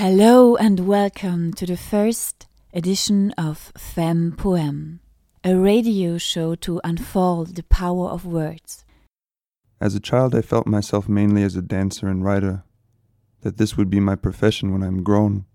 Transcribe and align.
Hello 0.00 0.54
and 0.54 0.86
welcome 0.86 1.52
to 1.54 1.66
the 1.66 1.76
first 1.76 2.46
edition 2.72 3.32
of 3.32 3.72
Femme 3.76 4.30
Poem, 4.30 5.00
a 5.42 5.56
radio 5.56 6.18
show 6.18 6.54
to 6.54 6.80
unfold 6.84 7.56
the 7.56 7.64
power 7.64 8.06
of 8.08 8.24
words. 8.24 8.84
As 9.80 9.96
a 9.96 10.00
child, 10.00 10.36
I 10.36 10.40
felt 10.40 10.68
myself 10.68 11.08
mainly 11.08 11.42
as 11.42 11.56
a 11.56 11.62
dancer 11.62 12.06
and 12.06 12.24
writer, 12.24 12.62
that 13.40 13.56
this 13.56 13.76
would 13.76 13.90
be 13.90 13.98
my 13.98 14.14
profession 14.14 14.70
when 14.72 14.84
I 14.84 14.86
am 14.86 15.02
grown. 15.02 15.46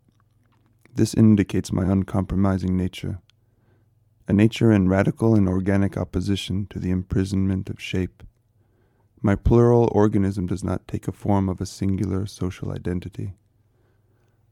This 0.94 1.14
indicates 1.14 1.72
my 1.72 1.86
uncompromising 1.86 2.76
nature, 2.76 3.22
a 4.28 4.34
nature 4.34 4.74
in 4.74 4.90
radical 4.90 5.36
and 5.36 5.48
organic 5.48 5.96
opposition 5.96 6.68
to 6.72 6.80
the 6.80 6.92
imprisonment 6.92 7.70
of 7.70 7.82
shape. 7.82 8.24
My 9.22 9.38
plural 9.38 9.88
organism 9.94 10.48
does 10.48 10.66
not 10.66 10.86
take 10.86 11.08
a 11.08 11.14
form 11.14 11.48
of 11.48 11.62
a 11.62 11.66
singular 11.66 12.26
social 12.26 12.74
identity. 12.74 13.36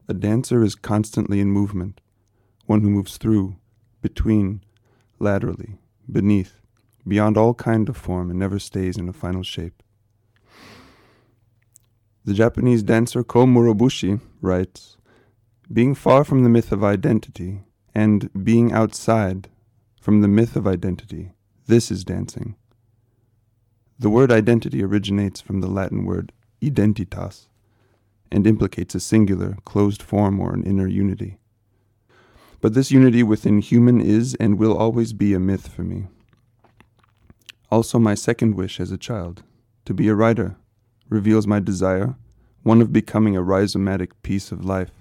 A 0.08 0.14
dancer 0.14 0.62
is 0.62 0.74
constantly 0.74 1.40
in 1.40 1.50
movement, 1.50 2.00
one 2.66 2.80
who 2.80 2.90
moves 2.90 3.16
through, 3.18 3.56
between, 4.00 4.62
laterally, 5.18 5.78
beneath, 6.10 6.60
beyond 7.06 7.36
all 7.36 7.54
kind 7.54 7.88
of 7.88 7.96
form 7.96 8.30
and 8.30 8.38
never 8.38 8.58
stays 8.58 8.96
in 8.96 9.08
a 9.08 9.12
final 9.12 9.42
shape. 9.42 9.82
The 12.24 12.34
Japanese 12.34 12.82
dancer 12.82 13.22
Ko 13.22 13.46
Murobushi 13.46 14.20
writes, 14.40 14.96
being 15.72 15.94
far 15.94 16.24
from 16.24 16.42
the 16.42 16.48
myth 16.48 16.72
of 16.72 16.84
identity 16.84 17.62
and 17.94 18.28
being 18.44 18.72
outside 18.72 19.48
from 20.00 20.20
the 20.20 20.28
myth 20.28 20.56
of 20.56 20.66
identity, 20.66 21.32
this 21.66 21.90
is 21.90 22.04
dancing. 22.04 22.56
The 23.98 24.10
word 24.10 24.32
identity 24.32 24.82
originates 24.82 25.40
from 25.40 25.60
the 25.60 25.68
Latin 25.68 26.04
word 26.04 26.32
identitas 26.60 27.46
and 28.32 28.46
implicates 28.46 28.94
a 28.94 29.00
singular, 29.00 29.56
closed 29.64 30.02
form 30.02 30.40
or 30.40 30.54
an 30.54 30.64
inner 30.64 30.88
unity. 30.88 31.38
But 32.60 32.74
this 32.74 32.90
unity 32.90 33.22
within 33.22 33.60
human 33.60 34.00
is 34.00 34.34
and 34.40 34.58
will 34.58 34.76
always 34.76 35.12
be 35.12 35.34
a 35.34 35.38
myth 35.38 35.68
for 35.68 35.82
me. 35.82 36.06
Also, 37.70 37.98
my 37.98 38.14
second 38.14 38.54
wish 38.54 38.80
as 38.80 38.90
a 38.90 38.98
child, 38.98 39.42
to 39.84 39.94
be 39.94 40.08
a 40.08 40.14
writer, 40.14 40.56
reveals 41.08 41.46
my 41.46 41.60
desire, 41.60 42.16
one 42.62 42.80
of 42.80 42.92
becoming 42.92 43.36
a 43.36 43.42
rhizomatic 43.42 44.10
piece 44.22 44.50
of 44.50 44.64
life. 44.64 44.92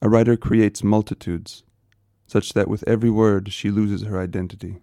A 0.00 0.08
writer 0.08 0.36
creates 0.36 0.84
multitudes, 0.84 1.64
such 2.26 2.52
that 2.52 2.68
with 2.68 2.86
every 2.86 3.10
word 3.10 3.52
she 3.52 3.70
loses 3.70 4.02
her 4.02 4.20
identity. 4.20 4.78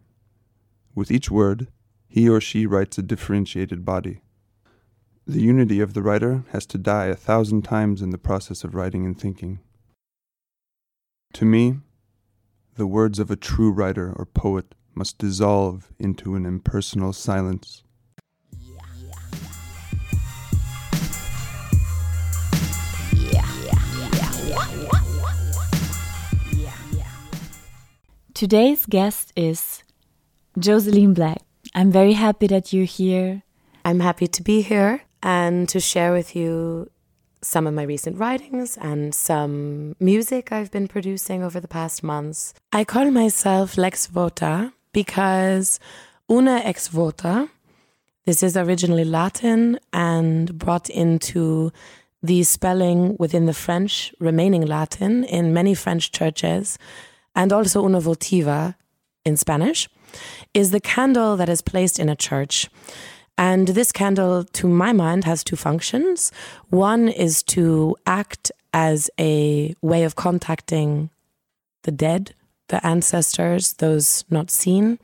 With 0.94 1.12
each 1.12 1.32
word, 1.32 1.68
he 2.08 2.28
or 2.28 2.42
she 2.42 2.66
writes 2.66 2.98
a 2.98 3.04
differentiated 3.04 3.86
body. 3.86 4.22
The 5.28 5.42
unity 5.42 5.80
of 5.80 5.96
the 5.96 6.04
writer 6.04 6.44
has 6.52 6.68
to 6.68 6.78
die 6.78 7.08
a 7.08 7.16
thousand 7.16 7.64
times 7.64 8.04
in 8.04 8.12
the 8.12 8.18
process 8.20 8.64
of 8.64 8.76
writing 8.76 9.08
and 9.08 9.20
thinking. 9.20 9.58
To 11.34 11.46
me, 11.46 11.80
the 12.76 12.86
words 12.86 13.18
of 13.18 13.32
a 13.32 13.36
true 13.36 13.72
writer 13.72 14.14
or 14.16 14.28
poet 14.28 14.76
must 14.94 15.18
dissolve 15.18 15.92
into 15.98 16.36
an 16.36 16.46
impersonal 16.46 17.12
silence. 17.12 17.82
Today's 28.36 28.86
guest 28.86 29.34
is 29.36 29.82
Joseline 30.60 31.16
Black. 31.16 31.42
I'm 31.74 31.92
very 31.92 32.14
happy 32.14 32.46
that 32.46 32.72
you're 32.72 32.86
here. 32.86 33.42
I'm 33.84 34.02
happy 34.02 34.28
to 34.28 34.44
be 34.44 34.62
here 34.62 35.02
and 35.26 35.68
to 35.68 35.80
share 35.80 36.14
with 36.14 36.36
you 36.36 36.90
some 37.42 37.66
of 37.66 37.74
my 37.74 37.82
recent 37.82 38.18
writings 38.18 38.78
and 38.78 39.14
some 39.14 39.96
music 40.00 40.52
I've 40.52 40.70
been 40.70 40.88
producing 40.88 41.44
over 41.44 41.60
the 41.60 41.68
past 41.68 42.04
months. 42.04 42.54
I 42.72 42.84
call 42.84 43.10
myself 43.10 43.76
Lex 43.76 44.06
Vota 44.08 44.72
because 44.94 45.80
una 46.30 46.62
ex 46.64 46.88
vota, 46.88 47.50
this 48.26 48.44
is 48.44 48.56
originally 48.56 49.04
Latin 49.04 49.80
and 49.92 50.58
brought 50.60 50.90
into 50.92 51.72
the 52.22 52.44
spelling 52.44 53.16
within 53.18 53.48
the 53.48 53.54
French 53.54 54.14
remaining 54.20 54.66
Latin 54.66 55.24
in 55.24 55.54
many 55.54 55.74
French 55.74 56.12
churches, 56.12 56.78
and 57.36 57.52
also 57.52 57.84
una 57.84 58.00
votiva 58.00 58.76
in 59.24 59.38
Spanish, 59.38 59.90
is 60.54 60.72
the 60.72 60.80
candle 60.80 61.36
that 61.36 61.50
is 61.50 61.62
placed 61.62 62.00
in 62.00 62.10
a 62.10 62.16
church. 62.16 62.68
And 63.38 63.70
this 63.70 63.92
candle, 63.92 64.44
to 64.44 64.68
my 64.68 64.94
mind, 64.94 65.26
has 65.26 65.44
two 65.44 65.56
functions. 65.58 66.32
One 66.70 67.10
is 67.10 67.44
to 67.44 67.96
act 68.06 68.52
as 68.74 69.10
a 69.20 69.76
way 69.82 70.04
of 70.04 70.16
contacting 70.16 71.10
the 71.84 71.92
dead, 71.92 72.34
the 72.70 72.86
ancestors, 72.86 73.74
those 73.74 74.24
not 74.30 74.50
seen, 74.50 75.00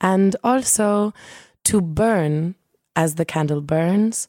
and 0.00 0.36
also 0.44 1.12
to 1.64 1.80
burn 1.80 2.54
as 2.96 3.16
the 3.16 3.24
candle 3.24 3.60
burns. 3.60 4.28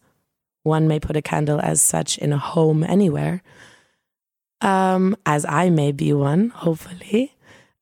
One 0.63 0.87
may 0.87 0.99
put 0.99 1.15
a 1.15 1.21
candle 1.21 1.59
as 1.61 1.81
such 1.81 2.17
in 2.17 2.33
a 2.33 2.37
home 2.37 2.83
anywhere, 2.83 3.43
um, 4.61 5.15
as 5.25 5.45
I 5.45 5.69
may 5.69 5.91
be 5.91 6.11
one, 6.13 6.49
hopefully, 6.49 7.35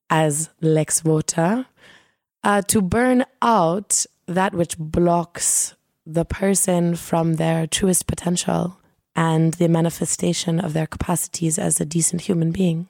as 0.09 0.49
Lex 0.59 1.01
Vota, 1.01 1.65
uh, 2.43 2.61
to 2.63 2.81
burn 2.81 3.25
out 3.41 4.05
that 4.27 4.53
which 4.53 4.77
blocks 4.77 5.75
the 6.05 6.25
person 6.25 6.95
from 6.95 7.35
their 7.35 7.67
truest 7.67 8.07
potential 8.07 8.77
and 9.15 9.53
the 9.55 9.67
manifestation 9.67 10.59
of 10.59 10.73
their 10.73 10.87
capacities 10.87 11.57
as 11.59 11.79
a 11.79 11.85
decent 11.85 12.21
human 12.21 12.51
being. 12.51 12.87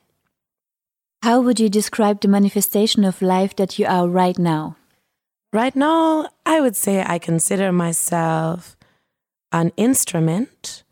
How 1.21 1.41
would 1.41 1.59
you 1.59 1.69
describe 1.69 2.21
the 2.21 2.27
manifestation 2.27 3.03
of 3.03 3.21
life 3.21 3.55
that 3.55 3.79
you 3.79 3.85
are 3.85 4.07
right 4.07 4.38
now? 4.38 4.75
Right 5.53 5.75
now, 5.75 6.29
I 6.45 6.59
would 6.59 6.75
say 6.75 7.03
I 7.05 7.19
consider 7.19 7.71
myself 7.71 8.75
an 9.51 9.71
instrument 9.77 10.83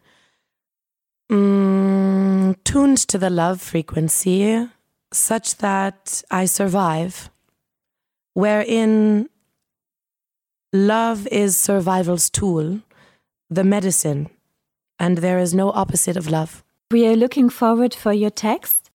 mm, 1.29 2.55
tuned 2.63 2.97
to 2.97 3.17
the 3.17 3.29
love 3.29 3.59
frequency 3.59 4.69
such 5.11 5.57
that 5.57 6.23
I 6.29 6.45
survive, 6.45 7.29
wherein 8.33 9.29
Love 10.73 11.27
is 11.27 11.57
survival's 11.57 12.29
tool, 12.29 12.79
the 13.49 13.63
medicine, 13.63 14.29
and 14.97 15.17
there 15.17 15.37
is 15.37 15.53
no 15.53 15.69
opposite 15.71 16.15
of 16.15 16.29
love. 16.29 16.63
We 16.91 17.05
are 17.07 17.15
looking 17.17 17.49
forward 17.49 17.93
for 17.93 18.13
your 18.13 18.29
text. 18.29 18.89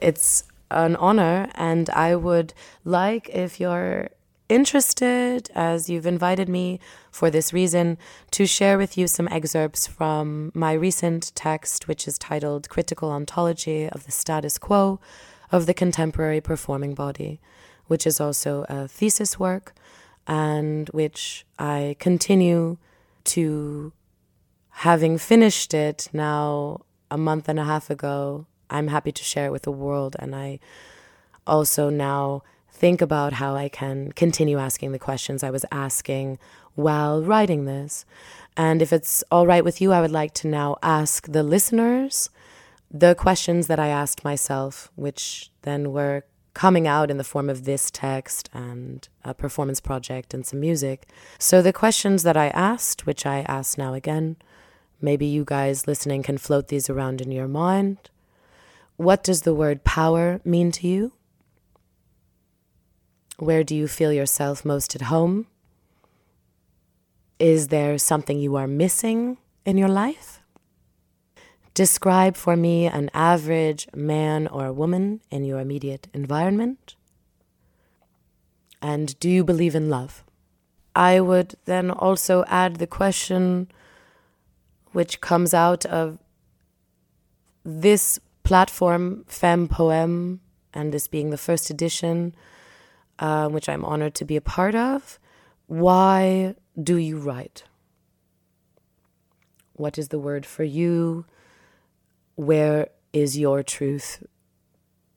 It's 0.00 0.44
an 0.70 0.96
honor, 0.96 1.50
and 1.56 1.90
I 1.90 2.16
would 2.16 2.54
like 2.84 3.28
if 3.28 3.60
you're 3.60 4.08
interested, 4.48 5.50
as 5.54 5.90
you've 5.90 6.06
invited 6.06 6.48
me 6.48 6.80
for 7.10 7.28
this 7.28 7.52
reason, 7.52 7.98
to 8.30 8.46
share 8.46 8.78
with 8.78 8.96
you 8.96 9.06
some 9.06 9.28
excerpts 9.28 9.86
from 9.86 10.50
my 10.54 10.72
recent 10.72 11.32
text, 11.34 11.86
which 11.86 12.08
is 12.08 12.16
titled 12.18 12.70
Critical 12.70 13.10
Ontology 13.10 13.90
of 13.90 14.06
the 14.06 14.12
Status 14.12 14.56
Quo 14.56 14.98
of 15.52 15.66
the 15.66 15.74
Contemporary 15.74 16.40
Performing 16.40 16.94
Body, 16.94 17.40
which 17.88 18.06
is 18.06 18.22
also 18.22 18.64
a 18.70 18.88
thesis 18.88 19.38
work 19.38 19.74
and 20.30 20.88
which 20.90 21.44
I 21.58 21.96
continue 21.98 22.78
to, 23.24 23.92
having 24.70 25.18
finished 25.18 25.74
it 25.74 26.08
now 26.12 26.82
a 27.10 27.18
month 27.18 27.48
and 27.48 27.58
a 27.58 27.64
half 27.64 27.90
ago, 27.90 28.46
I'm 28.70 28.86
happy 28.86 29.10
to 29.10 29.24
share 29.24 29.46
it 29.46 29.50
with 29.50 29.62
the 29.62 29.72
world. 29.72 30.14
And 30.20 30.36
I 30.36 30.60
also 31.48 31.90
now 31.90 32.44
think 32.70 33.02
about 33.02 33.32
how 33.34 33.56
I 33.56 33.68
can 33.68 34.12
continue 34.12 34.56
asking 34.56 34.92
the 34.92 35.00
questions 35.00 35.42
I 35.42 35.50
was 35.50 35.66
asking 35.72 36.38
while 36.76 37.24
writing 37.24 37.64
this. 37.64 38.04
And 38.56 38.80
if 38.80 38.92
it's 38.92 39.24
all 39.32 39.48
right 39.48 39.64
with 39.64 39.80
you, 39.80 39.90
I 39.90 40.00
would 40.00 40.12
like 40.12 40.32
to 40.34 40.48
now 40.48 40.76
ask 40.80 41.26
the 41.26 41.42
listeners 41.42 42.30
the 42.88 43.16
questions 43.16 43.66
that 43.66 43.80
I 43.80 43.88
asked 43.88 44.22
myself, 44.22 44.92
which 44.94 45.50
then 45.62 45.92
were 45.92 46.22
coming 46.54 46.86
out 46.86 47.10
in 47.10 47.16
the 47.16 47.24
form 47.24 47.48
of 47.48 47.64
this 47.64 47.90
text 47.90 48.50
and 48.52 49.08
a 49.24 49.34
performance 49.34 49.80
project 49.80 50.34
and 50.34 50.44
some 50.46 50.60
music. 50.60 51.06
So, 51.38 51.62
the 51.62 51.72
questions 51.72 52.22
that 52.22 52.36
I 52.36 52.48
asked, 52.48 53.06
which 53.06 53.24
I 53.26 53.40
ask 53.40 53.78
now 53.78 53.94
again, 53.94 54.36
maybe 55.00 55.26
you 55.26 55.44
guys 55.44 55.86
listening 55.86 56.22
can 56.22 56.38
float 56.38 56.68
these 56.68 56.90
around 56.90 57.20
in 57.20 57.30
your 57.30 57.48
mind. 57.48 58.10
What 58.96 59.22
does 59.22 59.42
the 59.42 59.54
word 59.54 59.84
power 59.84 60.40
mean 60.44 60.72
to 60.72 60.86
you? 60.86 61.12
Where 63.38 63.64
do 63.64 63.74
you 63.74 63.88
feel 63.88 64.12
yourself 64.12 64.64
most 64.64 64.94
at 64.94 65.02
home? 65.02 65.46
Is 67.38 67.68
there 67.68 67.96
something 67.96 68.38
you 68.38 68.56
are 68.56 68.66
missing 68.66 69.38
in 69.64 69.78
your 69.78 69.88
life? 69.88 70.39
Describe 71.80 72.36
for 72.36 72.56
me 72.56 72.84
an 72.84 73.08
average 73.14 73.88
man 73.94 74.46
or 74.48 74.70
woman 74.70 75.22
in 75.30 75.44
your 75.44 75.58
immediate 75.58 76.08
environment. 76.12 76.94
And 78.82 79.18
do 79.18 79.30
you 79.30 79.42
believe 79.44 79.74
in 79.74 79.88
love? 79.88 80.22
I 80.94 81.20
would 81.20 81.54
then 81.64 81.90
also 81.90 82.44
add 82.48 82.76
the 82.76 82.86
question 82.86 83.70
which 84.92 85.22
comes 85.22 85.54
out 85.54 85.86
of 85.86 86.18
this 87.64 88.20
platform, 88.42 89.24
Femme 89.26 89.66
Poem, 89.66 90.42
and 90.74 90.92
this 90.92 91.08
being 91.08 91.30
the 91.30 91.38
first 91.38 91.70
edition, 91.70 92.34
uh, 93.20 93.48
which 93.48 93.70
I'm 93.70 93.86
honored 93.86 94.14
to 94.16 94.26
be 94.26 94.36
a 94.36 94.42
part 94.42 94.74
of, 94.74 95.18
why 95.66 96.56
do 96.78 96.96
you 96.96 97.16
write? 97.16 97.62
What 99.72 99.96
is 99.96 100.08
the 100.08 100.18
word 100.18 100.44
for 100.44 100.62
you? 100.64 101.24
Where 102.40 102.88
is 103.12 103.38
your 103.38 103.62
truth 103.62 104.26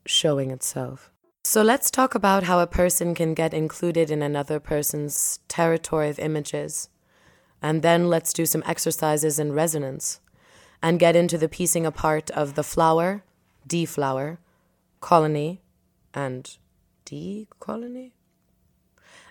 showing 0.06 0.52
itself? 0.52 1.10
So 1.46 1.62
let's 1.62 1.90
talk 1.90 2.16
about 2.16 2.44
how 2.44 2.60
a 2.60 2.68
person 2.68 3.16
can 3.16 3.34
get 3.34 3.54
included 3.54 4.12
in 4.12 4.22
another 4.22 4.60
person's 4.60 5.40
territory 5.48 6.10
of 6.10 6.20
images. 6.20 6.90
And 7.62 7.82
then 7.82 8.10
let's 8.10 8.34
do 8.34 8.46
some 8.46 8.62
exercises 8.66 9.40
in 9.40 9.54
resonance 9.54 10.20
and 10.82 11.00
get 11.00 11.16
into 11.16 11.38
the 11.38 11.48
piecing 11.48 11.86
apart 11.86 12.30
of 12.32 12.56
the 12.56 12.64
flower, 12.64 13.24
deflower, 13.66 14.42
colony, 15.00 15.62
and 16.14 16.58
decolony. 17.06 18.12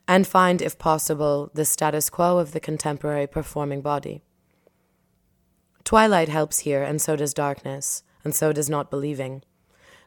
And 0.09 0.27
find, 0.27 0.63
if 0.63 0.79
possible, 0.79 1.51
the 1.53 1.67
status 1.67 2.09
quo 2.09 2.39
of 2.39 2.53
the 2.53 2.61
contemporary 2.61 3.27
performing 3.27 3.83
body. 3.83 4.23
Twilight 5.85 6.29
helps 6.29 6.61
here, 6.61 6.83
and 6.83 7.01
so 7.01 7.17
does 7.17 7.35
darkness, 7.35 8.03
and 8.25 8.35
so 8.35 8.53
does 8.53 8.71
not 8.71 8.91
believing 8.91 9.43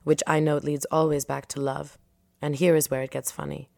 which 0.06 0.24
I 0.25 0.39
note 0.39 0.63
leads 0.63 0.86
always 0.89 1.25
back 1.25 1.48
to 1.48 1.60
love. 1.60 1.98
And 2.42 2.56
here 2.56 2.75
is 2.75 2.89
where 2.89 3.01
it 3.01 3.12
gets 3.12 3.31
funny. 3.31 3.69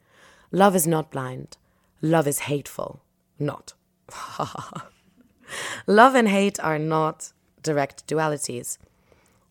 Love 0.51 0.75
is 0.75 0.85
not 0.85 1.09
blind. 1.09 1.57
Love 2.01 2.27
is 2.27 2.39
hateful. 2.39 3.01
Not. 3.39 3.73
love 5.87 6.15
and 6.15 6.27
hate 6.27 6.59
are 6.59 6.77
not 6.77 7.31
direct 7.63 8.05
dualities. 8.07 8.77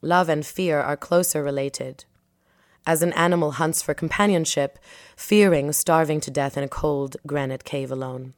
Love 0.03 0.29
and 0.29 0.45
fear 0.45 0.79
are 0.79 0.97
closer 0.97 1.43
related. 1.43 2.05
As 2.87 3.03
an 3.03 3.15
animal 3.15 3.53
hunts 3.53 3.83
for 3.83 3.95
companionship, 3.95 4.79
fearing 5.17 5.73
starving 5.73 6.21
to 6.21 6.31
death 6.31 6.59
in 6.59 6.63
a 6.63 6.69
cold 6.69 7.17
granite 7.27 7.65
cave 7.65 7.91
alone. 7.91 8.35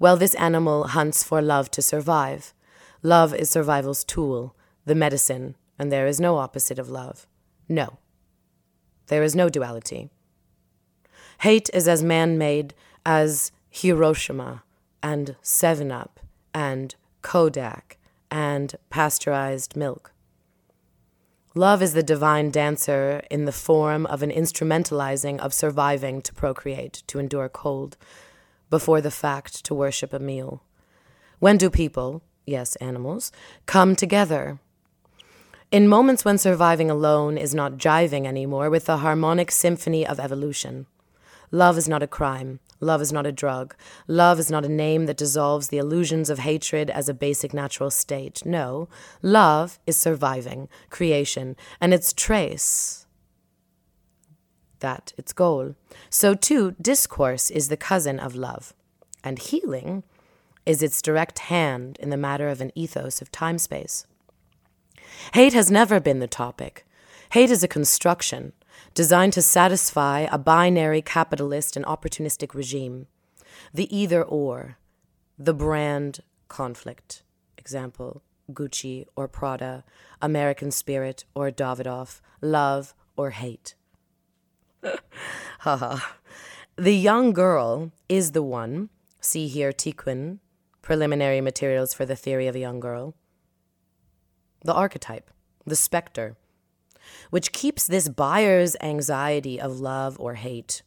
Well, 0.00 0.16
this 0.16 0.34
animal 0.34 0.88
hunts 0.88 1.22
for 1.22 1.40
love 1.40 1.70
to 1.70 1.82
survive. 1.82 2.52
Love 3.02 3.34
is 3.34 3.48
survival's 3.48 4.04
tool, 4.04 4.54
the 4.84 4.94
medicine, 4.94 5.56
and 5.78 5.90
there 5.90 6.06
is 6.06 6.20
no 6.20 6.36
opposite 6.36 6.78
of 6.78 6.90
love. 6.90 7.26
No. 7.68 7.98
There 9.06 9.22
is 9.22 9.34
no 9.34 9.48
duality. 9.48 10.10
Hate 11.40 11.70
is 11.72 11.88
as 11.88 12.02
man 12.02 12.36
made 12.36 12.74
as 13.06 13.52
Hiroshima 13.70 14.62
and 15.02 15.36
7 15.40 15.90
Up 15.90 16.20
and 16.52 16.94
Kodak 17.22 17.96
and 18.30 18.74
pasteurized 18.90 19.76
milk. 19.76 20.12
Love 21.54 21.82
is 21.82 21.94
the 21.94 22.02
divine 22.02 22.50
dancer 22.50 23.22
in 23.30 23.44
the 23.44 23.52
form 23.52 24.06
of 24.06 24.22
an 24.22 24.30
instrumentalizing 24.30 25.38
of 25.40 25.52
surviving 25.52 26.22
to 26.22 26.32
procreate, 26.32 27.02
to 27.06 27.18
endure 27.18 27.48
cold, 27.48 27.96
before 28.68 29.00
the 29.00 29.10
fact 29.10 29.64
to 29.64 29.74
worship 29.74 30.12
a 30.12 30.18
meal. 30.18 30.62
When 31.40 31.56
do 31.56 31.68
people, 31.68 32.22
yes, 32.46 32.76
animals, 32.76 33.32
come 33.66 33.96
together? 33.96 34.58
In 35.70 35.86
moments 35.86 36.24
when 36.24 36.36
surviving 36.36 36.90
alone 36.90 37.38
is 37.38 37.54
not 37.54 37.78
jiving 37.78 38.26
anymore 38.26 38.70
with 38.70 38.86
the 38.86 38.98
harmonic 38.98 39.52
symphony 39.52 40.04
of 40.06 40.18
evolution. 40.18 40.86
Love 41.52 41.78
is 41.78 41.88
not 41.88 42.02
a 42.02 42.08
crime. 42.08 42.60
Love 42.80 43.02
is 43.02 43.12
not 43.12 43.26
a 43.26 43.32
drug. 43.32 43.74
Love 44.06 44.38
is 44.38 44.50
not 44.50 44.64
a 44.64 44.68
name 44.68 45.06
that 45.06 45.16
dissolves 45.16 45.68
the 45.68 45.78
illusions 45.78 46.30
of 46.30 46.38
hatred 46.38 46.90
as 46.90 47.08
a 47.08 47.14
basic 47.14 47.52
natural 47.52 47.90
state. 47.90 48.44
No, 48.44 48.88
love 49.20 49.78
is 49.86 49.96
surviving, 49.96 50.68
creation, 50.88 51.56
and 51.80 51.92
its 51.92 52.12
trace. 52.12 53.06
That 54.78 55.12
its 55.18 55.32
goal. 55.32 55.74
So, 56.08 56.34
too, 56.34 56.74
discourse 56.80 57.50
is 57.50 57.68
the 57.68 57.76
cousin 57.76 58.18
of 58.18 58.34
love, 58.34 58.72
and 59.22 59.38
healing 59.38 60.04
is 60.66 60.82
its 60.82 61.02
direct 61.02 61.40
hand 61.40 61.96
in 62.00 62.10
the 62.10 62.16
matter 62.16 62.48
of 62.48 62.60
an 62.60 62.72
ethos 62.74 63.20
of 63.20 63.32
time 63.32 63.58
space. 63.58 64.06
Hate 65.34 65.52
has 65.52 65.70
never 65.70 66.00
been 66.00 66.20
the 66.20 66.28
topic. 66.28 66.86
Hate 67.32 67.50
is 67.50 67.62
a 67.62 67.68
construction 67.68 68.52
designed 68.94 69.32
to 69.34 69.42
satisfy 69.42 70.20
a 70.30 70.38
binary 70.38 71.02
capitalist 71.02 71.76
and 71.76 71.84
opportunistic 71.86 72.54
regime. 72.54 73.06
The 73.72 73.94
either 73.96 74.22
or, 74.22 74.78
the 75.38 75.54
brand 75.54 76.20
conflict. 76.48 77.22
Example 77.56 78.22
Gucci 78.52 79.06
or 79.14 79.28
Prada, 79.28 79.84
American 80.20 80.70
Spirit 80.70 81.24
or 81.34 81.50
Davidoff, 81.50 82.20
love 82.40 82.94
or 83.16 83.30
hate. 83.30 83.74
Haha. 85.60 85.98
the 86.76 86.94
young 86.94 87.32
girl 87.32 87.92
is 88.08 88.32
the 88.32 88.42
one, 88.42 88.88
see 89.20 89.46
here 89.46 89.72
Tiqqun, 89.72 90.38
preliminary 90.90 91.40
materials 91.40 91.94
for 91.94 92.04
the 92.04 92.16
theory 92.16 92.48
of 92.48 92.56
a 92.56 92.58
young 92.58 92.80
girl, 92.80 93.14
the 94.64 94.74
archetype, 94.74 95.30
the 95.64 95.76
specter, 95.76 96.36
which 97.30 97.52
keeps 97.52 97.86
this 97.86 98.08
buyer's 98.08 98.74
anxiety 98.80 99.60
of 99.60 99.78
love 99.78 100.18
or 100.18 100.34
hate 100.34 100.82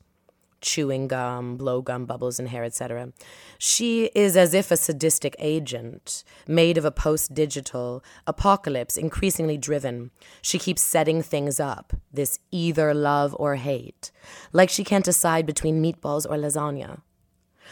chewing 0.59 1.07
gum, 1.07 1.55
blow 1.55 1.81
gum 1.81 2.05
bubbles 2.05 2.37
in 2.37 2.47
hair, 2.47 2.65
etc. 2.65 3.13
She 3.57 4.11
is 4.13 4.35
as 4.35 4.53
if 4.53 4.71
a 4.71 4.77
sadistic 4.77 5.37
agent, 5.39 6.25
made 6.47 6.77
of 6.77 6.83
a 6.83 6.91
post 6.91 7.33
digital 7.33 8.03
apocalypse, 8.27 8.97
increasingly 8.97 9.57
driven. 9.57 10.11
She 10.41 10.59
keeps 10.59 10.81
setting 10.81 11.21
things 11.21 11.61
up, 11.61 11.93
this 12.11 12.39
either 12.51 12.93
love 12.93 13.33
or 13.39 13.55
hate, 13.55 14.11
like 14.51 14.69
she 14.69 14.83
can't 14.83 15.05
decide 15.05 15.45
between 15.45 15.81
meatballs 15.81 16.25
or 16.25 16.35
lasagna. 16.35 16.99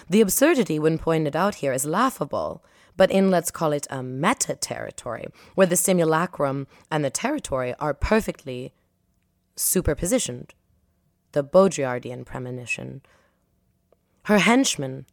The 0.10 0.22
absurdity, 0.22 0.80
when 0.80 0.98
pointed 0.98 1.36
out 1.36 1.56
here, 1.56 1.74
is 1.74 1.86
laughable, 1.86 2.64
but 2.98 3.12
in 3.12 3.32
let's 3.32 3.52
call 3.52 3.72
it 3.72 3.88
a 3.90 4.04
meta 4.04 4.56
territory, 4.56 5.28
where 5.56 5.68
the 5.68 5.76
simulacrum 5.76 6.68
and 6.90 7.04
the 7.04 7.10
territory 7.10 7.74
are 7.80 7.94
perfectly 7.94 8.74
superpositioned. 9.56 10.52
The 11.32 11.44
Baudrillardian 11.44 12.26
premonition. 12.26 13.02
Her 14.24 14.40
henchman 14.40 15.06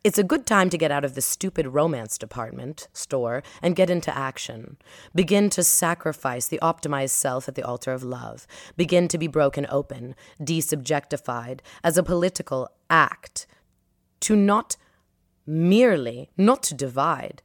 It's 0.07 0.19
a 0.19 0.23
good 0.23 0.47
time 0.47 0.71
to 0.71 0.79
get 0.79 0.93
out 0.93 1.05
of 1.05 1.17
the 1.17 1.21
stupid 1.21 1.67
romance 1.67 2.17
department 2.17 2.87
store 2.93 3.43
and 3.61 3.75
get 3.75 3.91
into 3.91 4.17
action. 4.17 4.77
Begin 5.17 5.51
to 5.51 5.65
sacrifice 5.65 6.47
the 6.47 6.61
optimized 6.63 7.11
self 7.11 7.49
at 7.49 7.57
the 7.57 7.65
altar 7.65 7.93
of 7.93 8.05
love. 8.05 8.47
Begin 8.77 9.09
to 9.09 9.19
be 9.19 9.27
broken 9.27 9.67
open, 9.69 10.15
desubjectified 10.41 11.59
as 11.83 11.99
a 11.99 12.05
political 12.05 12.69
act. 12.89 13.49
To 14.21 14.37
not 14.37 14.77
merely, 15.45 16.31
not 16.37 16.63
to 16.65 16.75
divide, 16.75 17.43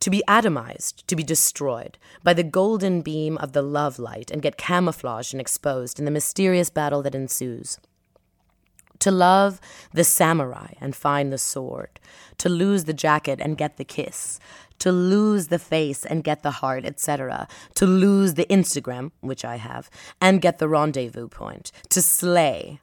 to 0.00 0.10
be 0.10 0.22
atomized, 0.28 1.04
to 1.06 1.16
be 1.16 1.22
destroyed 1.22 1.98
by 2.22 2.34
the 2.34 2.42
golden 2.42 3.00
beam 3.02 3.38
of 3.38 3.52
the 3.52 3.62
love 3.62 3.98
light 3.98 4.30
and 4.30 4.42
get 4.42 4.56
camouflaged 4.56 5.32
and 5.32 5.40
exposed 5.40 5.98
in 5.98 6.04
the 6.04 6.10
mysterious 6.10 6.70
battle 6.70 7.02
that 7.02 7.14
ensues. 7.14 7.78
To 9.00 9.10
love 9.10 9.60
the 9.92 10.04
samurai 10.04 10.72
and 10.80 10.96
find 10.96 11.32
the 11.32 11.38
sword, 11.38 12.00
to 12.38 12.48
lose 12.48 12.84
the 12.84 12.94
jacket 12.94 13.40
and 13.42 13.58
get 13.58 13.76
the 13.76 13.84
kiss, 13.84 14.40
to 14.78 14.92
lose 14.92 15.48
the 15.48 15.58
face 15.58 16.04
and 16.04 16.24
get 16.24 16.42
the 16.42 16.50
heart, 16.50 16.84
etc., 16.84 17.48
to 17.74 17.86
lose 17.86 18.34
the 18.34 18.46
Instagram, 18.46 19.10
which 19.20 19.44
I 19.44 19.56
have, 19.56 19.90
and 20.20 20.42
get 20.42 20.58
the 20.58 20.68
rendezvous 20.68 21.28
point, 21.28 21.72
to 21.90 22.02
slay, 22.02 22.80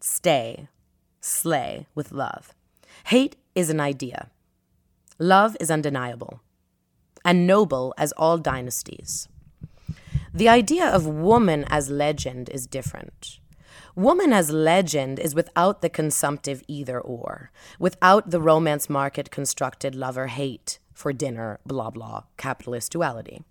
stay, 0.00 0.68
slay 1.20 1.86
with 1.94 2.12
love. 2.12 2.54
Hate 3.04 3.36
is 3.54 3.70
an 3.70 3.80
idea. 3.80 4.30
Love 5.18 5.56
is 5.60 5.70
undeniable 5.70 6.40
and 7.24 7.46
noble 7.46 7.94
as 7.96 8.12
all 8.12 8.36
dynasties. 8.36 9.28
The 10.32 10.48
idea 10.48 10.86
of 10.86 11.06
woman 11.06 11.64
as 11.68 11.88
legend 11.88 12.50
is 12.50 12.66
different. 12.66 13.38
Woman 13.94 14.32
as 14.32 14.50
legend 14.50 15.20
is 15.20 15.34
without 15.34 15.80
the 15.80 15.88
consumptive 15.88 16.62
either 16.66 17.00
or, 17.00 17.52
without 17.78 18.30
the 18.30 18.40
romance 18.40 18.90
market 18.90 19.30
constructed 19.30 19.94
lover 19.94 20.26
hate 20.26 20.80
for 20.92 21.12
dinner, 21.12 21.60
blah 21.64 21.90
blah, 21.90 22.24
capitalist 22.36 22.90
duality. 22.90 23.44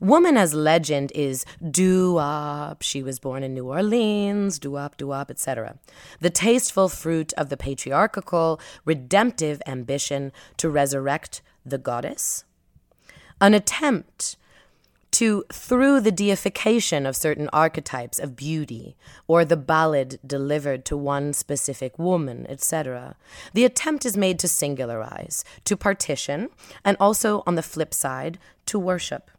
Woman 0.00 0.36
as 0.36 0.54
legend 0.54 1.12
is 1.14 1.44
doo-wop. 1.70 2.82
She 2.82 3.02
was 3.02 3.18
born 3.18 3.42
in 3.42 3.54
New 3.54 3.68
Orleans, 3.68 4.58
doo-wop, 4.58 4.96
doo-wop, 4.96 5.30
etc. 5.30 5.78
The 6.20 6.30
tasteful 6.30 6.88
fruit 6.88 7.32
of 7.34 7.48
the 7.48 7.56
patriarchal, 7.56 8.60
redemptive 8.84 9.62
ambition 9.66 10.32
to 10.58 10.68
resurrect 10.68 11.42
the 11.64 11.78
goddess. 11.78 12.44
An 13.40 13.54
attempt 13.54 14.36
to, 15.14 15.44
through 15.52 16.00
the 16.00 16.10
deification 16.10 17.06
of 17.06 17.14
certain 17.14 17.48
archetypes 17.52 18.18
of 18.18 18.34
beauty, 18.34 18.96
or 19.28 19.44
the 19.44 19.56
ballad 19.56 20.18
delivered 20.26 20.84
to 20.84 20.96
one 20.96 21.32
specific 21.32 21.96
woman, 22.00 22.46
etc., 22.48 23.14
the 23.52 23.64
attempt 23.64 24.04
is 24.04 24.16
made 24.16 24.40
to 24.40 24.48
singularize, 24.48 25.44
to 25.64 25.76
partition, 25.76 26.48
and 26.84 26.96
also, 26.98 27.44
on 27.46 27.54
the 27.54 27.62
flip 27.62 27.94
side, 27.94 28.38
to 28.66 28.76
worship. 28.76 29.30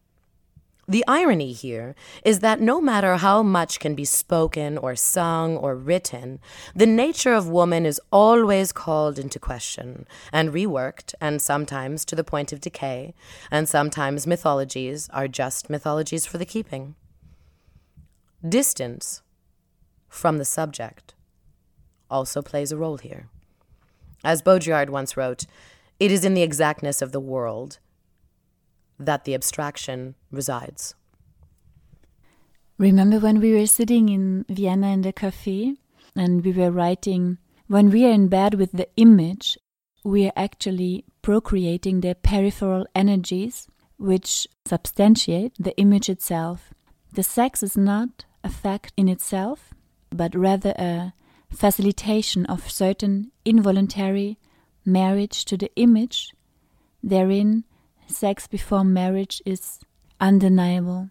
The 0.87 1.03
irony 1.07 1.51
here 1.51 1.95
is 2.23 2.39
that 2.41 2.61
no 2.61 2.79
matter 2.79 3.17
how 3.17 3.41
much 3.41 3.79
can 3.79 3.95
be 3.95 4.05
spoken 4.05 4.77
or 4.77 4.95
sung 4.95 5.57
or 5.57 5.75
written, 5.75 6.39
the 6.75 6.85
nature 6.85 7.33
of 7.33 7.49
woman 7.49 7.87
is 7.87 7.99
always 8.11 8.71
called 8.71 9.17
into 9.17 9.39
question 9.39 10.05
and 10.31 10.53
reworked, 10.53 11.15
and 11.19 11.41
sometimes 11.41 12.05
to 12.05 12.15
the 12.15 12.23
point 12.23 12.53
of 12.53 12.61
decay, 12.61 13.15
and 13.49 13.67
sometimes 13.67 14.27
mythologies 14.27 15.09
are 15.09 15.27
just 15.27 15.71
mythologies 15.71 16.27
for 16.27 16.37
the 16.37 16.45
keeping. 16.45 16.93
Distance 18.47 19.23
from 20.07 20.37
the 20.37 20.45
subject 20.45 21.15
also 22.11 22.43
plays 22.43 22.71
a 22.71 22.77
role 22.77 22.97
here. 22.97 23.27
As 24.23 24.43
Baudrillard 24.43 24.91
once 24.91 25.17
wrote, 25.17 25.47
it 25.99 26.11
is 26.11 26.23
in 26.23 26.35
the 26.35 26.43
exactness 26.43 27.01
of 27.01 27.11
the 27.11 27.19
world 27.19 27.79
that 28.99 29.25
the 29.25 29.33
abstraction 29.33 30.15
resides. 30.31 30.95
Remember 32.77 33.19
when 33.19 33.39
we 33.39 33.53
were 33.53 33.67
sitting 33.67 34.09
in 34.09 34.45
Vienna 34.49 34.87
in 34.89 35.01
the 35.01 35.13
cafe 35.13 35.75
and 36.15 36.43
we 36.43 36.51
were 36.51 36.71
writing, 36.71 37.37
when 37.67 37.89
we 37.89 38.05
are 38.05 38.11
in 38.11 38.27
bed 38.27 38.55
with 38.55 38.71
the 38.73 38.87
image, 38.97 39.57
we 40.03 40.27
are 40.27 40.33
actually 40.35 41.05
procreating 41.21 42.01
the 42.01 42.15
peripheral 42.15 42.85
energies 42.93 43.67
which 43.97 44.47
substantiate 44.65 45.53
the 45.57 45.75
image 45.77 46.09
itself. 46.09 46.73
The 47.13 47.23
sex 47.23 47.63
is 47.63 47.77
not 47.77 48.25
a 48.43 48.49
fact 48.49 48.93
in 48.97 49.07
itself, 49.07 49.73
but 50.09 50.35
rather 50.35 50.73
a 50.77 51.13
facilitation 51.49 52.45
of 52.45 52.69
certain 52.69 53.31
involuntary 53.45 54.37
marriage 54.85 55.45
to 55.45 55.57
the 55.57 55.71
image. 55.75 56.33
Therein, 57.01 57.63
sex 58.07 58.47
before 58.47 58.83
marriage 58.83 59.41
is 59.45 59.79
undeniable. 60.19 61.09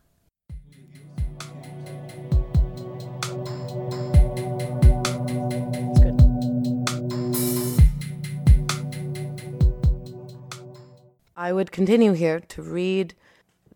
I 11.37 11.53
would 11.53 11.73
continue 11.73 12.13
here 12.13 12.41
to 12.41 12.63
read 12.63 13.15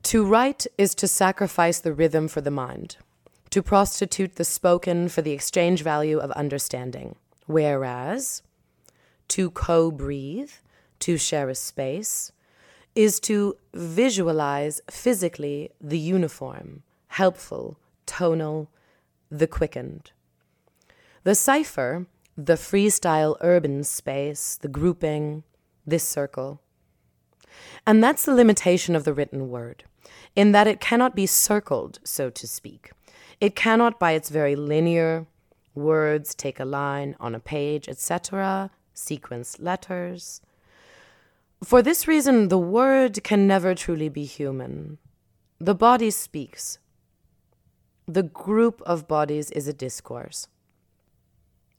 To 0.05 0.25
write 0.25 0.67
is 0.79 0.95
to 0.95 1.09
sacrifice 1.09 1.81
the 1.81 1.93
rhythm 1.93 2.29
for 2.29 2.41
the 2.41 2.51
mind, 2.51 2.97
to 3.51 3.63
prostitute 3.63 4.37
the 4.37 4.45
spoken 4.45 5.09
for 5.11 5.21
the 5.21 5.33
exchange 5.33 5.83
value 5.83 6.19
of 6.19 6.31
understanding. 6.31 7.17
Whereas, 7.47 8.43
to 9.29 9.51
co 9.51 9.91
breathe, 9.91 10.53
to 11.01 11.19
share 11.19 11.51
a 11.51 11.55
space, 11.55 12.33
is 12.99 13.21
to 13.21 13.57
visualize 13.73 14.81
physically 14.91 15.71
the 15.81 15.97
uniform, 15.97 16.83
helpful, 17.07 17.79
tonal, 18.07 18.69
the 19.31 19.47
quickened. 19.47 20.11
The 21.23 21.37
cipher, 21.37 22.09
the 22.37 22.55
freestyle 22.55 23.37
urban 23.41 23.85
space, 23.85 24.59
the 24.61 24.67
grouping, 24.67 25.45
this 25.87 26.03
circle. 26.03 26.61
And 27.87 28.03
that's 28.03 28.25
the 28.25 28.35
limitation 28.35 28.97
of 28.97 29.05
the 29.05 29.15
written 29.15 29.49
word, 29.49 29.85
in 30.35 30.51
that 30.51 30.67
it 30.67 30.81
cannot 30.81 31.15
be 31.15 31.27
circled, 31.27 32.01
so 32.03 32.31
to 32.31 32.49
speak. 32.49 32.91
It 33.41 33.55
cannot, 33.55 34.01
by 34.01 34.13
its 34.13 34.29
very 34.29 34.57
linear 34.57 35.29
words, 35.73 36.35
take 36.35 36.59
a 36.59 36.65
line 36.65 37.15
on 37.21 37.37
a 37.37 37.47
page, 37.55 37.89
etc., 37.89 38.73
sequence 38.93 39.61
letters. 39.61 40.41
For 41.63 41.83
this 41.83 42.07
reason, 42.07 42.49
the 42.49 42.59
word 42.59 43.25
can 43.25 43.47
never 43.47 43.75
truly 43.75 44.09
be 44.09 44.25
human. 44.25 44.99
The 45.59 45.75
body 45.75 46.11
speaks. 46.11 46.79
The 48.07 48.23
group 48.23 48.81
of 48.87 49.09
bodies 49.09 49.51
is 49.51 49.67
a 49.67 49.73
discourse. 49.73 50.47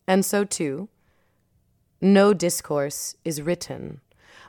And 0.06 0.26
so, 0.26 0.44
too, 0.44 0.90
no 2.02 2.34
discourse 2.34 3.16
is 3.24 3.42
written 3.42 4.02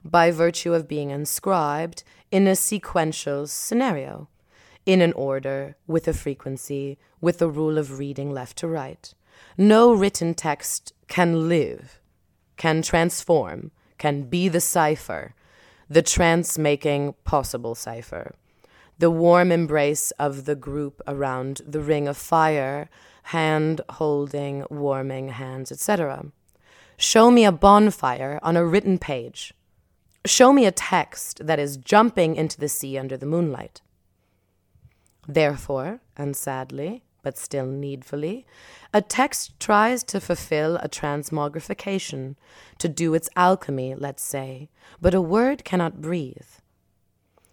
by 0.04 0.30
virtue 0.30 0.74
of 0.74 0.88
being 0.88 1.10
inscribed 1.10 2.02
in 2.30 2.46
a 2.46 2.56
sequential 2.56 3.46
scenario, 3.46 4.28
in 4.84 5.00
an 5.00 5.12
order, 5.12 5.76
with 5.86 6.08
a 6.08 6.12
frequency, 6.12 6.98
with 7.20 7.38
the 7.38 7.48
rule 7.48 7.78
of 7.78 7.98
reading 7.98 8.32
left 8.32 8.56
to 8.58 8.68
right. 8.68 9.14
No 9.56 9.92
written 9.92 10.34
text 10.34 10.92
can 11.06 11.48
live, 11.48 12.00
can 12.56 12.82
transform, 12.82 13.70
can 14.00 14.22
be 14.22 14.48
the 14.48 14.60
cipher, 14.60 15.34
the 15.88 16.02
trance 16.02 16.58
making 16.58 17.14
possible 17.22 17.76
cipher, 17.76 18.34
the 18.98 19.10
warm 19.10 19.52
embrace 19.52 20.10
of 20.12 20.46
the 20.46 20.56
group 20.56 21.00
around 21.06 21.60
the 21.66 21.80
ring 21.80 22.08
of 22.08 22.16
fire, 22.16 22.88
hand 23.24 23.80
holding, 23.90 24.64
warming 24.70 25.28
hands, 25.28 25.70
etc. 25.70 26.24
Show 26.96 27.30
me 27.30 27.44
a 27.44 27.52
bonfire 27.52 28.40
on 28.42 28.56
a 28.56 28.66
written 28.66 28.98
page. 28.98 29.54
Show 30.24 30.52
me 30.52 30.66
a 30.66 30.72
text 30.72 31.46
that 31.46 31.58
is 31.58 31.76
jumping 31.76 32.36
into 32.36 32.58
the 32.58 32.68
sea 32.68 32.98
under 32.98 33.16
the 33.16 33.26
moonlight. 33.26 33.82
Therefore, 35.28 36.00
and 36.16 36.34
sadly, 36.34 37.04
but 37.22 37.38
still 37.38 37.66
needfully, 37.66 38.46
a 38.92 39.00
text 39.00 39.58
tries 39.60 40.02
to 40.04 40.20
fulfill 40.20 40.76
a 40.76 40.88
transmogrification, 40.88 42.36
to 42.78 42.88
do 42.88 43.14
its 43.14 43.28
alchemy, 43.36 43.94
let's 43.94 44.22
say, 44.22 44.68
but 45.00 45.14
a 45.14 45.20
word 45.20 45.64
cannot 45.64 46.00
breathe. 46.00 46.48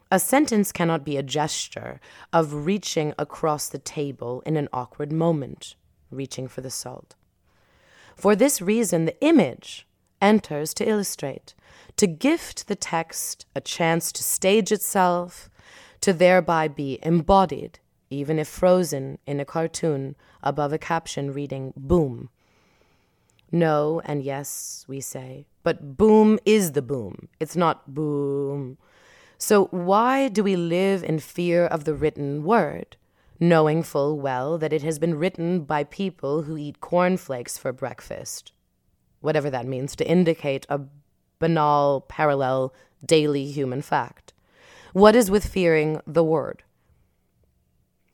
A 0.09 0.19
sentence 0.19 0.71
cannot 0.71 1.03
be 1.03 1.17
a 1.17 1.23
gesture 1.23 1.99
of 2.31 2.65
reaching 2.65 3.13
across 3.19 3.67
the 3.67 3.77
table 3.77 4.41
in 4.45 4.55
an 4.55 4.69
awkward 4.71 5.11
moment, 5.11 5.75
reaching 6.09 6.47
for 6.47 6.61
the 6.61 6.69
salt. 6.69 7.15
For 8.15 8.35
this 8.35 8.61
reason, 8.61 9.05
the 9.05 9.21
image 9.21 9.85
enters 10.21 10.73
to 10.75 10.87
illustrate, 10.87 11.53
to 11.97 12.07
gift 12.07 12.67
the 12.67 12.75
text 12.75 13.45
a 13.53 13.61
chance 13.61 14.11
to 14.13 14.23
stage 14.23 14.71
itself, 14.71 15.49
to 16.01 16.13
thereby 16.13 16.67
be 16.67 16.99
embodied 17.03 17.79
even 18.09 18.39
if 18.39 18.47
frozen 18.47 19.19
in 19.25 19.39
a 19.39 19.45
cartoon 19.45 20.15
above 20.41 20.73
a 20.73 20.77
caption 20.77 21.31
reading 21.33 21.73
boom. 21.75 22.29
No 23.51 24.01
and 24.05 24.23
yes, 24.23 24.85
we 24.87 24.99
say, 24.99 25.47
but 25.63 25.97
boom 25.97 26.39
is 26.45 26.73
the 26.73 26.81
boom. 26.81 27.29
It's 27.39 27.55
not 27.55 27.93
boom. 27.93 28.77
So 29.37 29.65
why 29.65 30.27
do 30.27 30.43
we 30.43 30.55
live 30.55 31.03
in 31.03 31.19
fear 31.19 31.65
of 31.65 31.83
the 31.83 31.93
written 31.93 32.43
word, 32.43 32.97
knowing 33.39 33.83
full 33.83 34.19
well 34.19 34.57
that 34.57 34.73
it 34.73 34.81
has 34.81 34.97
been 34.97 35.15
written 35.15 35.61
by 35.61 35.83
people 35.83 36.43
who 36.43 36.57
eat 36.57 36.81
cornflakes 36.81 37.57
for 37.57 37.71
breakfast? 37.71 38.51
Whatever 39.21 39.49
that 39.49 39.67
means 39.67 39.95
to 39.95 40.07
indicate 40.07 40.65
a 40.69 40.81
banal, 41.39 42.01
parallel, 42.07 42.73
daily 43.05 43.45
human 43.45 43.81
fact. 43.81 44.33
What 44.93 45.15
is 45.15 45.29
with 45.29 45.45
fearing 45.45 46.01
the 46.07 46.23
word? 46.23 46.63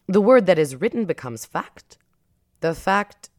The 0.07 0.21
word 0.21 0.45
that 0.47 0.59
is 0.59 0.75
written 0.75 1.05
becomes 1.05 1.45
fact. 1.45 1.97
The 2.59 2.75
fact 2.75 3.29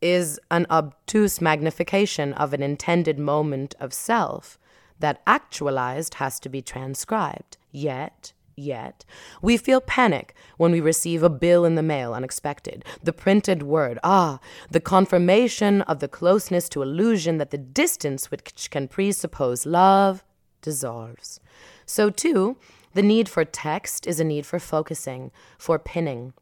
is 0.00 0.40
an 0.50 0.66
obtuse 0.70 1.40
magnification 1.40 2.32
of 2.34 2.52
an 2.52 2.62
intended 2.62 3.18
moment 3.18 3.74
of 3.78 3.92
self 3.92 4.58
that 5.00 5.22
actualized 5.26 6.14
has 6.14 6.40
to 6.40 6.48
be 6.48 6.62
transcribed. 6.62 7.56
Yet, 7.72 8.32
yet, 8.56 9.04
we 9.42 9.56
feel 9.56 9.80
panic 9.80 10.34
when 10.56 10.72
we 10.72 10.80
receive 10.80 11.22
a 11.22 11.30
bill 11.30 11.64
in 11.64 11.74
the 11.74 11.82
mail 11.82 12.14
unexpected. 12.14 12.84
The 13.02 13.12
printed 13.12 13.62
word, 13.62 13.98
ah, 14.02 14.38
the 14.70 14.80
confirmation 14.80 15.82
of 15.82 15.98
the 15.98 16.08
closeness 16.08 16.68
to 16.70 16.82
illusion 16.82 17.38
that 17.38 17.50
the 17.50 17.58
distance 17.58 18.30
which 18.30 18.70
can 18.70 18.88
presuppose 18.88 19.66
love 19.66 20.24
dissolves. 20.62 21.40
So, 21.86 22.08
too, 22.08 22.56
the 22.94 23.02
need 23.02 23.28
for 23.28 23.44
text 23.44 24.06
is 24.06 24.18
a 24.18 24.24
need 24.24 24.46
for 24.46 24.58
focusing, 24.58 25.30
for 25.58 25.78
pinning. 25.78 26.32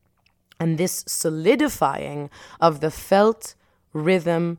And 0.61 0.79
this 0.79 1.05
solidifying 1.09 2.31
of 2.61 2.81
the 2.81 2.91
felt 2.91 3.55
rhythm 3.93 4.59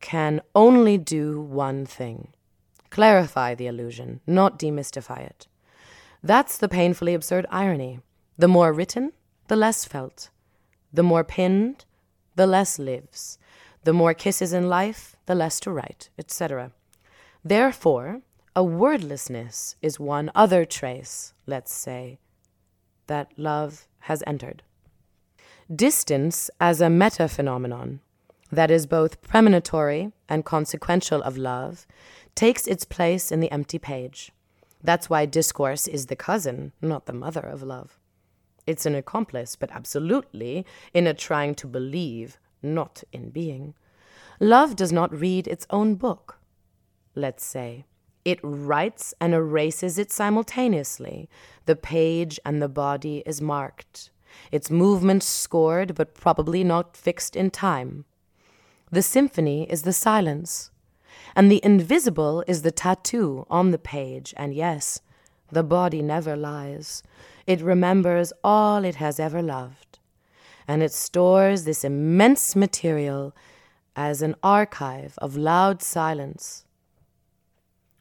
can 0.00 0.40
only 0.54 0.98
do 0.98 1.40
one 1.40 1.84
thing 1.84 2.28
clarify 2.96 3.54
the 3.54 3.66
illusion, 3.66 4.20
not 4.26 4.58
demystify 4.58 5.20
it. 5.20 5.46
That's 6.22 6.56
the 6.56 6.68
painfully 6.68 7.12
absurd 7.12 7.44
irony. 7.50 8.00
The 8.38 8.48
more 8.48 8.72
written, 8.72 9.12
the 9.48 9.56
less 9.56 9.84
felt. 9.84 10.30
The 10.92 11.02
more 11.02 11.22
pinned, 11.22 11.84
the 12.36 12.46
less 12.46 12.78
lives. 12.78 13.38
The 13.84 13.92
more 13.92 14.14
kisses 14.14 14.54
in 14.54 14.70
life, 14.70 15.14
the 15.26 15.34
less 15.34 15.60
to 15.60 15.70
write, 15.70 16.08
etc. 16.18 16.72
Therefore, 17.44 18.22
a 18.56 18.64
wordlessness 18.64 19.76
is 19.82 20.00
one 20.00 20.30
other 20.34 20.64
trace, 20.64 21.34
let's 21.46 21.74
say, 21.74 22.18
that 23.06 23.30
love 23.36 23.86
has 24.00 24.24
entered. 24.26 24.62
Distance 25.74 26.48
as 26.58 26.80
a 26.80 26.88
meta 26.88 27.28
phenomenon 27.28 28.00
that 28.50 28.70
is 28.70 28.86
both 28.86 29.20
premonitory 29.20 30.10
and 30.26 30.42
consequential 30.42 31.22
of 31.22 31.36
love 31.36 31.86
takes 32.34 32.66
its 32.66 32.86
place 32.86 33.30
in 33.30 33.40
the 33.40 33.52
empty 33.52 33.78
page. 33.78 34.32
That's 34.82 35.10
why 35.10 35.26
discourse 35.26 35.86
is 35.86 36.06
the 36.06 36.16
cousin, 36.16 36.72
not 36.80 37.04
the 37.04 37.12
mother 37.12 37.40
of 37.40 37.62
love. 37.62 37.98
It's 38.66 38.86
an 38.86 38.94
accomplice, 38.94 39.54
but 39.54 39.70
absolutely 39.70 40.64
in 40.94 41.06
a 41.06 41.12
trying 41.12 41.56
to 41.56 41.66
believe, 41.66 42.38
not 42.62 43.04
in 43.12 43.28
being. 43.28 43.74
Love 44.40 44.76
does 44.76 44.92
not 44.92 45.12
read 45.12 45.46
its 45.46 45.66
own 45.68 45.96
book, 45.96 46.38
let's 47.14 47.44
say. 47.44 47.84
It 48.26 48.40
writes 48.42 49.14
and 49.20 49.32
erases 49.32 49.98
it 49.98 50.10
simultaneously. 50.10 51.30
The 51.66 51.76
page 51.76 52.40
and 52.44 52.60
the 52.60 52.68
body 52.68 53.22
is 53.24 53.40
marked, 53.40 54.10
its 54.50 54.68
movement 54.68 55.22
scored, 55.22 55.94
but 55.94 56.12
probably 56.12 56.64
not 56.64 56.96
fixed 56.96 57.36
in 57.36 57.52
time. 57.52 58.04
The 58.90 59.02
symphony 59.02 59.70
is 59.70 59.82
the 59.82 59.92
silence, 59.92 60.72
and 61.36 61.48
the 61.48 61.60
invisible 61.62 62.42
is 62.48 62.62
the 62.62 62.72
tattoo 62.72 63.46
on 63.48 63.70
the 63.70 63.78
page, 63.78 64.34
and 64.36 64.52
yes, 64.52 65.00
the 65.52 65.62
body 65.62 66.02
never 66.02 66.34
lies. 66.34 67.04
It 67.46 67.60
remembers 67.60 68.32
all 68.42 68.84
it 68.84 68.96
has 68.96 69.20
ever 69.20 69.40
loved, 69.40 70.00
and 70.66 70.82
it 70.82 70.92
stores 70.92 71.62
this 71.62 71.84
immense 71.84 72.56
material 72.56 73.36
as 73.94 74.20
an 74.20 74.34
archive 74.42 75.16
of 75.18 75.36
loud 75.36 75.80
silence 75.80 76.65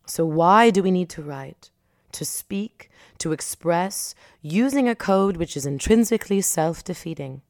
so, 0.06 0.26
why 0.26 0.70
do 0.70 0.84
we 0.84 0.92
need 0.92 1.10
to 1.10 1.24
write? 1.24 1.72
To 2.14 2.26
speak, 2.26 2.90
to 3.18 3.32
express, 3.32 4.16
using 4.42 4.88
a 4.88 4.96
code 4.96 5.38
which 5.38 5.58
is 5.58 5.66
intrinsically 5.66 6.42
self 6.42 6.84
defeating. 6.84 7.42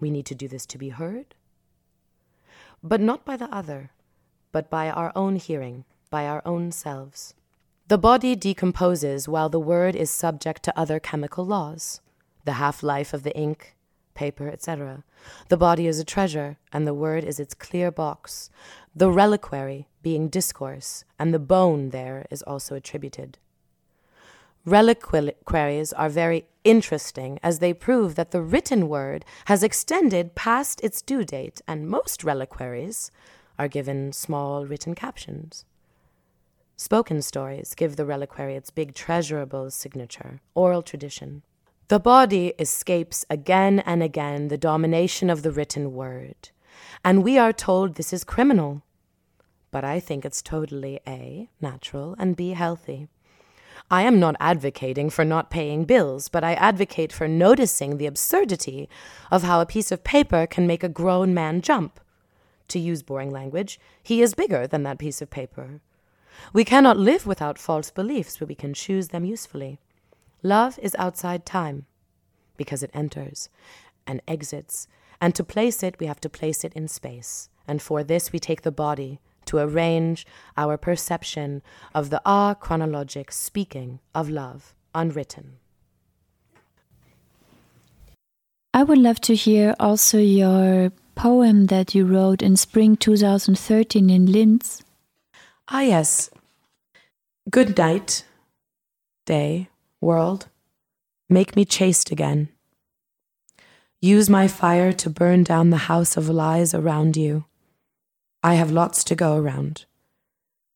We 0.00 0.10
need 0.10 0.26
to 0.26 0.34
do 0.34 0.48
this 0.48 0.66
to 0.66 0.78
be 0.78 0.90
heard, 0.90 1.34
but 2.82 3.00
not 3.00 3.24
by 3.24 3.36
the 3.36 3.52
other, 3.54 3.90
but 4.52 4.70
by 4.70 4.90
our 4.90 5.12
own 5.16 5.36
hearing, 5.36 5.84
by 6.10 6.26
our 6.26 6.42
own 6.44 6.72
selves. 6.72 7.34
The 7.88 7.98
body 7.98 8.36
decomposes 8.36 9.28
while 9.28 9.48
the 9.48 9.60
word 9.60 9.96
is 9.96 10.10
subject 10.10 10.62
to 10.64 10.78
other 10.78 11.00
chemical 11.00 11.44
laws, 11.46 12.00
the 12.44 12.52
half 12.52 12.82
life 12.82 13.14
of 13.14 13.22
the 13.22 13.36
ink, 13.36 13.76
paper, 14.18 14.48
etc. 14.48 15.04
The 15.48 15.56
body 15.56 15.86
is 15.86 16.00
a 16.00 16.04
treasure, 16.14 16.56
and 16.72 16.86
the 16.86 17.00
word 17.06 17.22
is 17.22 17.38
its 17.38 17.54
clear 17.54 17.90
box, 17.92 18.50
the 18.94 19.10
reliquary 19.12 19.86
being 20.02 20.28
discourse, 20.28 21.04
and 21.20 21.32
the 21.32 21.38
bone 21.38 21.90
there 21.90 22.26
is 22.28 22.42
also 22.42 22.74
attributed. 22.74 23.38
Reliquaries 24.64 25.92
are 25.92 26.08
very 26.08 26.46
interesting 26.64 27.38
as 27.42 27.60
they 27.60 27.72
prove 27.72 28.16
that 28.16 28.32
the 28.32 28.42
written 28.42 28.88
word 28.88 29.24
has 29.44 29.62
extended 29.62 30.34
past 30.34 30.80
its 30.82 31.00
due 31.00 31.24
date, 31.24 31.62
and 31.68 31.88
most 31.88 32.24
reliquaries 32.24 33.12
are 33.56 33.68
given 33.68 34.12
small 34.12 34.66
written 34.66 34.94
captions. 34.94 35.64
Spoken 36.76 37.22
stories 37.22 37.74
give 37.74 37.94
the 37.94 38.04
reliquary 38.04 38.56
its 38.56 38.70
big 38.70 38.94
treasurable 38.94 39.70
signature, 39.70 40.40
oral 40.54 40.82
tradition. 40.82 41.42
The 41.88 41.98
body 41.98 42.52
escapes 42.58 43.24
again 43.30 43.80
and 43.80 44.02
again 44.02 44.48
the 44.48 44.58
domination 44.58 45.30
of 45.30 45.42
the 45.42 45.50
written 45.50 45.94
word, 45.94 46.50
and 47.02 47.24
we 47.24 47.38
are 47.38 47.50
told 47.50 47.94
this 47.94 48.12
is 48.12 48.24
criminal. 48.24 48.82
But 49.70 49.84
I 49.84 49.98
think 49.98 50.26
it's 50.26 50.42
totally 50.42 51.00
A, 51.08 51.48
natural, 51.62 52.14
and 52.18 52.36
B, 52.36 52.50
healthy. 52.50 53.08
I 53.90 54.02
am 54.02 54.20
not 54.20 54.36
advocating 54.38 55.08
for 55.08 55.24
not 55.24 55.48
paying 55.48 55.86
bills, 55.86 56.28
but 56.28 56.44
I 56.44 56.52
advocate 56.52 57.10
for 57.10 57.26
noticing 57.26 57.96
the 57.96 58.04
absurdity 58.06 58.86
of 59.30 59.42
how 59.42 59.62
a 59.62 59.72
piece 59.74 59.90
of 59.90 60.04
paper 60.04 60.46
can 60.46 60.66
make 60.66 60.84
a 60.84 60.90
grown 60.90 61.32
man 61.32 61.62
jump. 61.62 62.00
To 62.68 62.78
use 62.78 63.02
boring 63.02 63.30
language, 63.30 63.80
he 64.02 64.20
is 64.20 64.34
bigger 64.34 64.66
than 64.66 64.82
that 64.82 64.98
piece 64.98 65.22
of 65.22 65.30
paper. 65.30 65.80
We 66.52 66.66
cannot 66.66 66.98
live 66.98 67.26
without 67.26 67.58
false 67.58 67.90
beliefs, 67.90 68.36
but 68.36 68.48
we 68.48 68.54
can 68.54 68.74
choose 68.74 69.08
them 69.08 69.24
usefully. 69.24 69.78
Love 70.42 70.78
is 70.80 70.94
outside 70.98 71.44
time 71.44 71.86
because 72.56 72.82
it 72.82 72.90
enters 72.94 73.48
and 74.06 74.22
exits, 74.26 74.88
and 75.20 75.34
to 75.34 75.44
place 75.44 75.82
it, 75.82 75.96
we 75.98 76.06
have 76.06 76.20
to 76.20 76.28
place 76.28 76.64
it 76.64 76.72
in 76.74 76.88
space. 76.88 77.48
And 77.66 77.82
for 77.82 78.02
this, 78.02 78.32
we 78.32 78.38
take 78.38 78.62
the 78.62 78.72
body 78.72 79.20
to 79.46 79.58
arrange 79.58 80.26
our 80.56 80.76
perception 80.76 81.62
of 81.94 82.10
the 82.10 82.20
a 82.24 82.56
chronologic 82.58 83.32
speaking 83.32 84.00
of 84.14 84.30
love 84.30 84.74
unwritten. 84.94 85.58
I 88.72 88.84
would 88.84 88.98
love 88.98 89.20
to 89.22 89.34
hear 89.34 89.74
also 89.80 90.18
your 90.18 90.92
poem 91.14 91.66
that 91.66 91.94
you 91.94 92.04
wrote 92.04 92.42
in 92.42 92.56
spring 92.56 92.96
2013 92.96 94.08
in 94.10 94.26
Linz. 94.26 94.82
Ah, 95.68 95.80
yes. 95.80 96.30
Good 97.50 97.76
night, 97.76 98.24
day, 99.26 99.68
world, 100.00 100.48
make 101.28 101.56
me 101.56 101.64
chaste 101.64 102.10
again. 102.10 102.48
Use 104.00 104.30
my 104.30 104.46
fire 104.46 104.92
to 104.92 105.10
burn 105.10 105.42
down 105.42 105.70
the 105.70 105.88
house 105.88 106.16
of 106.16 106.28
lies 106.28 106.72
around 106.72 107.16
you. 107.16 107.44
I 108.42 108.54
have 108.54 108.70
lots 108.70 109.02
to 109.04 109.16
go 109.16 109.36
around. 109.36 109.86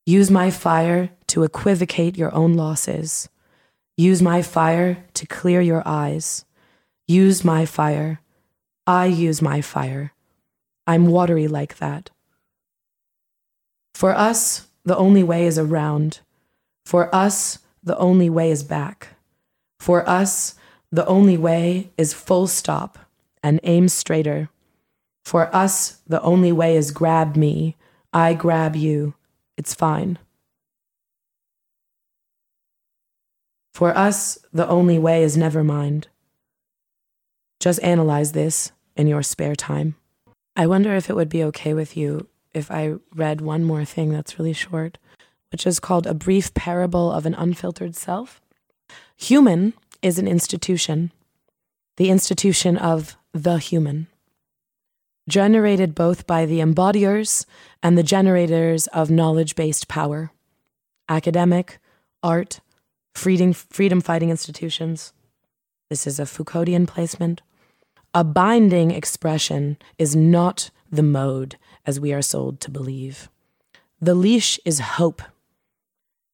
Use 0.05 0.31
my 0.31 0.51
fire 0.51 1.11
to 1.29 1.45
equivocate 1.45 2.19
your 2.19 2.35
own 2.35 2.55
losses. 2.55 3.29
Use 3.97 4.21
my 4.21 4.43
fire 4.43 5.05
to 5.15 5.27
clear 5.27 5.61
your 5.61 5.83
eyes. 5.87 6.45
Use 7.07 7.45
my 7.45 7.65
fire. 7.65 8.21
I 8.87 9.07
use 9.07 9.41
my 9.41 9.61
fire. 9.61 10.13
I'm 10.87 11.07
watery 11.07 11.47
like 11.47 11.79
that. 11.79 12.11
For 13.95 14.13
us, 14.13 14.67
the 14.85 14.97
only 14.97 15.23
way 15.23 15.47
is 15.47 15.59
around. 15.59 16.21
For 16.85 17.15
us, 17.15 17.61
the 17.83 17.97
only 17.99 18.31
way 18.31 18.51
is 18.51 18.63
back. 18.63 19.09
For 19.81 20.09
us, 20.09 20.55
the 20.91 21.07
only 21.07 21.37
way 21.37 21.91
is 21.97 22.13
full 22.15 22.47
stop 22.47 22.99
and 23.43 23.61
aim 23.65 23.89
straighter. 23.89 24.51
For 25.25 25.55
us, 25.55 25.99
the 26.07 26.21
only 26.23 26.53
way 26.53 26.77
is 26.77 26.91
grab 26.91 27.37
me. 27.37 27.77
I 28.13 28.35
grab 28.35 28.77
you. 28.77 29.15
It's 29.57 29.75
fine. 29.75 30.19
For 33.73 33.97
us, 33.97 34.39
the 34.53 34.69
only 34.69 34.99
way 34.99 35.23
is 35.23 35.37
never 35.37 35.65
mind. 35.65 36.09
Just 37.59 37.83
analyze 37.83 38.33
this 38.33 38.73
in 38.97 39.07
your 39.07 39.23
spare 39.23 39.57
time. 39.57 39.95
I 40.55 40.67
wonder 40.67 40.95
if 40.95 41.09
it 41.09 41.17
would 41.17 41.31
be 41.31 41.45
okay 41.45 41.73
with 41.73 41.97
you 41.97 42.29
if 42.53 42.71
I 42.71 42.97
read 43.15 43.41
one 43.41 43.65
more 43.65 43.85
thing 43.85 44.13
that's 44.13 44.39
really 44.39 44.53
short, 44.53 44.99
which 45.53 45.67
is 45.67 45.79
called 45.79 46.07
A 46.07 46.15
Brief 46.15 46.53
Parable 46.55 47.13
of 47.13 47.27
an 47.27 47.35
Unfiltered 47.35 47.95
Self. 47.95 48.41
Human 49.17 49.75
is 50.01 50.19
an 50.19 50.27
institution, 50.27 51.13
the 51.99 52.09
institution 52.09 52.79
of 52.79 53.17
the 53.33 53.59
human, 53.59 54.09
generated 55.29 55.95
both 55.95 56.27
by 56.27 56.47
the 56.47 56.61
embodiers 56.61 57.47
and 57.83 57.97
the 57.97 58.03
generators 58.03 58.87
of 58.89 59.11
knowledge 59.11 59.55
based 59.55 59.89
power, 59.89 60.33
academic, 61.09 61.79
art, 62.23 62.61
freedom, 63.15 63.53
freedom 63.53 64.01
fighting 64.01 64.31
institutions. 64.31 65.13
This 65.91 66.07
is 66.07 66.19
a 66.19 66.25
Foucauldian 66.25 66.89
placement. 66.89 67.43
A 68.15 68.25
binding 68.25 68.91
expression 68.91 69.77
is 69.99 70.17
not 70.17 70.71
the 70.91 71.03
mode 71.03 71.57
as 71.87 72.01
we 72.01 72.13
are 72.13 72.23
sold 72.23 72.61
to 72.61 72.71
believe. 72.71 73.29
The 74.01 74.15
leash 74.15 74.59
is 74.65 74.81
hope 74.81 75.23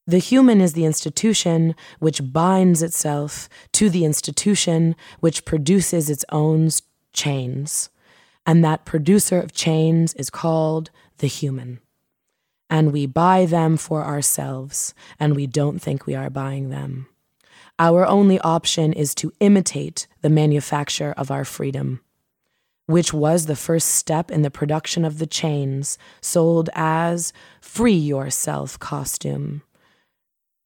the 0.08 0.18
human 0.18 0.62
is 0.62 0.72
the 0.72 0.86
institution 0.86 1.74
which 1.98 2.32
binds 2.32 2.82
itself 2.82 3.46
to 3.72 3.90
the 3.90 4.06
institution 4.06 4.96
which 5.20 5.44
produces 5.44 6.08
its 6.08 6.24
own 6.30 6.70
chains. 7.12 7.90
And 8.46 8.64
that 8.64 8.86
producer 8.86 9.38
of 9.38 9.52
chains 9.52 10.14
is 10.14 10.30
called 10.30 10.90
the 11.18 11.26
human. 11.26 11.80
And 12.70 12.90
we 12.90 13.04
buy 13.04 13.44
them 13.44 13.76
for 13.76 14.02
ourselves, 14.02 14.94
and 15.20 15.36
we 15.36 15.46
don't 15.46 15.78
think 15.78 16.06
we 16.06 16.14
are 16.14 16.30
buying 16.30 16.70
them. 16.70 17.08
Our 17.78 18.06
only 18.06 18.38
option 18.40 18.94
is 18.94 19.14
to 19.16 19.32
imitate 19.40 20.06
the 20.22 20.30
manufacture 20.30 21.12
of 21.18 21.30
our 21.30 21.44
freedom, 21.44 22.00
which 22.86 23.12
was 23.12 23.44
the 23.44 23.56
first 23.56 23.88
step 23.88 24.30
in 24.30 24.40
the 24.40 24.50
production 24.50 25.04
of 25.04 25.18
the 25.18 25.26
chains 25.26 25.98
sold 26.22 26.70
as 26.72 27.34
free 27.60 27.92
yourself 27.92 28.78
costume 28.78 29.62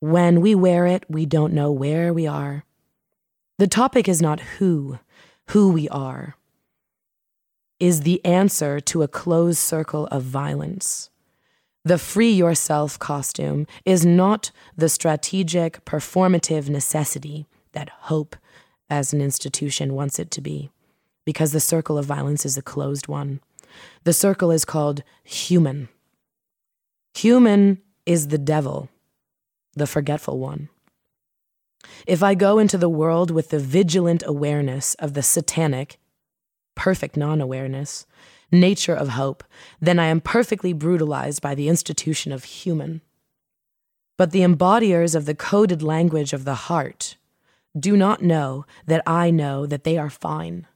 When 0.02 0.40
we 0.40 0.56
wear 0.56 0.84
it, 0.88 1.04
we 1.08 1.26
don't 1.26 1.52
know 1.52 1.70
where 1.70 2.12
we 2.12 2.26
are. 2.26 2.64
The 3.58 3.68
topic 3.68 4.08
is 4.08 4.20
not 4.20 4.40
who, 4.58 4.98
who 5.50 5.70
we 5.70 5.88
are, 5.90 6.34
is 7.78 8.00
the 8.00 8.22
answer 8.24 8.80
to 8.80 9.04
a 9.04 9.08
closed 9.08 9.60
circle 9.60 10.08
of 10.08 10.24
violence. 10.24 11.08
The 11.84 11.98
free 11.98 12.32
yourself 12.32 12.98
costume 12.98 13.68
is 13.84 14.04
not 14.04 14.50
the 14.76 14.88
strategic, 14.88 15.84
performative 15.84 16.68
necessity 16.68 17.46
that 17.70 17.90
hope 17.90 18.34
as 18.90 19.12
an 19.12 19.20
institution 19.20 19.94
wants 19.94 20.18
it 20.18 20.32
to 20.32 20.40
be, 20.40 20.72
because 21.24 21.52
the 21.52 21.60
circle 21.60 21.96
of 21.96 22.06
violence 22.06 22.44
is 22.44 22.56
a 22.56 22.62
closed 22.62 23.06
one. 23.06 23.38
The 24.02 24.12
circle 24.12 24.50
is 24.50 24.64
called 24.64 25.04
human. 25.22 25.88
Human 27.14 27.80
is 28.04 28.28
the 28.28 28.38
devil, 28.38 28.88
the 29.74 29.86
forgetful 29.86 30.38
one. 30.38 30.68
If 32.06 32.22
I 32.22 32.34
go 32.34 32.58
into 32.58 32.78
the 32.78 32.88
world 32.88 33.30
with 33.30 33.50
the 33.50 33.58
vigilant 33.58 34.22
awareness 34.26 34.94
of 34.94 35.14
the 35.14 35.22
satanic, 35.22 35.98
perfect 36.74 37.16
non 37.16 37.40
awareness, 37.40 38.06
nature 38.50 38.94
of 38.94 39.10
hope, 39.10 39.42
then 39.80 39.98
I 39.98 40.06
am 40.06 40.20
perfectly 40.20 40.72
brutalized 40.72 41.42
by 41.42 41.54
the 41.54 41.68
institution 41.68 42.32
of 42.32 42.44
human. 42.44 43.00
But 44.18 44.30
the 44.30 44.42
embodiers 44.42 45.14
of 45.14 45.24
the 45.24 45.34
coded 45.34 45.82
language 45.82 46.32
of 46.32 46.44
the 46.44 46.54
heart 46.54 47.16
do 47.78 47.96
not 47.96 48.22
know 48.22 48.66
that 48.86 49.02
I 49.06 49.30
know 49.30 49.66
that 49.66 49.84
they 49.84 49.96
are 49.96 50.10
fine. 50.10 50.66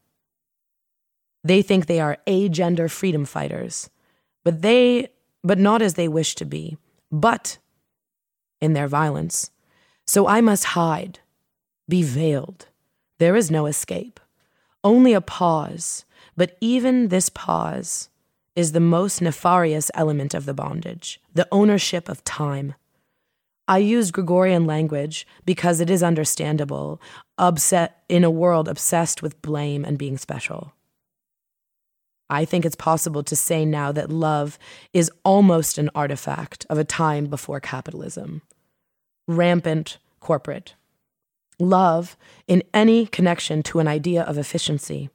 They 1.45 1.63
think 1.63 1.87
they 1.87 2.01
are 2.01 2.19
agender 2.27 2.91
freedom 2.91 3.25
fighters, 3.25 3.91
but 4.43 4.63
they 4.63 5.11
but 5.45 5.59
not 5.59 5.81
as 5.81 5.95
they 5.95 6.09
wish 6.09 6.35
to 6.37 6.45
be, 6.45 6.77
but 7.13 7.59
in 8.61 8.73
their 8.73 8.89
violence. 8.89 9.51
So 10.07 10.27
I 10.27 10.41
must 10.41 10.65
hide, 10.65 11.21
be 11.89 12.03
veiled. 12.03 12.67
There 13.19 13.37
is 13.37 13.51
no 13.51 13.67
escape, 13.67 14.21
only 14.85 15.13
a 15.13 15.21
pause, 15.21 16.05
but 16.37 16.57
even 16.61 17.09
this 17.09 17.29
pause 17.29 18.09
is 18.55 18.73
the 18.73 18.81
most 18.81 19.21
nefarious 19.21 19.91
element 19.95 20.35
of 20.35 20.47
the 20.47 20.55
bondage, 20.55 21.21
the 21.35 21.49
ownership 21.53 22.09
of 22.09 22.25
time. 22.25 22.75
I 23.69 23.79
use 23.79 24.11
Gregorian 24.11 24.65
language 24.65 25.27
because 25.45 25.81
it 25.81 25.91
is 25.91 26.03
understandable, 26.03 27.01
upset 27.37 28.03
in 28.09 28.23
a 28.23 28.31
world 28.31 28.69
obsessed 28.69 29.23
with 29.23 29.43
blame 29.43 29.85
and 29.85 29.99
being 29.99 30.17
special. 30.17 30.73
I 32.29 32.45
think 32.45 32.65
it's 32.65 32.77
possible 32.77 33.23
to 33.23 33.37
say 33.37 33.65
now 33.65 33.93
that 33.93 34.11
love 34.11 34.59
is 34.93 35.11
almost 35.25 35.79
an 35.79 35.91
artifact 35.95 36.67
of 36.69 36.79
a 36.79 36.85
time 36.85 37.27
before 37.27 37.61
capitalism. 37.61 38.43
Rampant 39.29 39.99
corporate. 40.21 40.75
Love 41.59 42.17
in 42.47 42.63
any 42.75 43.07
connection 43.07 43.63
to 43.63 43.79
an 43.79 43.89
idea 43.89 44.23
of 44.23 44.37
efficiency, 44.37 45.09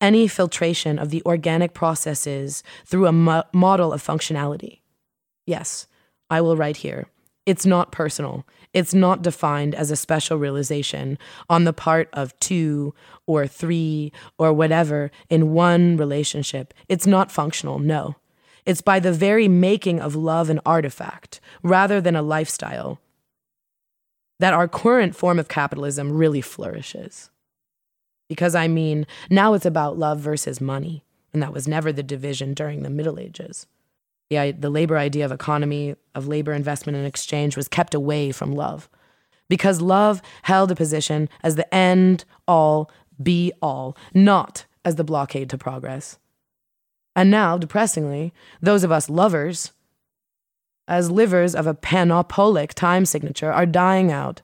any 0.00 0.26
filtration 0.26 0.98
of 0.98 1.10
the 1.10 1.22
organic 1.24 1.74
processes 1.74 2.62
through 2.84 3.06
a 3.06 3.12
mo- 3.12 3.44
model 3.52 3.92
of 3.92 4.02
functionality. 4.04 4.80
Yes, 5.46 5.86
I 6.30 6.40
will 6.40 6.56
write 6.56 6.78
here. 6.78 7.08
It's 7.46 7.64
not 7.64 7.92
personal. 7.92 8.46
It's 8.72 8.94
not 8.94 9.22
defined 9.22 9.74
as 9.74 9.90
a 9.90 9.96
special 9.96 10.38
realization 10.38 11.18
on 11.48 11.64
the 11.64 11.72
part 11.72 12.08
of 12.12 12.38
two 12.38 12.94
or 13.26 13.46
three 13.46 14.12
or 14.38 14.52
whatever 14.52 15.10
in 15.30 15.52
one 15.52 15.96
relationship. 15.96 16.74
It's 16.88 17.06
not 17.06 17.32
functional, 17.32 17.78
no. 17.78 18.16
It's 18.66 18.82
by 18.82 19.00
the 19.00 19.12
very 19.12 19.48
making 19.48 20.00
of 20.00 20.14
love 20.14 20.50
an 20.50 20.60
artifact 20.66 21.40
rather 21.62 22.00
than 22.00 22.16
a 22.16 22.22
lifestyle 22.22 23.00
that 24.38 24.54
our 24.54 24.68
current 24.68 25.16
form 25.16 25.38
of 25.38 25.48
capitalism 25.48 26.12
really 26.12 26.42
flourishes. 26.42 27.30
Because 28.28 28.54
I 28.54 28.68
mean, 28.68 29.06
now 29.30 29.54
it's 29.54 29.66
about 29.66 29.98
love 29.98 30.20
versus 30.20 30.60
money, 30.60 31.02
and 31.32 31.42
that 31.42 31.52
was 31.52 31.66
never 31.66 31.92
the 31.92 32.02
division 32.02 32.52
during 32.52 32.82
the 32.82 32.90
Middle 32.90 33.18
Ages 33.18 33.66
the, 34.30 34.54
the 34.58 34.70
labor 34.70 34.98
idea 34.98 35.24
of 35.24 35.32
economy, 35.32 35.96
of 36.14 36.28
labor 36.28 36.52
investment 36.52 36.96
and 36.96 37.06
exchange 37.06 37.56
was 37.56 37.68
kept 37.68 37.94
away 37.94 38.32
from 38.32 38.52
love. 38.52 38.88
Because 39.48 39.80
love 39.80 40.20
held 40.42 40.70
a 40.70 40.76
position 40.76 41.28
as 41.42 41.56
the 41.56 41.72
end 41.74 42.24
all 42.46 42.90
be 43.22 43.52
all, 43.62 43.96
not 44.12 44.66
as 44.84 44.96
the 44.96 45.04
blockade 45.04 45.50
to 45.50 45.58
progress. 45.58 46.18
And 47.16 47.30
now, 47.30 47.58
depressingly, 47.58 48.32
those 48.60 48.84
of 48.84 48.92
us 48.92 49.10
lovers, 49.10 49.72
as 50.86 51.10
livers 51.10 51.54
of 51.54 51.66
a 51.66 51.74
panopolic 51.74 52.74
time 52.74 53.04
signature, 53.04 53.52
are 53.52 53.66
dying 53.66 54.12
out 54.12 54.42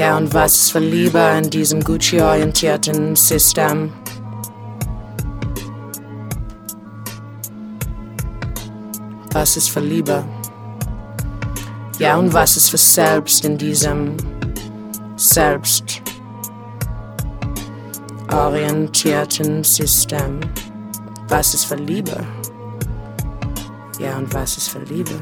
Ja, 0.00 0.16
und 0.16 0.32
was 0.32 0.56
ist 0.56 0.72
für 0.72 0.78
Liebe 0.78 1.18
in 1.36 1.50
diesem 1.50 1.84
Gucci-orientierten 1.84 3.14
System? 3.14 3.92
Was 9.32 9.58
ist 9.58 9.68
für 9.68 9.80
Liebe? 9.80 10.24
Ja, 11.98 12.16
und 12.16 12.32
was 12.32 12.56
ist 12.56 12.70
für 12.70 12.78
Selbst 12.78 13.44
in 13.44 13.58
diesem 13.58 14.16
Selbst 15.16 16.00
orientierten 18.32 19.62
System? 19.62 20.40
Was 21.28 21.52
ist 21.52 21.66
für 21.66 21.76
Liebe? 21.76 22.24
Ja, 23.98 24.16
und 24.16 24.32
was 24.32 24.56
ist 24.56 24.70
für 24.70 24.78
Liebe? 24.78 25.20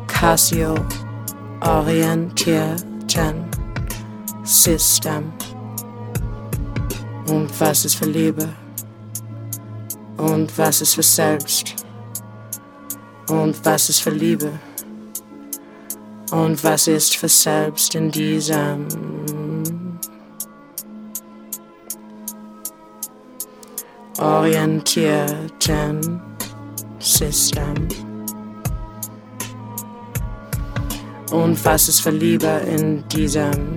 Casio 0.08 0.74
orientierten 1.60 3.44
System? 4.42 5.32
Und 7.28 7.48
was 7.60 7.84
ist 7.84 7.94
für 7.94 8.06
Liebe? 8.06 8.48
Und 10.16 10.58
was 10.58 10.80
ist 10.80 10.96
für 10.96 11.04
Selbst? 11.04 11.76
Und 13.28 13.64
was 13.64 13.88
ist 13.88 14.00
für 14.00 14.10
Liebe? 14.10 14.50
Und 16.32 16.64
was 16.64 16.88
ist 16.88 17.16
für 17.16 17.28
Selbst 17.28 17.94
in 17.94 18.10
diesem 18.10 18.88
orientierten 24.18 26.20
System? 26.98 27.88
Und 31.30 31.62
was 31.64 31.88
ist 31.88 32.00
für 32.00 32.10
Liebe 32.10 32.46
in 32.46 33.06
diesem 33.08 33.74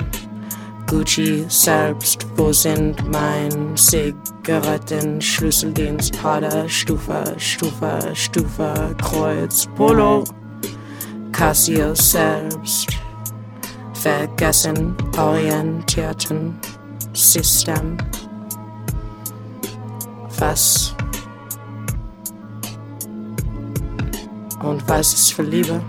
Gucci 0.86 1.46
selbst? 1.50 2.28
Wo 2.36 2.54
sind 2.54 2.96
mein 3.12 3.76
Zigaretten, 3.76 5.20
Schlüsseldienst, 5.20 6.22
Pader, 6.22 6.70
Stufe, 6.70 7.24
Stufe, 7.38 8.00
Stufe, 8.14 8.96
Kreuz, 9.02 9.68
Polo, 9.76 10.24
Casio 11.32 11.96
selbst? 11.96 12.88
Vergessen, 13.94 14.96
orientierten 15.18 16.60
System. 17.14 17.98
Was? 20.40 20.96
Und 24.62 24.88
was 24.88 25.14
ist 25.14 25.34
für 25.34 25.44
Liebe? 25.44 25.82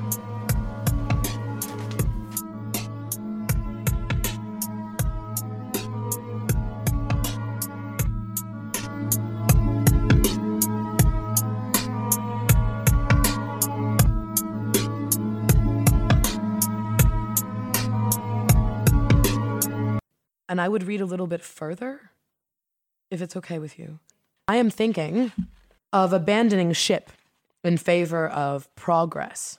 And 20.50 20.62
I 20.62 20.68
would 20.68 20.84
read 20.84 21.02
a 21.02 21.04
little 21.04 21.26
bit 21.26 21.42
further, 21.42 22.10
if 23.10 23.20
it's 23.20 23.36
okay 23.36 23.58
with 23.58 23.78
you. 23.78 24.00
I 24.48 24.56
am 24.56 24.70
thinking 24.70 25.30
of 25.92 26.12
abandoning 26.14 26.72
ship 26.72 27.10
in 27.62 27.76
favor 27.76 28.26
of 28.26 28.74
progress. 28.74 29.58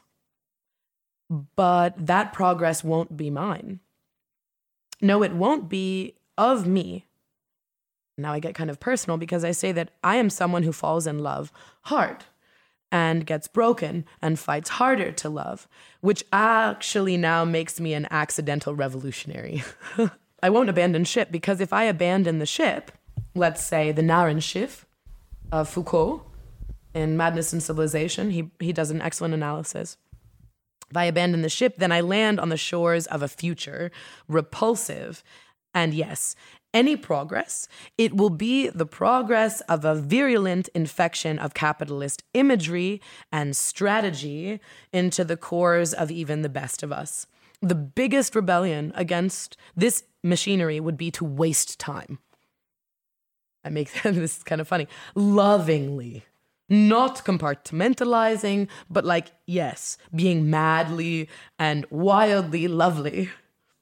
But 1.29 2.07
that 2.07 2.33
progress 2.33 2.83
won't 2.83 3.15
be 3.15 3.29
mine. 3.29 3.81
No, 4.99 5.21
it 5.21 5.33
won't 5.33 5.69
be 5.69 6.15
of 6.37 6.65
me. 6.65 7.05
Now 8.17 8.33
I 8.33 8.39
get 8.39 8.55
kind 8.55 8.71
of 8.71 8.79
personal 8.79 9.17
because 9.17 9.43
I 9.43 9.51
say 9.51 9.71
that 9.71 9.91
I 10.03 10.15
am 10.15 10.29
someone 10.29 10.63
who 10.63 10.73
falls 10.73 11.05
in 11.05 11.19
love 11.19 11.51
hard 11.83 12.25
and 12.91 13.27
gets 13.27 13.47
broken 13.47 14.05
and 14.21 14.39
fights 14.39 14.71
harder 14.71 15.11
to 15.11 15.29
love, 15.29 15.67
which 16.01 16.23
actually 16.33 17.15
now 17.15 17.45
makes 17.45 17.79
me 17.79 17.93
an 17.93 18.07
accidental 18.09 18.73
revolutionary. 18.73 19.63
I 20.43 20.49
won't 20.49 20.69
abandon 20.69 21.03
ship 21.03 21.31
because 21.31 21.61
if 21.61 21.71
I 21.71 21.83
abandon 21.83 22.39
the 22.39 22.45
ship, 22.47 22.91
let's 23.35 23.63
say 23.63 23.91
the 23.91 24.01
Narrenschiff 24.01 24.85
of 25.51 25.69
Foucault 25.69 26.23
in 26.93 27.17
Madness 27.17 27.53
and 27.53 27.61
Civilization, 27.61 28.31
he, 28.31 28.51
he 28.59 28.73
does 28.73 28.91
an 28.91 29.01
excellent 29.01 29.33
analysis. 29.33 29.97
If 30.89 30.97
I 30.97 31.05
abandon 31.05 31.41
the 31.41 31.49
ship, 31.49 31.75
then 31.77 31.91
I 31.91 32.01
land 32.01 32.39
on 32.39 32.49
the 32.49 32.57
shores 32.57 33.05
of 33.07 33.21
a 33.21 33.27
future 33.27 33.91
repulsive. 34.27 35.23
And 35.73 35.93
yes, 35.93 36.35
any 36.73 36.95
progress, 36.95 37.67
it 37.97 38.15
will 38.15 38.29
be 38.29 38.69
the 38.69 38.85
progress 38.85 39.61
of 39.61 39.85
a 39.85 39.95
virulent 39.95 40.67
infection 40.75 41.39
of 41.39 41.53
capitalist 41.53 42.23
imagery 42.33 43.01
and 43.31 43.55
strategy 43.55 44.59
into 44.91 45.23
the 45.23 45.37
cores 45.37 45.93
of 45.93 46.11
even 46.11 46.41
the 46.41 46.49
best 46.49 46.83
of 46.83 46.91
us. 46.91 47.27
The 47.61 47.75
biggest 47.75 48.35
rebellion 48.35 48.91
against 48.95 49.57
this 49.75 50.03
machinery 50.23 50.79
would 50.79 50.97
be 50.97 51.11
to 51.11 51.25
waste 51.25 51.79
time. 51.79 52.19
I 53.63 53.69
make 53.69 53.91
this 54.03 54.37
is 54.37 54.43
kind 54.43 54.61
of 54.61 54.67
funny. 54.67 54.87
Lovingly. 55.15 56.23
Not 56.71 57.25
compartmentalizing, 57.25 58.67
but 58.89 59.03
like, 59.03 59.31
yes, 59.47 59.97
being 60.13 60.49
madly 60.49 61.27
and 61.57 61.85
wildly 61.89 62.67
lovely. 62.67 63.29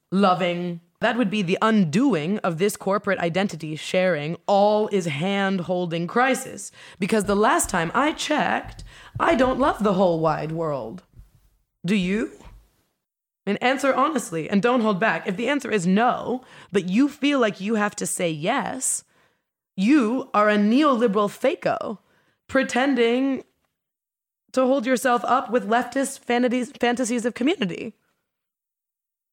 Loving. 0.09 0.79
That 0.99 1.17
would 1.17 1.29
be 1.29 1.41
the 1.41 1.59
undoing 1.61 2.39
of 2.39 2.57
this 2.57 2.77
corporate 2.77 3.19
identity 3.19 3.75
sharing 3.75 4.37
all 4.47 4.87
is 4.87 5.05
hand 5.05 5.61
holding 5.61 6.07
crisis. 6.07 6.71
Because 6.97 7.25
the 7.25 7.35
last 7.35 7.69
time 7.69 7.91
I 7.93 8.13
checked, 8.13 8.83
I 9.19 9.35
don't 9.35 9.59
love 9.59 9.83
the 9.83 9.93
whole 9.93 10.19
wide 10.19 10.51
world. 10.53 11.03
Do 11.85 11.95
you? 11.95 12.31
And 13.45 13.61
answer 13.61 13.93
honestly 13.93 14.49
and 14.49 14.61
don't 14.61 14.81
hold 14.81 14.99
back. 14.99 15.27
If 15.27 15.37
the 15.37 15.49
answer 15.49 15.71
is 15.71 15.85
no, 15.85 16.43
but 16.71 16.89
you 16.89 17.07
feel 17.09 17.39
like 17.39 17.61
you 17.61 17.75
have 17.75 17.95
to 17.97 18.07
say 18.07 18.29
yes, 18.29 19.03
you 19.77 20.29
are 20.33 20.49
a 20.49 20.57
neoliberal 20.57 21.29
fako 21.29 21.99
pretending 22.47 23.43
to 24.51 24.65
hold 24.65 24.85
yourself 24.85 25.23
up 25.25 25.51
with 25.51 25.69
leftist 25.69 26.19
fantasies, 26.19 26.71
fantasies 26.79 27.25
of 27.25 27.35
community. 27.35 27.93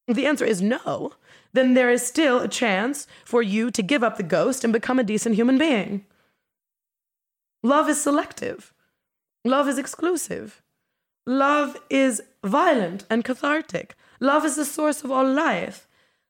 If 0.06 0.16
the 0.16 0.26
answer 0.26 0.44
is 0.44 0.60
no, 0.60 1.14
then 1.54 1.72
there 1.72 1.90
is 1.90 2.06
still 2.06 2.40
a 2.40 2.48
chance 2.48 3.06
for 3.24 3.42
you 3.42 3.70
to 3.70 3.82
give 3.82 4.04
up 4.04 4.18
the 4.18 4.22
ghost 4.22 4.64
and 4.64 4.72
become 4.72 4.98
a 4.98 5.04
decent 5.04 5.36
human 5.36 5.56
being. 5.56 6.04
Love 7.62 7.88
is 7.88 8.02
selective. 8.02 8.74
Love 9.44 9.66
is 9.66 9.78
exclusive. 9.78 10.60
Love 11.26 11.80
is 11.88 12.22
violent 12.42 13.06
and 13.08 13.24
cathartic. 13.24 13.94
Love 14.20 14.44
is 14.44 14.56
the 14.56 14.64
source 14.66 15.02
of 15.02 15.10
all 15.10 15.26
life. 15.26 15.83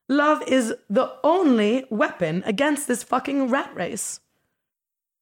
Love 0.08 0.42
is 0.46 0.74
the 0.90 1.12
only 1.24 1.84
weapon 1.90 2.42
against 2.46 2.88
this 2.88 3.02
fucking 3.02 3.48
rat 3.48 3.74
race. 3.74 4.20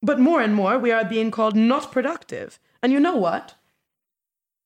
But 0.01 0.19
more 0.19 0.41
and 0.41 0.53
more, 0.53 0.77
we 0.77 0.91
are 0.91 1.05
being 1.05 1.31
called 1.31 1.55
not 1.55 1.91
productive. 1.91 2.59
And 2.81 2.91
you 2.91 2.99
know 2.99 3.15
what? 3.15 3.55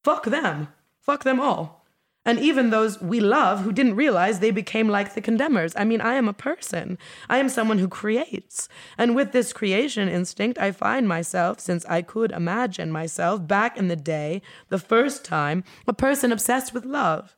Fuck 0.04 0.26
them. 0.26 0.70
Fuck 1.00 1.24
them 1.24 1.40
all. 1.40 1.86
And 2.26 2.40
even 2.40 2.72
those 2.72 3.00
we 3.00 3.22
love 3.22 3.62
who 3.62 3.72
didn't 3.72 3.96
realize 3.96 4.40
they 4.40 4.52
became 4.52 4.90
like 4.90 5.14
the 5.14 5.22
condemners. 5.22 5.74
I 5.78 5.86
mean, 5.86 6.02
I 6.02 6.16
am 6.16 6.28
a 6.28 6.34
person. 6.34 6.98
I 7.30 7.38
am 7.38 7.48
someone 7.48 7.78
who 7.78 7.88
creates. 7.88 8.68
And 8.98 9.16
with 9.16 9.32
this 9.32 9.54
creation 9.54 10.10
instinct, 10.10 10.60
I 10.60 10.72
find 10.72 11.08
myself, 11.08 11.62
since 11.62 11.86
I 11.86 12.02
could 12.02 12.32
imagine 12.32 12.92
myself 12.92 13.48
back 13.48 13.78
in 13.78 13.88
the 13.88 13.96
day, 13.96 14.42
the 14.68 14.80
first 14.80 15.24
time, 15.24 15.64
a 15.88 15.94
person 15.94 16.34
obsessed 16.34 16.74
with 16.74 16.84
love. 16.84 17.38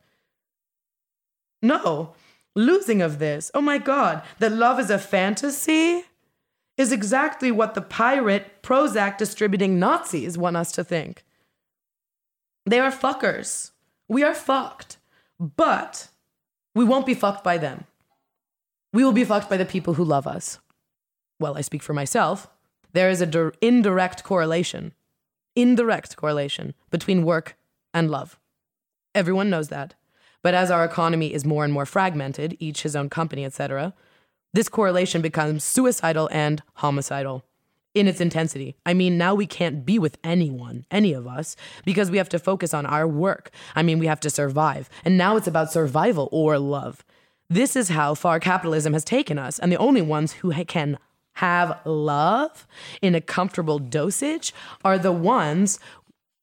No, 1.62 2.14
losing 2.54 3.02
of 3.02 3.18
this. 3.18 3.50
Oh 3.54 3.60
my 3.60 3.78
God, 3.78 4.22
that 4.38 4.52
love 4.52 4.78
is 4.78 4.90
a 4.90 4.98
fantasy 4.98 6.04
is 6.76 6.92
exactly 6.92 7.50
what 7.50 7.74
the 7.74 7.82
pirate 7.82 8.62
Prozac 8.62 9.18
distributing 9.18 9.78
Nazis 9.78 10.38
want 10.38 10.56
us 10.56 10.72
to 10.72 10.82
think. 10.82 11.24
They 12.64 12.80
are 12.80 12.90
fuckers. 12.90 13.72
We 14.08 14.22
are 14.22 14.34
fucked. 14.34 14.96
But 15.38 16.08
we 16.74 16.84
won't 16.84 17.06
be 17.06 17.14
fucked 17.14 17.44
by 17.44 17.58
them. 17.58 17.84
We 18.92 19.04
will 19.04 19.12
be 19.12 19.24
fucked 19.24 19.48
by 19.48 19.56
the 19.56 19.64
people 19.64 19.94
who 19.94 20.04
love 20.04 20.26
us. 20.26 20.58
Well, 21.38 21.56
I 21.56 21.60
speak 21.60 21.82
for 21.82 21.94
myself. 21.94 22.48
There 22.92 23.10
is 23.10 23.20
an 23.20 23.30
dir- 23.30 23.54
indirect 23.60 24.24
correlation, 24.24 24.92
indirect 25.54 26.16
correlation 26.16 26.74
between 26.90 27.24
work 27.24 27.56
and 27.94 28.10
love. 28.10 28.38
Everyone 29.14 29.50
knows 29.50 29.68
that. 29.68 29.94
But 30.42 30.54
as 30.54 30.70
our 30.70 30.84
economy 30.84 31.32
is 31.34 31.44
more 31.44 31.64
and 31.64 31.72
more 31.72 31.86
fragmented, 31.86 32.56
each 32.58 32.82
his 32.82 32.96
own 32.96 33.10
company, 33.10 33.44
etc., 33.44 33.94
this 34.52 34.68
correlation 34.68 35.22
becomes 35.22 35.62
suicidal 35.62 36.28
and 36.32 36.62
homicidal 36.74 37.44
in 37.94 38.06
its 38.06 38.20
intensity. 38.20 38.76
I 38.86 38.94
mean, 38.94 39.18
now 39.18 39.34
we 39.34 39.46
can't 39.46 39.84
be 39.84 39.98
with 39.98 40.18
anyone, 40.24 40.86
any 40.90 41.12
of 41.12 41.26
us, 41.26 41.56
because 41.84 42.10
we 42.10 42.18
have 42.18 42.28
to 42.30 42.38
focus 42.38 42.72
on 42.72 42.86
our 42.86 43.06
work. 43.06 43.50
I 43.74 43.82
mean, 43.82 43.98
we 43.98 44.06
have 44.06 44.20
to 44.20 44.30
survive. 44.30 44.88
And 45.04 45.18
now 45.18 45.36
it's 45.36 45.48
about 45.48 45.72
survival 45.72 46.28
or 46.32 46.58
love. 46.58 47.04
This 47.48 47.74
is 47.74 47.88
how 47.88 48.14
far 48.14 48.38
capitalism 48.38 48.92
has 48.92 49.04
taken 49.04 49.38
us, 49.38 49.58
and 49.58 49.72
the 49.72 49.78
only 49.78 50.02
ones 50.02 50.34
who 50.34 50.52
can 50.64 50.98
have 51.34 51.80
love 51.84 52.66
in 53.02 53.14
a 53.14 53.20
comfortable 53.20 53.78
dosage 53.78 54.52
are 54.84 54.98
the 54.98 55.12
ones 55.12 55.80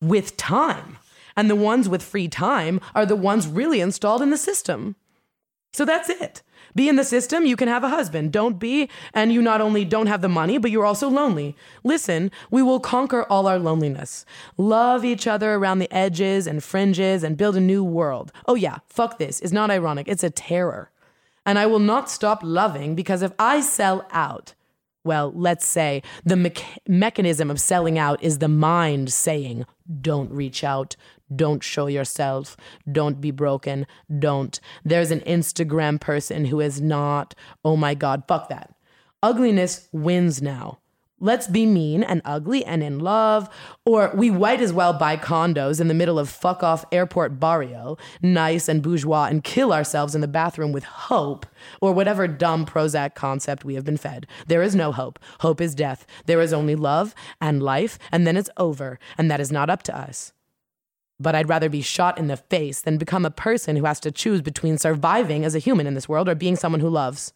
with 0.01 0.35
time. 0.37 0.97
And 1.37 1.49
the 1.49 1.55
ones 1.55 1.87
with 1.87 2.03
free 2.03 2.27
time 2.27 2.81
are 2.93 3.05
the 3.05 3.15
ones 3.15 3.47
really 3.47 3.79
installed 3.79 4.21
in 4.21 4.31
the 4.31 4.37
system. 4.37 4.97
So 5.71 5.85
that's 5.85 6.09
it. 6.09 6.41
Be 6.75 6.89
in 6.89 6.95
the 6.95 7.03
system, 7.03 7.45
you 7.45 7.55
can 7.55 7.67
have 7.67 7.83
a 7.83 7.89
husband. 7.89 8.31
Don't 8.31 8.59
be, 8.59 8.89
and 9.13 9.31
you 9.31 9.41
not 9.41 9.61
only 9.61 9.85
don't 9.85 10.07
have 10.07 10.21
the 10.21 10.29
money, 10.29 10.57
but 10.57 10.69
you're 10.69 10.85
also 10.85 11.07
lonely. 11.07 11.55
Listen, 11.83 12.31
we 12.51 12.61
will 12.61 12.79
conquer 12.79 13.25
all 13.29 13.47
our 13.47 13.57
loneliness. 13.57 14.25
Love 14.57 15.05
each 15.05 15.27
other 15.27 15.55
around 15.55 15.79
the 15.79 15.91
edges 15.91 16.45
and 16.45 16.63
fringes 16.63 17.23
and 17.23 17.37
build 17.37 17.55
a 17.55 17.61
new 17.61 17.83
world. 17.83 18.31
Oh, 18.47 18.55
yeah, 18.55 18.79
fuck 18.87 19.17
this. 19.17 19.39
It's 19.39 19.53
not 19.53 19.71
ironic, 19.71 20.07
it's 20.07 20.23
a 20.23 20.29
terror. 20.29 20.91
And 21.45 21.57
I 21.57 21.65
will 21.65 21.79
not 21.79 22.09
stop 22.09 22.41
loving 22.43 22.93
because 22.93 23.21
if 23.21 23.31
I 23.39 23.61
sell 23.61 24.05
out, 24.11 24.53
well, 25.03 25.31
let's 25.33 25.67
say 25.67 26.03
the 26.25 26.35
me- 26.35 26.53
mechanism 26.87 27.49
of 27.49 27.59
selling 27.59 27.97
out 27.97 28.21
is 28.21 28.39
the 28.39 28.49
mind 28.49 29.13
saying, 29.13 29.65
don't 30.01 30.29
reach 30.29 30.63
out, 30.63 30.95
don't 31.35 31.63
show 31.63 31.87
yourself, 31.87 32.57
don't 32.91 33.19
be 33.21 33.31
broken, 33.31 33.87
don't. 34.19 34.59
There's 34.83 35.11
an 35.11 35.21
Instagram 35.21 35.99
person 35.99 36.45
who 36.45 36.59
is 36.59 36.81
not, 36.81 37.35
oh 37.63 37.75
my 37.75 37.93
God, 37.93 38.23
fuck 38.27 38.49
that. 38.49 38.73
Ugliness 39.23 39.89
wins 39.91 40.41
now 40.41 40.79
let's 41.19 41.47
be 41.47 41.65
mean 41.65 42.03
and 42.03 42.21
ugly 42.25 42.63
and 42.63 42.83
in 42.83 42.99
love, 42.99 43.49
or 43.85 44.11
we 44.15 44.29
might 44.29 44.61
as 44.61 44.71
well 44.71 44.93
buy 44.93 45.17
condos 45.17 45.81
in 45.81 45.87
the 45.87 45.93
middle 45.93 46.19
of 46.19 46.29
fuck 46.29 46.63
off 46.63 46.85
airport 46.91 47.39
barrio, 47.39 47.97
nice 48.21 48.67
and 48.67 48.81
bourgeois, 48.81 49.25
and 49.25 49.43
kill 49.43 49.73
ourselves 49.73 50.13
in 50.13 50.21
the 50.21 50.27
bathroom 50.27 50.71
with 50.71 50.83
hope, 50.83 51.45
or 51.81 51.91
whatever 51.93 52.27
dumb 52.27 52.65
Prozac 52.65 53.15
concept 53.15 53.65
we 53.65 53.75
have 53.75 53.85
been 53.85 53.97
fed. 53.97 54.27
There 54.47 54.61
is 54.61 54.75
no 54.75 54.91
hope. 54.91 55.19
Hope 55.39 55.61
is 55.61 55.75
death. 55.75 56.05
There 56.25 56.41
is 56.41 56.53
only 56.53 56.75
love 56.75 57.15
and 57.41 57.63
life, 57.63 57.97
and 58.11 58.27
then 58.27 58.37
it's 58.37 58.49
over, 58.57 58.99
and 59.17 59.31
that 59.31 59.39
is 59.39 59.51
not 59.51 59.69
up 59.69 59.83
to 59.83 59.97
us. 59.97 60.33
But 61.19 61.35
I'd 61.35 61.49
rather 61.49 61.69
be 61.69 61.81
shot 61.81 62.17
in 62.17 62.27
the 62.27 62.37
face 62.37 62.81
than 62.81 62.97
become 62.97 63.25
a 63.25 63.31
person 63.31 63.75
who 63.75 63.85
has 63.85 63.99
to 64.01 64.11
choose 64.11 64.41
between 64.41 64.77
surviving 64.77 65.45
as 65.45 65.55
a 65.55 65.59
human 65.59 65.87
in 65.87 65.95
this 65.95 66.07
world 66.07 66.29
or 66.29 66.35
being 66.35 66.55
someone 66.55 66.81
who 66.81 66.89
loves. 66.89 67.33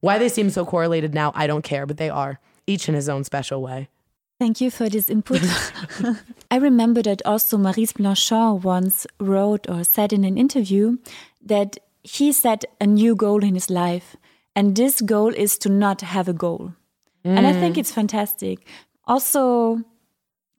Why 0.00 0.18
they 0.18 0.28
seem 0.28 0.50
so 0.50 0.64
correlated 0.64 1.14
now, 1.14 1.30
I 1.34 1.46
don't 1.46 1.62
care, 1.62 1.86
but 1.86 1.96
they 1.96 2.10
are 2.10 2.40
each 2.66 2.88
in 2.88 2.94
his 2.94 3.08
own 3.08 3.24
special 3.24 3.62
way. 3.62 3.88
Thank 4.40 4.60
you 4.62 4.70
for 4.70 4.88
this 4.88 5.10
input. 5.10 5.42
I 6.50 6.56
remember 6.56 7.02
that 7.02 7.20
also 7.26 7.58
Maurice 7.58 7.92
Blanchot 7.92 8.62
once 8.62 9.06
wrote 9.18 9.68
or 9.68 9.84
said 9.84 10.14
in 10.14 10.24
an 10.24 10.38
interview 10.38 10.96
that 11.44 11.76
he 12.02 12.32
set 12.32 12.64
a 12.80 12.86
new 12.86 13.14
goal 13.14 13.44
in 13.44 13.54
his 13.54 13.68
life, 13.68 14.16
and 14.56 14.76
this 14.76 15.02
goal 15.02 15.28
is 15.28 15.58
to 15.58 15.68
not 15.68 16.00
have 16.00 16.26
a 16.26 16.32
goal. 16.32 16.72
Mm. 17.22 17.36
And 17.36 17.46
I 17.46 17.52
think 17.52 17.76
mm. 17.76 17.80
it's 17.80 17.92
fantastic. 17.92 18.66
Also, 19.04 19.82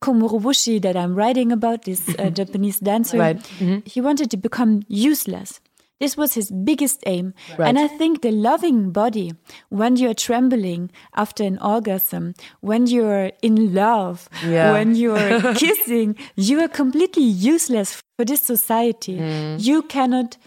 Ko 0.02 0.14
Murobushi, 0.14 0.82
that 0.82 0.96
I'm 0.98 1.16
writing 1.16 1.52
about, 1.52 1.84
this 1.86 2.10
uh, 2.18 2.30
Japanese 2.40 2.80
dancer, 2.80 3.20
right. 3.20 3.38
mm 3.60 3.68
-hmm. 3.68 3.82
he 3.94 4.02
wanted 4.02 4.30
to 4.32 4.38
become 4.38 4.82
useless. 4.90 5.62
This 6.02 6.18
was 6.18 6.34
his 6.34 6.50
biggest 6.50 7.04
aim. 7.06 7.36
Right. 7.60 7.68
And 7.68 7.78
I 7.78 7.88
think 7.88 8.24
the 8.24 8.32
loving 8.32 8.92
body, 8.92 9.34
when 9.70 9.98
you're 9.98 10.16
trembling 10.16 10.90
after 11.14 11.44
an 11.44 11.60
orgasm, 11.62 12.34
when 12.62 12.88
you're 12.88 13.32
in 13.44 13.76
love, 13.76 14.28
yeah. 14.44 14.72
when 14.74 14.96
you're 14.96 15.54
kissing, 15.64 16.16
you 16.36 16.60
are 16.60 16.68
completely 16.68 17.24
useless 17.54 18.02
for 18.18 18.26
this 18.26 18.42
society. 18.42 19.18
Mm. 19.20 19.64
You 19.64 19.84
cannot 19.84 20.38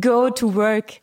go 0.00 0.30
to 0.30 0.48
work 0.48 1.02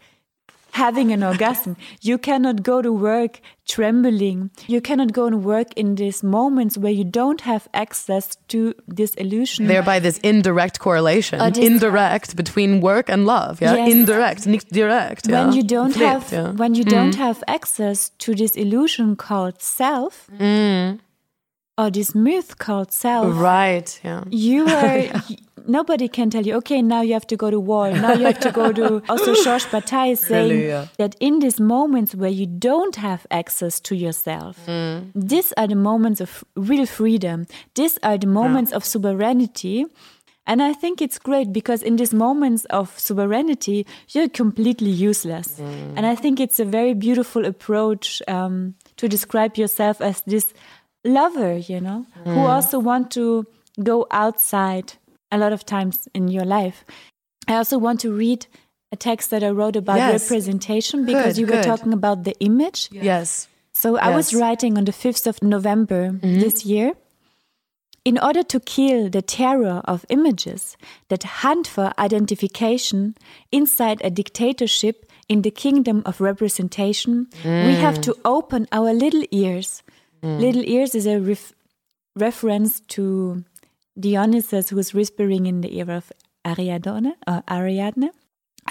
having 0.73 1.11
an 1.11 1.23
orgasm. 1.23 1.77
You 2.01 2.17
cannot 2.17 2.63
go 2.63 2.81
to 2.81 2.91
work 2.91 3.39
trembling. 3.67 4.49
You 4.67 4.81
cannot 4.81 5.13
go 5.13 5.25
and 5.25 5.43
work 5.43 5.67
in 5.75 5.95
these 5.95 6.23
moments 6.23 6.77
where 6.77 6.91
you 6.91 7.03
don't 7.03 7.41
have 7.41 7.67
access 7.73 8.35
to 8.49 8.73
this 8.87 9.13
illusion. 9.15 9.67
Thereby, 9.67 9.99
this 9.99 10.17
indirect 10.19 10.79
correlation, 10.79 11.39
this 11.39 11.57
indirect 11.57 12.35
between 12.35 12.81
work 12.81 13.09
and 13.09 13.25
love. 13.25 13.61
Yeah, 13.61 13.75
yes. 13.75 13.91
indirect, 13.91 14.47
nicht 14.47 14.69
direct. 14.69 15.27
Yeah? 15.27 15.45
When 15.45 15.53
you 15.53 15.63
don't 15.63 15.93
Flipped, 15.93 16.29
have, 16.29 16.31
yeah. 16.31 16.51
when 16.51 16.73
you 16.75 16.83
mm. 16.83 16.89
don't 16.89 17.15
have 17.15 17.43
access 17.47 18.09
to 18.19 18.35
this 18.35 18.51
illusion 18.55 19.15
called 19.15 19.61
self. 19.61 20.27
Mm. 20.37 20.99
Or 21.75 21.89
this 21.89 22.13
myth 22.13 22.59
called 22.59 22.91
self. 22.91 23.35
Right. 23.35 23.99
Yeah. 24.03 24.23
You 24.29 24.67
are 24.79 25.09
nobody 25.67 26.07
can 26.07 26.29
tell 26.29 26.45
you, 26.45 26.55
okay, 26.55 26.81
now 26.81 27.01
you 27.01 27.13
have 27.13 27.27
to 27.27 27.37
go 27.37 27.49
to 27.49 27.59
war. 27.59 27.91
Now 27.91 28.13
you 28.13 28.25
have 28.25 28.39
to 28.41 28.51
go 28.51 28.71
to. 28.71 29.01
Also, 29.09 29.33
Georges 29.43 29.67
Bataille 29.71 30.11
is 30.11 30.19
saying 30.19 30.49
really, 30.49 30.67
yeah. 30.67 30.87
that 30.97 31.15
in 31.19 31.39
these 31.39 31.59
moments 31.59 32.15
where 32.15 32.29
you 32.29 32.45
don't 32.45 32.95
have 32.95 33.27
access 33.31 33.79
to 33.81 33.95
yourself, 33.95 34.57
mm. 34.65 35.11
these 35.13 35.53
are 35.53 35.67
the 35.67 35.75
moments 35.75 36.21
of 36.21 36.43
real 36.55 36.85
freedom. 36.85 37.45
These 37.75 37.99
are 38.03 38.17
the 38.17 38.27
moments 38.27 38.71
yeah. 38.71 38.77
of 38.77 38.85
sovereignty. 38.85 39.85
And 40.45 40.61
I 40.61 40.73
think 40.73 41.01
it's 41.01 41.19
great 41.19 41.53
because 41.53 41.81
in 41.81 41.95
these 41.95 42.13
moments 42.13 42.65
of 42.65 42.97
sovereignty, 42.99 43.85
you're 44.09 44.29
completely 44.29 44.89
useless. 44.89 45.59
Mm. 45.59 45.93
And 45.95 46.05
I 46.05 46.15
think 46.15 46.39
it's 46.39 46.59
a 46.59 46.65
very 46.65 46.93
beautiful 46.93 47.45
approach 47.45 48.21
um, 48.27 48.75
to 48.97 49.07
describe 49.07 49.57
yourself 49.57 50.01
as 50.01 50.21
this 50.21 50.53
lover, 51.05 51.57
you 51.57 51.79
know, 51.79 52.05
mm. 52.25 52.33
who 52.33 52.41
also 52.41 52.79
want 52.79 53.11
to 53.11 53.45
go 53.81 54.05
outside 54.11 54.93
a 55.33 55.37
lot 55.37 55.53
of 55.53 55.65
times 55.65 56.07
in 56.13 56.27
your 56.27 56.45
life. 56.45 56.85
I 57.47 57.55
also 57.55 57.77
want 57.77 57.99
to 58.01 58.11
read 58.13 58.47
a 58.91 58.95
text 58.95 59.31
that 59.31 59.43
I 59.43 59.49
wrote 59.49 59.75
about 59.75 59.97
yes. 59.97 60.21
representation 60.21 61.05
because 61.05 61.35
good, 61.35 61.41
you 61.41 61.47
were 61.47 61.63
talking 61.63 61.93
about 61.93 62.23
the 62.23 62.35
image. 62.39 62.89
Yes. 62.91 63.47
So 63.73 63.97
I 63.97 64.15
was 64.15 64.33
writing 64.33 64.77
on 64.77 64.85
the 64.85 64.91
5th 64.91 65.25
of 65.27 65.41
November 65.41 66.11
mm 66.11 66.19
-hmm. 66.19 66.39
this 66.39 66.65
year. 66.65 66.93
In 68.03 68.19
order 68.19 68.43
to 68.43 68.59
kill 68.59 69.09
the 69.09 69.21
terror 69.21 69.81
of 69.83 70.05
images 70.09 70.75
that 71.07 71.23
hunt 71.41 71.67
for 71.67 71.91
identification 71.97 73.15
inside 73.49 73.97
a 74.03 74.09
dictatorship 74.09 74.95
in 75.27 75.41
the 75.41 75.51
kingdom 75.51 76.01
of 76.05 76.19
representation, 76.19 77.27
mm. 77.43 77.65
we 77.65 77.73
have 77.85 77.99
to 78.01 78.13
open 78.23 78.67
our 78.71 78.93
little 78.93 79.25
ears. 79.31 79.83
Mm. 80.21 80.39
Little 80.39 80.63
ears 80.65 80.93
is 80.93 81.05
a 81.05 81.17
ref 81.19 81.53
reference 82.15 82.81
to 82.95 83.03
Dionysus, 83.99 84.69
who 84.69 84.79
is 84.79 84.93
whispering 84.93 85.45
in 85.45 85.61
the 85.61 85.77
ear 85.77 85.91
of 85.91 86.11
Ariadne, 86.45 87.13
or 87.27 87.43
Ariadne. 87.49 88.09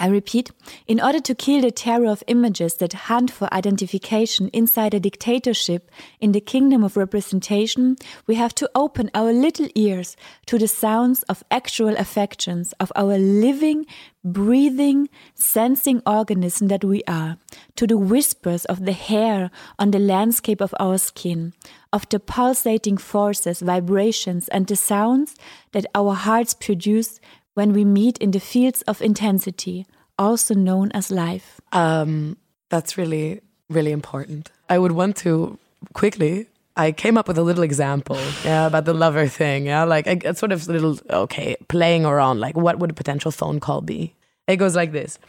I 0.03 0.07
repeat, 0.07 0.51
in 0.85 0.99
order 0.99 1.21
to 1.21 1.33
kill 1.33 1.61
the 1.61 1.71
terror 1.71 2.07
of 2.07 2.25
images 2.27 2.75
that 2.75 3.07
hunt 3.07 3.31
for 3.31 3.47
identification 3.53 4.49
inside 4.49 4.93
a 4.93 4.99
dictatorship 4.99 5.89
in 6.19 6.33
the 6.33 6.41
kingdom 6.41 6.83
of 6.83 6.97
representation, 6.97 7.95
we 8.27 8.35
have 8.35 8.53
to 8.55 8.69
open 8.75 9.09
our 9.13 9.31
little 9.31 9.69
ears 9.75 10.17
to 10.47 10.59
the 10.59 10.67
sounds 10.67 11.23
of 11.23 11.45
actual 11.49 11.95
affections 11.95 12.73
of 12.81 12.91
our 12.97 13.17
living, 13.17 13.85
breathing, 14.25 15.07
sensing 15.35 16.01
organism 16.05 16.67
that 16.67 16.83
we 16.83 17.01
are, 17.07 17.37
to 17.77 17.87
the 17.87 17.97
whispers 17.97 18.65
of 18.65 18.83
the 18.83 18.91
hair 18.91 19.51
on 19.79 19.91
the 19.91 19.99
landscape 19.99 20.59
of 20.59 20.75
our 20.81 20.97
skin, 20.97 21.53
of 21.93 22.09
the 22.09 22.19
pulsating 22.19 22.97
forces, 22.97 23.61
vibrations, 23.61 24.49
and 24.49 24.67
the 24.67 24.75
sounds 24.75 25.37
that 25.71 25.85
our 25.95 26.13
hearts 26.13 26.53
produce 26.53 27.21
when 27.53 27.73
we 27.73 27.85
meet 27.85 28.17
in 28.17 28.31
the 28.31 28.39
fields 28.39 28.81
of 28.83 29.01
intensity, 29.01 29.85
also 30.17 30.53
known 30.53 30.91
as 30.91 31.11
life? 31.11 31.59
Um, 31.71 32.37
that's 32.69 32.97
really, 32.97 33.41
really 33.69 33.91
important. 33.91 34.51
I 34.69 34.77
would 34.79 34.91
want 34.91 35.15
to 35.17 35.57
quickly. 35.93 36.47
I 36.75 36.91
came 36.91 37.17
up 37.17 37.27
with 37.27 37.37
a 37.37 37.43
little 37.43 37.63
example, 37.63 38.17
yeah, 38.43 38.65
about 38.65 38.85
the 38.85 38.95
lover 38.95 39.27
thing, 39.27 39.67
yeah, 39.67 39.83
like 39.83 40.07
a, 40.07 40.33
sort 40.33 40.51
of 40.51 40.67
little, 40.67 40.97
okay, 41.07 41.55
playing 41.67 42.03
around, 42.03 42.39
like 42.39 42.57
what 42.57 42.79
would 42.79 42.89
a 42.89 42.95
potential 42.95 43.29
phone 43.29 43.59
call 43.59 43.81
be? 43.81 44.15
It 44.47 44.57
goes 44.57 44.75
like 44.75 44.91
this: 44.91 45.19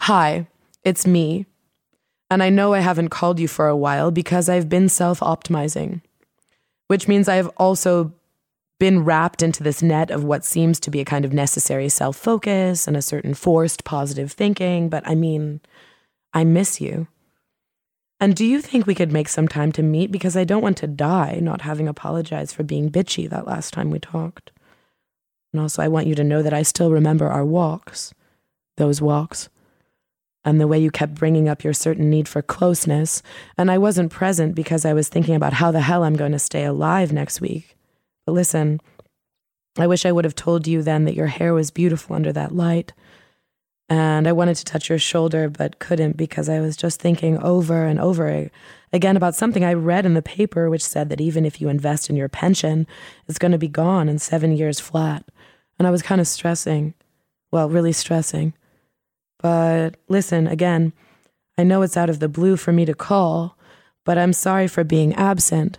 Hi, 0.00 0.48
it's 0.82 1.06
me, 1.06 1.46
and 2.30 2.42
I 2.42 2.50
know 2.50 2.74
I 2.74 2.80
haven't 2.80 3.10
called 3.10 3.38
you 3.38 3.46
for 3.46 3.68
a 3.68 3.76
while 3.76 4.10
because 4.10 4.48
I've 4.48 4.68
been 4.68 4.88
self-optimizing, 4.88 6.02
which 6.88 7.06
means 7.06 7.28
I 7.28 7.36
have 7.36 7.50
also 7.58 8.12
been 8.78 9.04
wrapped 9.04 9.42
into 9.42 9.62
this 9.62 9.82
net 9.82 10.10
of 10.10 10.24
what 10.24 10.44
seems 10.44 10.78
to 10.80 10.90
be 10.90 11.00
a 11.00 11.04
kind 11.04 11.24
of 11.24 11.32
necessary 11.32 11.88
self 11.88 12.16
focus 12.16 12.86
and 12.86 12.96
a 12.96 13.02
certain 13.02 13.34
forced 13.34 13.84
positive 13.84 14.32
thinking. 14.32 14.88
But 14.88 15.06
I 15.06 15.14
mean, 15.14 15.60
I 16.32 16.44
miss 16.44 16.80
you. 16.80 17.08
And 18.20 18.34
do 18.34 18.44
you 18.44 18.60
think 18.60 18.86
we 18.86 18.94
could 18.94 19.12
make 19.12 19.28
some 19.28 19.46
time 19.46 19.70
to 19.72 19.82
meet? 19.82 20.10
Because 20.10 20.36
I 20.36 20.44
don't 20.44 20.62
want 20.62 20.76
to 20.78 20.86
die 20.86 21.38
not 21.40 21.60
having 21.62 21.86
apologized 21.86 22.54
for 22.54 22.64
being 22.64 22.90
bitchy 22.90 23.28
that 23.30 23.46
last 23.46 23.72
time 23.72 23.90
we 23.90 24.00
talked. 24.00 24.50
And 25.52 25.62
also, 25.62 25.82
I 25.82 25.88
want 25.88 26.06
you 26.06 26.14
to 26.16 26.24
know 26.24 26.42
that 26.42 26.52
I 26.52 26.62
still 26.62 26.90
remember 26.90 27.28
our 27.28 27.44
walks, 27.44 28.12
those 28.76 29.00
walks, 29.00 29.48
and 30.44 30.60
the 30.60 30.66
way 30.66 30.78
you 30.78 30.90
kept 30.90 31.14
bringing 31.14 31.48
up 31.48 31.64
your 31.64 31.72
certain 31.72 32.10
need 32.10 32.28
for 32.28 32.42
closeness. 32.42 33.22
And 33.56 33.70
I 33.70 33.78
wasn't 33.78 34.12
present 34.12 34.54
because 34.54 34.84
I 34.84 34.92
was 34.92 35.08
thinking 35.08 35.34
about 35.34 35.54
how 35.54 35.70
the 35.70 35.80
hell 35.80 36.04
I'm 36.04 36.16
going 36.16 36.32
to 36.32 36.38
stay 36.38 36.64
alive 36.64 37.12
next 37.12 37.40
week. 37.40 37.77
But 38.28 38.34
listen, 38.34 38.78
I 39.78 39.86
wish 39.86 40.04
I 40.04 40.12
would 40.12 40.26
have 40.26 40.34
told 40.34 40.66
you 40.66 40.82
then 40.82 41.06
that 41.06 41.14
your 41.14 41.28
hair 41.28 41.54
was 41.54 41.70
beautiful 41.70 42.14
under 42.14 42.30
that 42.34 42.54
light. 42.54 42.92
And 43.88 44.28
I 44.28 44.32
wanted 44.32 44.56
to 44.56 44.66
touch 44.66 44.90
your 44.90 44.98
shoulder, 44.98 45.48
but 45.48 45.78
couldn't 45.78 46.18
because 46.18 46.50
I 46.50 46.60
was 46.60 46.76
just 46.76 47.00
thinking 47.00 47.38
over 47.38 47.86
and 47.86 47.98
over 47.98 48.50
again 48.92 49.16
about 49.16 49.34
something 49.34 49.64
I 49.64 49.72
read 49.72 50.04
in 50.04 50.12
the 50.12 50.20
paper, 50.20 50.68
which 50.68 50.84
said 50.84 51.08
that 51.08 51.22
even 51.22 51.46
if 51.46 51.58
you 51.58 51.70
invest 51.70 52.10
in 52.10 52.16
your 52.16 52.28
pension, 52.28 52.86
it's 53.26 53.38
going 53.38 53.52
to 53.52 53.56
be 53.56 53.66
gone 53.66 54.10
in 54.10 54.18
seven 54.18 54.54
years 54.54 54.78
flat. 54.78 55.24
And 55.78 55.88
I 55.88 55.90
was 55.90 56.02
kind 56.02 56.20
of 56.20 56.28
stressing. 56.28 56.92
Well, 57.50 57.70
really 57.70 57.92
stressing. 57.92 58.52
But 59.38 59.96
listen, 60.08 60.46
again, 60.46 60.92
I 61.56 61.62
know 61.62 61.80
it's 61.80 61.96
out 61.96 62.10
of 62.10 62.18
the 62.18 62.28
blue 62.28 62.58
for 62.58 62.74
me 62.74 62.84
to 62.84 62.94
call, 62.94 63.56
but 64.04 64.18
I'm 64.18 64.34
sorry 64.34 64.68
for 64.68 64.84
being 64.84 65.14
absent. 65.14 65.78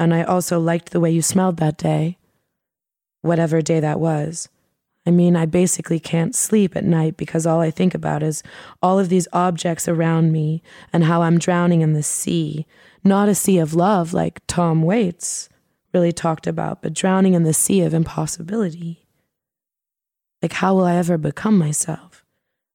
And 0.00 0.14
I 0.14 0.22
also 0.22 0.58
liked 0.58 0.90
the 0.90 0.98
way 0.98 1.10
you 1.10 1.20
smelled 1.20 1.58
that 1.58 1.76
day, 1.76 2.16
whatever 3.20 3.60
day 3.60 3.80
that 3.80 4.00
was. 4.00 4.48
I 5.06 5.10
mean, 5.10 5.36
I 5.36 5.44
basically 5.44 6.00
can't 6.00 6.34
sleep 6.34 6.74
at 6.74 6.84
night 6.84 7.18
because 7.18 7.46
all 7.46 7.60
I 7.60 7.70
think 7.70 7.94
about 7.94 8.22
is 8.22 8.42
all 8.82 8.98
of 8.98 9.10
these 9.10 9.28
objects 9.34 9.88
around 9.88 10.32
me 10.32 10.62
and 10.90 11.04
how 11.04 11.20
I'm 11.20 11.38
drowning 11.38 11.82
in 11.82 11.92
the 11.92 12.02
sea. 12.02 12.66
Not 13.04 13.28
a 13.28 13.34
sea 13.34 13.58
of 13.58 13.74
love 13.74 14.14
like 14.14 14.40
Tom 14.46 14.82
Waits 14.82 15.50
really 15.92 16.12
talked 16.12 16.46
about, 16.46 16.80
but 16.80 16.94
drowning 16.94 17.34
in 17.34 17.42
the 17.42 17.52
sea 17.52 17.82
of 17.82 17.92
impossibility. 17.92 19.06
Like, 20.40 20.54
how 20.54 20.74
will 20.74 20.84
I 20.84 20.96
ever 20.96 21.18
become 21.18 21.58
myself? 21.58 22.24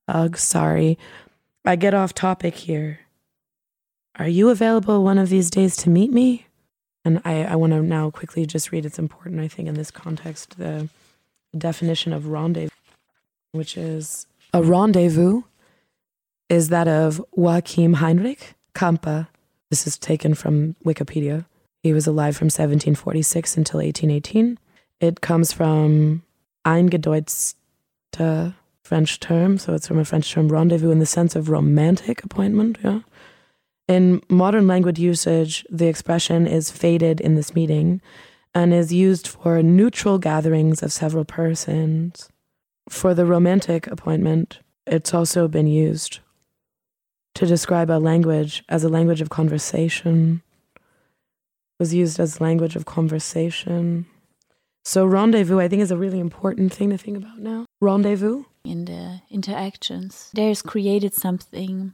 Ugh, 0.07 0.37
sorry. 0.37 0.99
I 1.65 1.75
get 1.75 1.95
off 1.95 2.13
topic 2.13 2.53
here. 2.53 2.99
Are 4.19 4.27
you 4.27 4.49
available 4.49 5.03
one 5.03 5.17
of 5.17 5.29
these 5.29 5.49
days 5.49 5.75
to 5.77 5.89
meet 5.89 6.11
me? 6.11 6.45
And 7.05 7.21
I, 7.23 7.43
I 7.43 7.55
want 7.55 7.71
to 7.71 7.83
now 7.83 8.09
quickly 8.09 8.47
just 8.47 8.71
read, 8.71 8.85
it's 8.85 8.97
important, 8.97 9.39
I 9.39 9.47
think, 9.47 9.69
in 9.69 9.75
this 9.75 9.91
context, 9.91 10.57
the 10.57 10.89
definition 11.55 12.11
of 12.11 12.25
rendezvous, 12.27 12.75
which 13.51 13.77
is 13.77 14.25
a 14.53 14.63
rendezvous 14.63 15.43
is 16.49 16.69
that 16.69 16.87
of 16.87 17.23
Joachim 17.37 17.93
Heinrich 17.93 18.55
Campe. 18.73 19.27
This 19.69 19.85
is 19.87 19.97
taken 19.97 20.33
from 20.33 20.75
Wikipedia. 20.83 21.45
He 21.83 21.93
was 21.93 22.07
alive 22.07 22.35
from 22.35 22.45
1746 22.45 23.57
until 23.57 23.79
1818. 23.79 24.57
It 24.99 25.21
comes 25.21 25.51
from 25.51 26.23
eingedeutete 26.65 27.53
French 28.83 29.19
term, 29.19 29.57
so 29.57 29.73
it's 29.73 29.87
from 29.87 29.99
a 29.99 30.05
French 30.05 30.31
term 30.31 30.49
rendezvous 30.49 30.91
in 30.91 30.99
the 30.99 31.05
sense 31.05 31.35
of 31.35 31.49
romantic 31.49 32.23
appointment. 32.23 32.77
Yeah. 32.83 33.01
In 33.87 34.21
modern 34.29 34.67
language 34.67 34.99
usage, 34.99 35.65
the 35.69 35.87
expression 35.87 36.47
is 36.47 36.71
faded 36.71 37.21
in 37.21 37.35
this 37.35 37.53
meaning 37.53 38.01
and 38.53 38.73
is 38.73 38.91
used 38.91 39.27
for 39.27 39.61
neutral 39.61 40.17
gatherings 40.17 40.81
of 40.81 40.91
several 40.91 41.25
persons. 41.25 42.29
For 42.89 43.13
the 43.13 43.25
romantic 43.25 43.85
appointment, 43.87 44.59
it's 44.87 45.13
also 45.13 45.47
been 45.47 45.67
used 45.67 46.19
to 47.35 47.45
describe 47.45 47.89
a 47.89 47.99
language 47.99 48.63
as 48.69 48.83
a 48.83 48.89
language 48.89 49.21
of 49.21 49.29
conversation. 49.29 50.41
It 50.75 51.79
was 51.79 51.93
used 51.93 52.19
as 52.19 52.41
language 52.41 52.75
of 52.75 52.85
conversation. 52.85 54.05
So 54.83 55.05
rendezvous, 55.05 55.59
I 55.59 55.67
think, 55.67 55.81
is 55.81 55.91
a 55.91 55.97
really 55.97 56.19
important 56.19 56.73
thing 56.73 56.89
to 56.91 56.97
think 56.97 57.17
about 57.17 57.39
now. 57.39 57.65
Rendezvous 57.81 58.45
in 58.63 58.85
the 58.85 59.21
interactions. 59.29 60.31
There's 60.33 60.61
created 60.61 61.13
something 61.13 61.93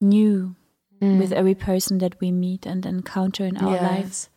new 0.00 0.56
mm. 1.00 1.18
with 1.18 1.32
every 1.32 1.54
person 1.54 1.98
that 1.98 2.20
we 2.20 2.30
meet 2.30 2.66
and 2.66 2.84
encounter 2.86 3.44
in 3.44 3.56
our 3.56 3.74
yes. 3.74 3.82
lives. 3.82 4.30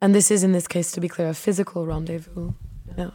And 0.00 0.14
this 0.14 0.30
is, 0.30 0.42
in 0.42 0.52
this 0.52 0.68
case, 0.68 0.92
to 0.92 1.00
be 1.00 1.08
clear, 1.08 1.28
a 1.28 1.34
physical 1.34 1.86
rendezvous. 1.86 2.52
Yeah. 2.96 3.10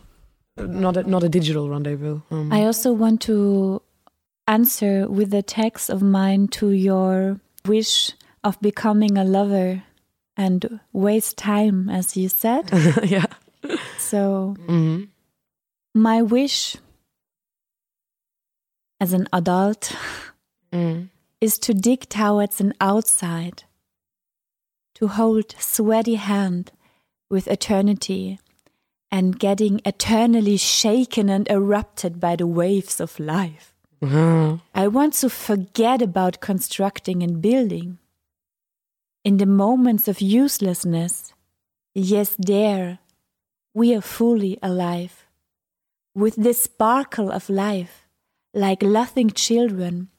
Not 0.58 0.98
a, 0.98 1.04
not 1.04 1.24
a 1.24 1.30
digital 1.30 1.70
rendezvous. 1.70 2.22
Um. 2.32 2.52
I 2.52 2.66
also 2.66 2.92
want 2.92 3.22
to 3.22 3.82
answer 4.48 5.08
with 5.08 5.34
a 5.34 5.42
text 5.42 5.90
of 5.90 6.02
mine 6.02 6.48
to 6.50 6.70
your 6.70 7.40
wish 7.66 8.12
of 8.44 8.60
becoming 8.60 9.18
a 9.18 9.24
lover 9.24 9.84
and 10.36 10.80
waste 10.92 11.38
time, 11.38 11.90
as 11.90 12.18
you 12.18 12.28
said. 12.28 12.70
yeah. 13.04 13.26
So, 14.00 14.56
mm-hmm. 14.60 15.04
my 15.94 16.22
wish 16.22 16.76
as 19.00 19.14
an 19.14 19.28
adult 19.32 19.96
mm. 20.74 21.10
Is 21.42 21.58
to 21.58 21.74
dig 21.74 22.08
towards 22.08 22.62
an 22.62 22.74
outside 22.80 23.64
to 24.94 25.08
hold 25.08 25.56
sweaty 25.58 26.16
hand 26.16 26.72
with 27.28 27.48
eternity 27.48 28.40
and 29.12 29.40
getting 29.40 29.82
eternally 29.84 30.56
shaken 30.56 31.28
and 31.28 31.50
erupted 31.50 32.20
by 32.20 32.36
the 32.36 32.46
waves 32.46 33.02
of 33.02 33.20
life. 33.20 33.74
Mm-hmm. 34.02 34.58
I 34.74 34.88
want 34.88 35.14
to 35.16 35.30
forget 35.30 36.02
about 36.02 36.40
constructing 36.40 37.24
and 37.24 37.42
building. 37.42 37.98
In 39.24 39.38
the 39.38 39.46
moments 39.46 40.08
of 40.08 40.22
uselessness, 40.22 41.34
yes, 41.96 42.36
there, 42.38 43.00
we 43.74 43.96
are 43.96 44.02
fully 44.02 44.58
alive. 44.62 45.26
With 46.14 46.36
the 46.36 46.54
sparkle 46.54 47.32
of 47.32 47.50
life, 47.50 48.08
like 48.54 48.84
laughing 48.84 49.32
children 49.32 50.10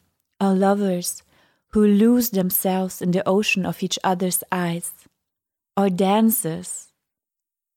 or 0.43 0.55
lovers 0.55 1.23
who 1.69 1.87
lose 1.87 2.31
themselves 2.31 3.01
in 3.01 3.13
the 3.13 3.27
ocean 3.27 3.65
of 3.65 3.83
each 3.83 3.99
other's 4.03 4.43
eyes, 4.51 4.93
or 5.77 5.89
dancers 5.89 6.93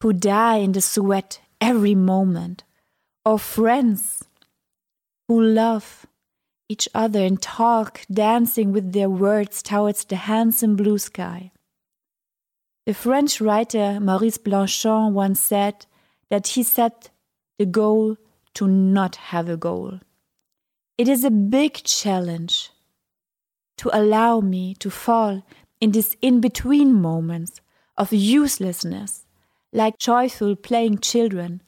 who 0.01 0.11
die 0.11 0.57
in 0.57 0.72
the 0.72 0.82
sweat 0.82 1.39
every 1.61 1.93
moment, 1.93 2.63
or 3.24 3.38
friends 3.38 4.26
who 5.28 5.41
love 5.41 6.05
each 6.68 6.89
other 6.95 7.24
and 7.24 7.41
talk, 7.41 8.01
dancing 8.11 8.72
with 8.72 8.91
their 8.91 9.09
words 9.09 9.61
towards 9.61 10.03
the 10.05 10.16
handsome 10.16 10.76
blue 10.76 10.97
sky. 10.97 11.51
The 12.88 12.93
French 12.93 13.39
writer 13.39 13.99
Maurice 13.99 14.39
Blanchot 14.39 15.11
once 15.11 15.39
said 15.39 15.86
that 16.30 16.47
he 16.47 16.63
set 16.63 17.09
the 17.59 17.66
goal 17.66 18.18
to 18.55 18.68
not 18.68 19.16
have 19.18 19.49
a 19.49 19.57
goal. 19.57 19.99
It 20.97 21.07
is 21.09 21.25
a 21.25 21.31
big 21.31 21.73
challenge 21.83 22.71
to 23.77 23.89
allow 23.93 24.39
me 24.39 24.75
to 24.75 24.89
fall 24.89 25.43
in 25.81 25.91
these 25.91 26.15
in 26.21 26.39
between 26.39 26.93
moments 26.93 27.59
of 27.97 28.13
uselessness, 28.13 29.25
like 29.73 29.97
joyful 29.97 30.55
playing 30.55 30.99
children. 30.99 31.61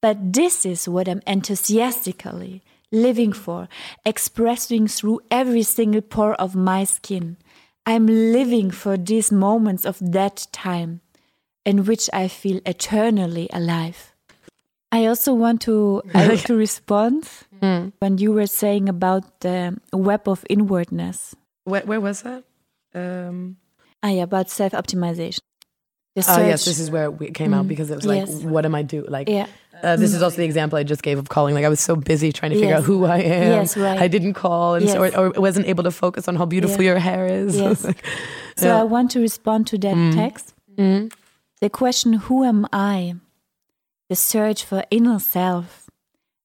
But 0.00 0.32
this 0.32 0.64
is 0.64 0.88
what 0.88 1.08
I'm 1.08 1.22
enthusiastically 1.26 2.62
living 2.92 3.32
for, 3.32 3.68
expressing 4.06 4.86
through 4.86 5.20
every 5.30 5.62
single 5.62 6.00
pore 6.00 6.34
of 6.34 6.54
my 6.54 6.84
skin. 6.84 7.36
I'm 7.84 8.06
living 8.06 8.70
for 8.70 8.96
these 8.96 9.32
moments 9.32 9.84
of 9.84 9.98
that 10.00 10.46
time 10.52 11.00
in 11.64 11.84
which 11.84 12.08
I 12.12 12.28
feel 12.28 12.60
eternally 12.64 13.48
alive. 13.52 14.14
I 14.90 15.06
also 15.06 15.34
want 15.34 15.60
to 15.62 16.02
I 16.14 16.28
want 16.28 16.46
to 16.46 16.54
respond 16.66 17.28
mm. 17.60 17.92
when 17.98 18.18
you 18.18 18.32
were 18.32 18.46
saying 18.46 18.88
about 18.88 19.40
the 19.40 19.78
web 19.92 20.28
of 20.28 20.44
inwardness. 20.48 21.34
Where, 21.64 21.82
where 21.82 22.00
was 22.00 22.22
that? 22.22 22.44
Um, 22.94 23.56
ah, 24.02 24.08
yeah, 24.08 24.22
about 24.22 24.50
self 24.50 24.72
optimization. 24.72 25.40
Oh 26.26 26.44
yes, 26.44 26.64
this 26.64 26.80
is 26.80 26.90
where 26.90 27.14
it 27.20 27.34
came 27.34 27.52
mm. 27.52 27.56
out 27.56 27.68
because 27.68 27.90
it 27.90 27.96
was 27.96 28.06
like, 28.06 28.26
yes. 28.26 28.42
what 28.42 28.64
am 28.64 28.74
I 28.74 28.82
do? 28.82 29.04
Like, 29.06 29.28
yeah. 29.28 29.46
Uh, 29.82 29.94
this 29.94 30.10
mm. 30.10 30.16
is 30.16 30.22
also 30.22 30.38
the 30.38 30.44
example 30.44 30.76
I 30.76 30.82
just 30.82 31.02
gave 31.02 31.18
of 31.18 31.28
calling. 31.28 31.54
Like 31.54 31.64
I 31.64 31.68
was 31.68 31.80
so 31.80 31.94
busy 31.94 32.32
trying 32.32 32.50
to 32.50 32.56
figure 32.56 32.70
yes. 32.70 32.80
out 32.80 32.84
who 32.84 33.04
I 33.04 33.18
am. 33.18 33.52
Yes, 33.52 33.76
right. 33.76 34.00
I 34.00 34.08
didn't 34.08 34.34
call, 34.34 34.74
and 34.74 34.84
yes. 34.84 34.94
so, 34.94 35.04
or, 35.04 35.36
or, 35.36 35.40
wasn't 35.40 35.66
able 35.66 35.84
to 35.84 35.92
focus 35.92 36.26
on 36.26 36.34
how 36.34 36.46
beautiful 36.46 36.82
yeah. 36.82 36.90
your 36.90 36.98
hair 36.98 37.26
is. 37.26 37.56
Yes. 37.56 37.84
like, 37.84 38.04
so 38.56 38.66
yeah. 38.66 38.80
I 38.80 38.84
want 38.84 39.12
to 39.12 39.20
respond 39.20 39.68
to 39.68 39.78
that 39.78 39.94
mm. 39.94 40.14
text. 40.14 40.54
Mm. 40.76 41.12
The 41.60 41.70
question, 41.70 42.14
"Who 42.14 42.44
am 42.44 42.66
I?" 42.72 43.14
The 44.08 44.16
search 44.16 44.64
for 44.64 44.84
inner 44.90 45.18
self, 45.18 45.87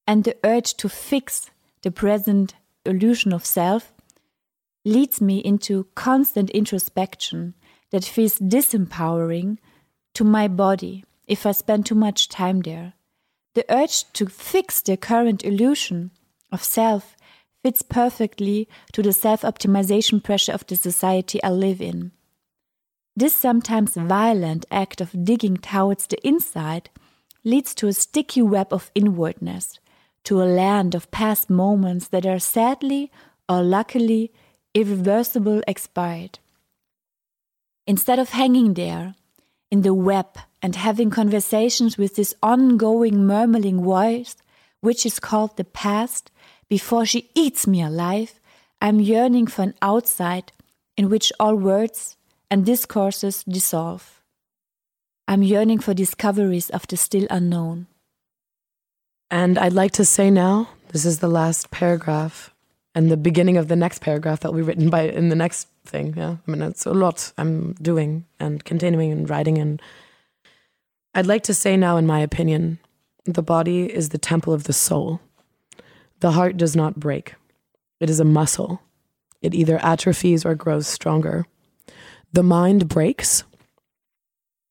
and 0.07 0.23
the 0.23 0.35
urge 0.43 0.75
to 0.75 0.89
fix 0.89 1.49
the 1.81 1.91
present 1.91 2.55
illusion 2.85 3.33
of 3.33 3.45
self 3.45 3.93
leads 4.85 5.21
me 5.21 5.37
into 5.39 5.87
constant 5.95 6.49
introspection 6.49 7.53
that 7.91 8.03
feels 8.03 8.39
disempowering 8.39 9.57
to 10.13 10.23
my 10.23 10.47
body 10.47 11.05
if 11.27 11.45
I 11.45 11.51
spend 11.51 11.85
too 11.85 11.95
much 11.95 12.27
time 12.27 12.61
there. 12.61 12.93
The 13.55 13.65
urge 13.69 14.11
to 14.13 14.25
fix 14.25 14.81
the 14.81 14.97
current 14.97 15.45
illusion 15.45 16.11
of 16.51 16.63
self 16.63 17.15
fits 17.61 17.81
perfectly 17.81 18.67
to 18.91 19.01
the 19.01 19.13
self 19.13 19.41
optimization 19.43 20.21
pressure 20.21 20.51
of 20.51 20.67
the 20.67 20.75
society 20.75 21.41
I 21.43 21.49
live 21.49 21.81
in. 21.81 22.11
This 23.15 23.35
sometimes 23.35 23.93
violent 23.95 24.65
act 24.71 24.99
of 24.99 25.23
digging 25.23 25.57
towards 25.57 26.07
the 26.07 26.27
inside 26.27 26.89
leads 27.43 27.75
to 27.75 27.87
a 27.87 27.93
sticky 27.93 28.41
web 28.41 28.73
of 28.73 28.91
inwardness, 28.95 29.79
to 30.23 30.41
a 30.41 30.45
land 30.45 30.95
of 30.95 31.11
past 31.11 31.49
moments 31.49 32.07
that 32.09 32.25
are 32.25 32.39
sadly 32.39 33.11
or 33.49 33.61
luckily 33.61 34.31
irreversible 34.73 35.61
expired. 35.67 36.39
Instead 37.85 38.19
of 38.19 38.29
hanging 38.29 38.73
there 38.73 39.15
in 39.69 39.81
the 39.81 39.93
web 39.93 40.37
and 40.61 40.75
having 40.75 41.09
conversations 41.09 41.97
with 41.97 42.15
this 42.15 42.33
ongoing 42.41 43.25
murmuring 43.25 43.83
voice, 43.83 44.35
which 44.81 45.05
is 45.05 45.19
called 45.19 45.57
the 45.57 45.63
past, 45.63 46.31
before 46.69 47.05
she 47.05 47.29
eats 47.35 47.67
me 47.67 47.81
alive, 47.81 48.39
I'm 48.81 48.99
yearning 48.99 49.47
for 49.47 49.63
an 49.63 49.75
outside 49.81 50.51
in 50.97 51.09
which 51.09 51.31
all 51.39 51.55
words 51.55 52.17
and 52.49 52.65
discourses 52.65 53.43
dissolve. 53.43 54.21
I'm 55.27 55.43
yearning 55.43 55.79
for 55.79 55.93
discoveries 55.93 56.69
of 56.69 56.87
the 56.87 56.97
still 56.97 57.27
unknown. 57.29 57.87
And 59.33 59.57
I'd 59.57 59.73
like 59.73 59.93
to 59.93 60.05
say 60.05 60.29
now, 60.29 60.69
this 60.89 61.05
is 61.05 61.17
the 61.17 61.27
last 61.27 61.71
paragraph 61.71 62.53
and 62.93 63.09
the 63.09 63.17
beginning 63.17 63.57
of 63.57 63.67
the 63.67 63.75
next 63.75 63.99
paragraph 63.99 64.41
that 64.41 64.51
will 64.51 64.59
be 64.59 64.67
written 64.67 64.91
by 64.91 65.09
in 65.09 65.29
the 65.29 65.35
next 65.35 65.69
thing. 65.85 66.13
Yeah, 66.15 66.37
I 66.47 66.51
mean 66.51 66.61
it's 66.61 66.85
a 66.85 66.93
lot 66.93 67.33
I'm 67.39 67.73
doing 67.81 68.25
and 68.39 68.63
continuing 68.63 69.11
and 69.11 69.27
writing. 69.27 69.57
And 69.57 69.81
I'd 71.15 71.25
like 71.25 71.41
to 71.45 71.53
say 71.55 71.75
now, 71.75 71.97
in 71.97 72.05
my 72.05 72.19
opinion, 72.19 72.77
the 73.25 73.41
body 73.41 73.91
is 73.91 74.09
the 74.09 74.19
temple 74.19 74.53
of 74.53 74.65
the 74.65 74.71
soul. 74.71 75.19
The 76.19 76.33
heart 76.33 76.55
does 76.55 76.75
not 76.75 76.99
break, 76.99 77.33
it 77.99 78.11
is 78.11 78.19
a 78.19 78.25
muscle. 78.39 78.83
It 79.41 79.55
either 79.55 79.83
atrophies 79.83 80.45
or 80.45 80.53
grows 80.53 80.85
stronger. 80.85 81.47
The 82.33 82.43
mind 82.43 82.87
breaks, 82.87 83.43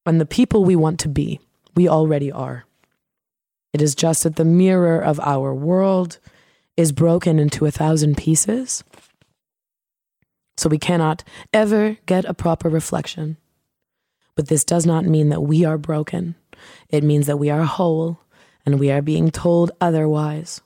and 0.07 0.21
the 0.21 0.25
people 0.25 0.65
we 0.65 0.77
want 0.77 1.01
to 1.01 1.09
be, 1.09 1.41
we 1.75 1.89
already 1.89 2.31
are. 2.31 2.65
It 3.73 3.81
is 3.81 3.95
just 3.95 4.23
that 4.25 4.37
the 4.37 4.45
mirror 4.45 5.01
of 5.01 5.19
our 5.21 5.55
world 5.55 6.19
is 6.77 6.93
broken 6.93 7.39
into 7.39 7.67
a 7.67 7.71
thousand 7.71 8.17
pieces, 8.17 8.85
so 10.57 10.69
we 10.69 10.79
cannot 10.79 11.25
ever 11.53 11.97
get 12.07 12.25
a 12.25 12.35
proper 12.35 12.69
reflection. 12.69 13.37
But 14.35 14.49
this 14.49 14.65
does 14.65 14.87
not 14.87 15.05
mean 15.05 15.29
that 15.31 15.43
we 15.43 15.65
are 15.65 15.79
broken. 15.79 16.35
It 16.89 17.05
means 17.05 17.27
that 17.27 17.39
we 17.39 17.51
are 17.51 17.65
whole 17.65 18.21
and 18.65 18.79
we 18.79 18.91
are 18.91 19.03
being 19.03 19.31
told 19.31 19.73
otherwise. 19.81 20.61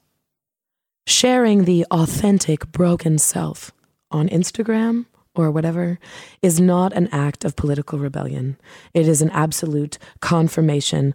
Sharing 1.06 1.64
the 1.64 1.86
authentic 1.90 2.70
broken 2.72 3.18
self 3.18 3.72
on 4.10 4.28
Instagram 4.28 5.06
or 5.34 5.50
whatever 5.50 5.98
is 6.42 6.60
not 6.60 6.92
an 6.92 7.08
act 7.08 7.44
of 7.44 7.56
political 7.56 7.98
rebellion. 7.98 8.56
It 8.92 9.06
is 9.06 9.22
an 9.22 9.30
absolute 9.30 9.98
confirmation 10.20 11.14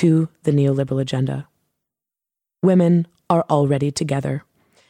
to 0.00 0.30
the 0.44 0.50
neoliberal 0.50 0.98
agenda. 0.98 1.46
Women 2.62 3.06
are 3.28 3.44
already 3.50 3.90
together. 3.90 4.44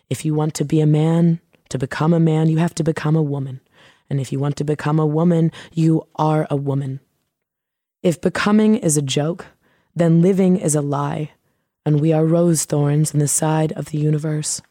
If 0.09 0.25
you 0.25 0.35
want 0.35 0.55
to 0.55 0.65
be 0.65 0.81
a 0.81 0.87
man, 0.87 1.41
to 1.71 1.79
become 1.79 2.13
a 2.13 2.21
man, 2.21 2.49
you 2.49 2.59
have 2.59 2.77
to 2.77 2.85
become 2.85 3.17
a 3.17 3.23
woman. 3.23 3.61
And 4.09 4.21
if 4.21 4.31
you 4.31 4.39
want 4.39 4.55
to 4.59 4.65
become 4.65 5.01
a 5.01 5.07
woman, 5.07 5.51
you 5.73 6.07
are 6.15 6.47
a 6.49 6.55
woman. 6.55 7.01
If 8.05 8.21
becoming 8.21 8.77
is 8.77 8.97
a 8.97 9.03
joke, 9.03 9.47
then 9.97 10.23
living 10.23 10.57
is 10.57 10.77
a 10.77 10.81
lie, 10.81 11.33
and 11.85 12.01
we 12.01 12.13
are 12.13 12.25
rose 12.25 12.65
thorns 12.65 13.13
in 13.13 13.19
the 13.19 13.27
side 13.27 13.73
of 13.73 13.87
the 13.87 13.99
universe. 13.99 14.63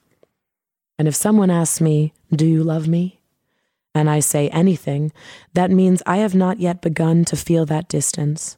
And 0.98 1.10
if 1.10 1.16
someone 1.16 1.50
asks 1.50 1.82
me, 1.82 2.14
Do 2.34 2.46
you 2.46 2.64
love 2.64 2.88
me? 2.88 3.20
and 3.94 4.10
I 4.10 4.22
say 4.22 4.48
anything, 4.50 5.12
that 5.54 5.72
means 5.72 6.02
I 6.06 6.18
have 6.18 6.36
not 6.36 6.60
yet 6.62 6.82
begun 6.82 7.26
to 7.26 7.36
feel 7.36 7.66
that 7.66 7.90
distance. 7.90 8.56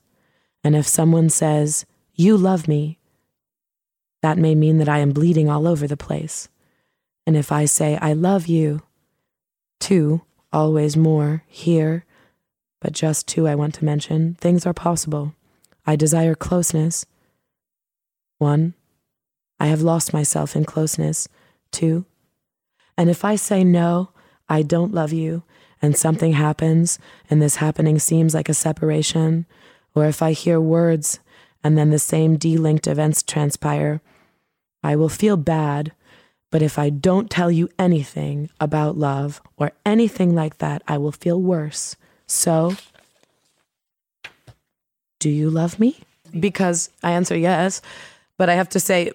And 0.64 0.76
if 0.76 0.88
someone 0.88 1.30
says, 1.30 1.86
You 2.16 2.38
love 2.38 2.68
me, 2.68 3.00
that 4.22 4.38
may 4.38 4.56
mean 4.56 4.78
that 4.78 4.90
I 4.90 5.00
am 5.00 5.12
bleeding 5.12 5.50
all 5.50 5.68
over 5.68 5.88
the 5.88 5.98
place. 5.98 6.50
And 7.26 7.36
if 7.36 7.52
I 7.52 7.66
say, 7.66 7.98
I 7.98 8.14
love 8.14 8.48
you, 8.48 8.82
two, 9.80 10.22
always 10.52 10.96
more, 10.98 11.44
here, 11.48 12.06
but 12.80 12.94
just 12.94 13.28
two 13.28 13.48
I 13.48 13.56
want 13.56 13.74
to 13.76 13.86
mention, 13.86 14.36
things 14.36 14.66
are 14.66 14.74
possible. 14.74 15.34
I 15.86 15.96
desire 15.96 16.36
closeness. 16.36 17.06
One, 18.38 18.74
I 19.60 19.68
have 19.68 19.82
lost 19.82 20.14
myself 20.14 20.56
in 20.56 20.66
closeness. 20.66 21.28
Two, 21.72 22.06
and 22.98 23.10
if 23.10 23.24
I 23.26 23.36
say 23.36 23.64
no, 23.64 24.10
I 24.50 24.62
don't 24.62 24.94
love 24.94 25.14
you, 25.14 25.44
and 25.82 25.98
something 25.98 26.34
happens, 26.34 27.00
and 27.30 27.42
this 27.42 27.56
happening 27.56 27.98
seems 28.00 28.34
like 28.34 28.50
a 28.50 28.54
separation, 28.54 29.46
or 29.96 30.06
if 30.06 30.22
I 30.22 30.32
hear 30.32 30.60
words 30.60 31.20
and 31.64 31.78
then 31.78 31.90
the 31.90 32.00
same 32.00 32.38
delinked 32.38 32.88
events 32.88 33.24
transpire, 33.24 34.02
I 34.84 34.96
will 34.96 35.10
feel 35.10 35.38
bad. 35.38 35.94
But 36.50 36.62
if 36.62 36.78
I 36.78 36.90
don't 36.90 37.30
tell 37.30 37.50
you 37.50 37.70
anything 37.80 38.50
about 38.60 38.98
love 38.98 39.42
or 39.58 39.72
anything 39.86 40.36
like 40.36 40.58
that, 40.58 40.82
I 40.88 40.98
will 40.98 41.14
feel 41.14 41.42
worse. 41.42 41.96
So, 42.28 42.76
do 45.20 45.30
you 45.30 45.50
love 45.50 45.80
me? 45.80 46.00
Because 46.38 46.90
I 47.04 47.12
answer 47.12 47.38
yes, 47.38 47.82
but 48.38 48.50
I 48.50 48.56
have 48.56 48.70
to 48.70 48.80
say, 48.80 49.12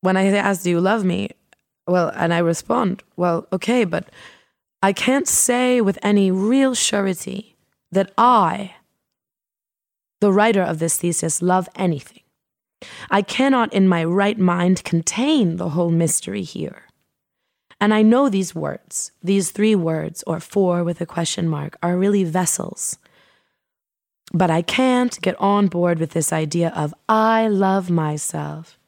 when 0.00 0.16
I 0.16 0.26
ask, 0.26 0.62
do 0.62 0.70
you 0.70 0.80
love 0.80 1.04
me? 1.04 1.30
Well, 1.86 2.10
and 2.14 2.34
I 2.34 2.38
respond, 2.38 3.02
well, 3.16 3.46
okay, 3.52 3.84
but 3.84 4.08
I 4.82 4.92
can't 4.92 5.28
say 5.28 5.80
with 5.80 5.98
any 6.02 6.30
real 6.30 6.74
surety 6.74 7.56
that 7.92 8.12
I, 8.18 8.74
the 10.20 10.32
writer 10.32 10.62
of 10.62 10.78
this 10.78 10.96
thesis, 10.96 11.42
love 11.42 11.68
anything. 11.76 12.22
I 13.10 13.22
cannot 13.22 13.72
in 13.72 13.88
my 13.88 14.04
right 14.04 14.38
mind 14.38 14.84
contain 14.84 15.56
the 15.56 15.70
whole 15.70 15.90
mystery 15.90 16.42
here. 16.42 16.82
And 17.80 17.92
I 17.92 18.02
know 18.02 18.28
these 18.28 18.54
words, 18.54 19.12
these 19.22 19.50
three 19.50 19.74
words, 19.74 20.24
or 20.26 20.40
four 20.40 20.82
with 20.82 21.00
a 21.00 21.06
question 21.06 21.48
mark, 21.48 21.76
are 21.82 21.96
really 21.96 22.24
vessels 22.24 22.98
but 24.32 24.50
I 24.50 24.62
can't 24.62 25.20
get 25.22 25.40
on 25.40 25.68
board 25.68 25.98
with 25.98 26.10
this 26.10 26.32
idea 26.32 26.72
of 26.74 26.94
I 27.08 27.48
love 27.48 27.90
myself 27.90 28.78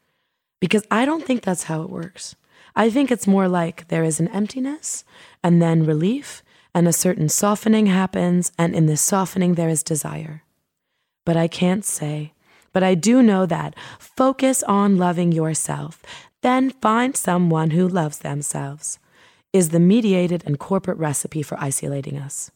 because 0.61 0.85
I 0.91 1.05
don't 1.05 1.25
think 1.25 1.43
that's 1.43 1.65
how 1.65 1.83
it 1.83 1.91
works. 1.91 2.35
I 2.75 2.91
think 2.91 3.11
it's 3.11 3.27
more 3.27 3.49
like 3.49 3.89
there 3.89 4.05
is 4.05 4.21
an 4.21 4.29
emptiness 4.29 5.05
and 5.43 5.63
then 5.63 5.87
relief, 5.87 6.43
and 6.75 6.87
a 6.87 6.93
certain 6.93 7.29
softening 7.29 7.87
happens, 7.87 8.53
and 8.59 8.75
in 8.75 8.87
this 8.87 9.01
softening, 9.01 9.55
there 9.55 9.69
is 9.69 9.83
desire. 9.83 10.45
But 11.29 11.37
I 11.37 11.47
can't 11.47 11.85
say. 11.85 12.33
But 12.73 12.83
I 12.83 12.95
do 12.95 13.23
know 13.23 13.45
that 13.45 13.75
focus 13.99 14.63
on 14.63 14.97
loving 14.97 15.31
yourself, 15.31 16.03
then 16.41 16.71
find 16.71 17.15
someone 17.15 17.73
who 17.73 17.87
loves 17.87 18.21
themselves, 18.21 18.99
is 19.53 19.69
the 19.69 19.79
mediated 19.79 20.43
and 20.47 20.59
corporate 20.59 20.97
recipe 20.97 21.43
for 21.43 21.61
isolating 21.61 22.17
us. 22.17 22.51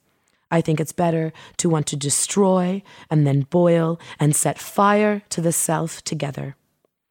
I 0.50 0.62
think 0.62 0.80
it's 0.80 0.92
better 1.04 1.34
to 1.58 1.68
want 1.68 1.86
to 1.88 1.96
destroy 1.96 2.82
and 3.10 3.26
then 3.26 3.42
boil 3.50 4.00
and 4.18 4.34
set 4.34 4.58
fire 4.58 5.20
to 5.28 5.42
the 5.42 5.52
self 5.52 6.02
together, 6.02 6.56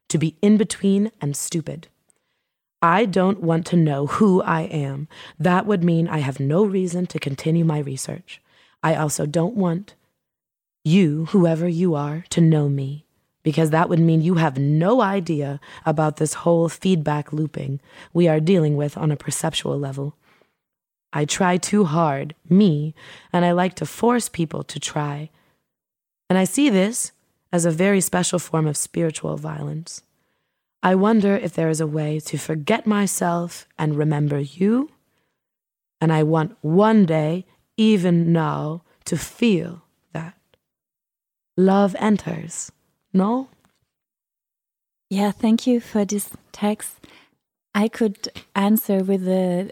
to 0.10 0.18
be 0.18 0.38
in 0.42 0.58
between 0.58 1.12
and 1.22 1.38
stupid. 1.38 1.90
I 2.82 3.06
don't 3.06 3.40
want 3.40 3.68
to 3.68 3.76
know 3.76 4.08
who 4.08 4.42
I 4.42 4.62
am. 4.62 5.08
That 5.38 5.68
would 5.68 5.84
mean 5.84 6.08
I 6.08 6.22
have 6.22 6.40
no 6.40 6.66
reason 6.66 7.06
to 7.06 7.20
continue 7.20 7.66
my 7.66 7.78
research. 7.78 8.42
I 8.82 8.96
also 8.96 9.28
don't 9.28 9.56
want 9.56 9.94
you, 10.84 11.26
whoever 11.26 11.68
you 11.68 11.96
are, 11.96 12.26
to 12.30 12.42
know 12.42 12.70
me, 12.70 13.06
because 13.44 13.70
that 13.70 13.90
would 13.90 14.00
mean 14.00 14.22
you 14.22 14.36
have 14.36 14.58
no 14.58 15.02
idea 15.02 15.60
about 15.86 16.18
this 16.18 16.34
whole 16.34 16.70
feedback 16.70 17.32
looping 17.32 17.80
we 18.14 18.28
are 18.28 18.40
dealing 18.40 18.76
with 18.76 18.98
on 18.98 19.12
a 19.12 19.18
perceptual 19.18 19.78
level. 19.78 20.16
I 21.14 21.26
try 21.26 21.58
too 21.58 21.84
hard, 21.86 22.36
me, 22.50 22.96
and 23.34 23.44
I 23.44 23.52
like 23.52 23.76
to 23.76 23.86
force 23.86 24.30
people 24.30 24.64
to 24.64 24.80
try. 24.80 25.30
And 26.30 26.38
I 26.38 26.46
see 26.46 26.70
this 26.70 27.12
as 27.52 27.66
a 27.66 27.72
very 27.72 28.00
special 28.00 28.40
form 28.40 28.66
of 28.66 28.78
spiritual 28.78 29.36
violence. 29.36 30.04
I 30.82 30.96
wonder 30.96 31.36
if 31.36 31.54
there 31.54 31.70
is 31.70 31.82
a 31.82 31.88
way 31.88 32.20
to 32.22 32.38
forget 32.38 32.88
myself 32.88 33.68
and 33.78 33.98
remember 33.98 34.40
you. 34.40 34.90
And 36.00 36.12
I 36.12 36.24
want 36.24 36.56
one 36.62 37.06
day, 37.06 37.46
even 37.78 38.32
now, 38.32 38.84
to 39.06 39.18
feel. 39.18 39.84
Love 41.62 41.96
enters, 42.00 42.72
no? 43.14 43.48
Yeah, 45.12 45.30
thank 45.32 45.68
you 45.68 45.80
for 45.80 46.06
this 46.06 46.32
text. 46.52 46.94
I 47.76 47.88
could 47.88 48.30
answer 48.56 49.04
with 49.04 49.28
a 49.28 49.70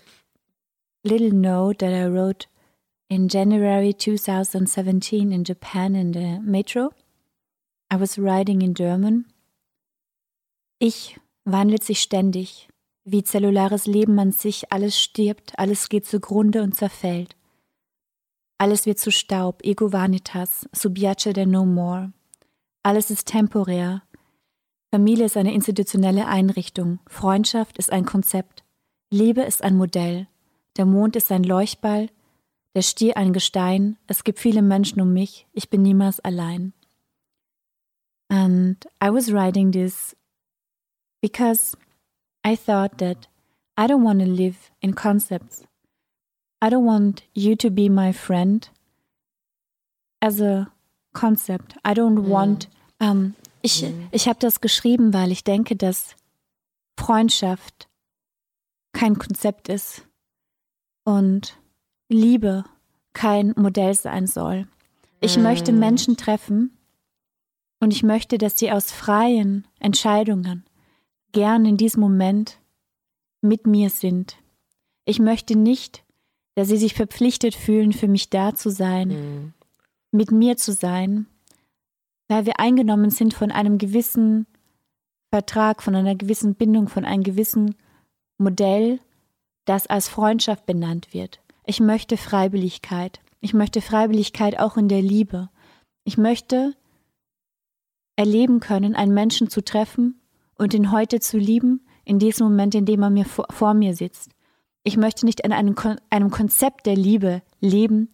little 1.04 1.32
note 1.32 1.80
that 1.80 1.92
I 1.92 2.06
wrote 2.06 2.46
in 3.10 3.28
January 3.28 3.92
2017 3.92 5.34
in 5.34 5.44
Japan 5.44 5.96
in 5.96 6.12
the 6.12 6.40
metro. 6.44 6.94
I 7.90 7.96
was 7.96 8.20
writing 8.20 8.62
in 8.62 8.76
German. 8.76 9.26
Ich 10.78 11.18
wandelt 11.44 11.84
sich 11.84 12.02
ständig, 12.02 12.70
wie 13.04 13.24
zellulares 13.24 13.88
Leben 13.88 14.20
an 14.20 14.32
sich, 14.32 14.72
alles 14.72 15.02
stirbt, 15.02 15.58
alles 15.58 15.90
geht 15.90 16.06
zugrunde 16.06 16.62
und 16.62 16.76
zerfällt. 16.76 17.36
Alles 18.62 18.86
wird 18.86 19.00
zu 19.00 19.10
Staub, 19.10 19.64
ego 19.64 19.94
vanitas, 19.94 20.68
subiace 20.74 21.32
de 21.34 21.46
no 21.46 21.66
more. 21.66 22.12
Alles 22.84 23.10
ist 23.10 23.28
temporär. 23.28 24.04
Familie 24.92 25.26
ist 25.26 25.38
eine 25.38 25.54
institutionelle 25.54 26.28
Einrichtung, 26.28 27.00
Freundschaft 27.08 27.78
ist 27.78 27.90
ein 27.92 28.06
Konzept, 28.06 28.66
Liebe 29.12 29.42
ist 29.44 29.64
ein 29.64 29.78
Modell, 29.78 30.28
der 30.76 30.86
Mond 30.86 31.16
ist 31.16 31.32
ein 31.32 31.44
Leuchtball, 31.44 32.10
der 32.76 32.82
Stier 32.82 33.16
ein 33.16 33.32
Gestein, 33.32 33.98
es 34.08 34.26
gibt 34.26 34.40
viele 34.40 34.62
Menschen 34.62 35.00
um 35.00 35.14
mich, 35.14 35.48
ich 35.54 35.70
bin 35.70 35.82
niemals 35.82 36.20
allein. 36.20 36.74
And 38.30 38.86
I 39.02 39.10
was 39.10 39.32
writing 39.32 39.72
this 39.72 40.18
because 41.22 41.78
I 42.46 42.58
thought 42.58 42.98
that 42.98 43.30
I 43.78 43.86
don't 43.86 44.04
want 44.04 44.20
to 44.20 44.28
live 44.28 44.58
in 44.82 44.96
concepts. 44.96 45.69
I 46.62 46.70
don't 46.70 46.86
want 46.86 47.24
you 47.34 47.56
to 47.56 47.70
be 47.70 47.90
my 47.90 48.14
friend 48.14 48.70
as 50.22 50.42
a 50.42 50.72
concept. 51.14 51.76
I 51.86 51.94
don't 51.94 52.26
mm. 52.26 52.30
want. 52.30 52.70
Um, 53.00 53.36
ich 53.62 53.84
mm. 53.84 54.08
ich 54.12 54.28
habe 54.28 54.40
das 54.40 54.62
geschrieben, 54.62 55.14
weil 55.14 55.32
ich 55.32 55.44
denke, 55.44 55.76
dass 55.76 56.16
Freundschaft 56.98 57.88
kein 58.94 59.18
Konzept 59.18 59.70
ist 59.70 60.06
und 61.06 61.58
Liebe 62.10 62.66
kein 63.14 63.54
Modell 63.56 63.94
sein 63.94 64.28
soll. 64.28 64.68
Ich 65.22 65.38
mm. 65.38 65.42
möchte 65.44 65.72
Menschen 65.72 66.18
treffen, 66.18 66.78
Und 67.80 67.94
ich 67.94 68.04
möchte, 68.04 68.38
dass 68.38 68.60
sie 68.60 68.72
aus 68.72 68.92
freien 68.92 69.68
Entscheidungen 69.80 70.66
gern 71.32 71.66
in 71.66 71.78
diesem 71.78 72.02
Moment 72.02 72.60
mit 73.42 73.66
mir 73.66 73.90
sind. 73.90 74.38
Ich 75.06 75.20
möchte 75.20 75.58
nicht, 75.58 76.04
dass 76.60 76.68
sie 76.68 76.76
sich 76.76 76.94
verpflichtet 76.94 77.56
fühlen, 77.56 77.94
für 77.94 78.10
mich 78.10 78.30
da 78.30 78.54
zu 78.54 78.70
sein, 78.70 79.08
mhm. 79.08 79.54
mit 80.12 80.30
mir 80.32 80.58
zu 80.58 80.74
sein, 80.74 81.26
weil 82.28 82.46
wir 82.46 82.60
eingenommen 82.60 83.12
sind 83.12 83.34
von 83.34 83.50
einem 83.50 83.78
gewissen 83.78 84.46
Vertrag, 85.30 85.82
von 85.82 85.96
einer 85.96 86.16
gewissen 86.16 86.56
Bindung, 86.56 86.90
von 86.90 87.06
einem 87.06 87.24
gewissen 87.24 87.76
Modell, 88.38 89.00
das 89.64 89.88
als 89.88 90.10
Freundschaft 90.10 90.66
benannt 90.66 91.14
wird. 91.14 91.40
Ich 91.66 91.80
möchte 91.80 92.18
Freiwilligkeit. 92.18 93.22
Ich 93.40 93.54
möchte 93.54 93.80
Freiwilligkeit 93.80 94.60
auch 94.60 94.76
in 94.76 94.90
der 94.90 95.02
Liebe. 95.02 95.50
Ich 96.04 96.18
möchte 96.18 96.76
erleben 98.18 98.60
können, 98.60 98.96
einen 98.96 99.14
Menschen 99.14 99.50
zu 99.50 99.64
treffen 99.64 100.20
und 100.58 100.74
ihn 100.74 100.92
heute 100.92 101.22
zu 101.22 101.38
lieben, 101.38 101.86
in 102.04 102.20
diesem 102.20 102.48
Moment, 102.48 102.76
in 102.76 102.86
dem 102.86 103.02
er 103.02 103.12
mir 103.12 103.24
vor, 103.24 103.48
vor 103.50 103.74
mir 103.74 103.96
sitzt. 103.96 104.32
Ich 104.90 104.98
möchte 104.98 105.24
nicht 105.28 105.42
in 105.42 105.54
einem, 105.54 105.76
einem 106.10 106.32
Konzept 106.32 106.88
der 106.88 106.96
Liebe 106.96 107.44
leben, 107.60 108.12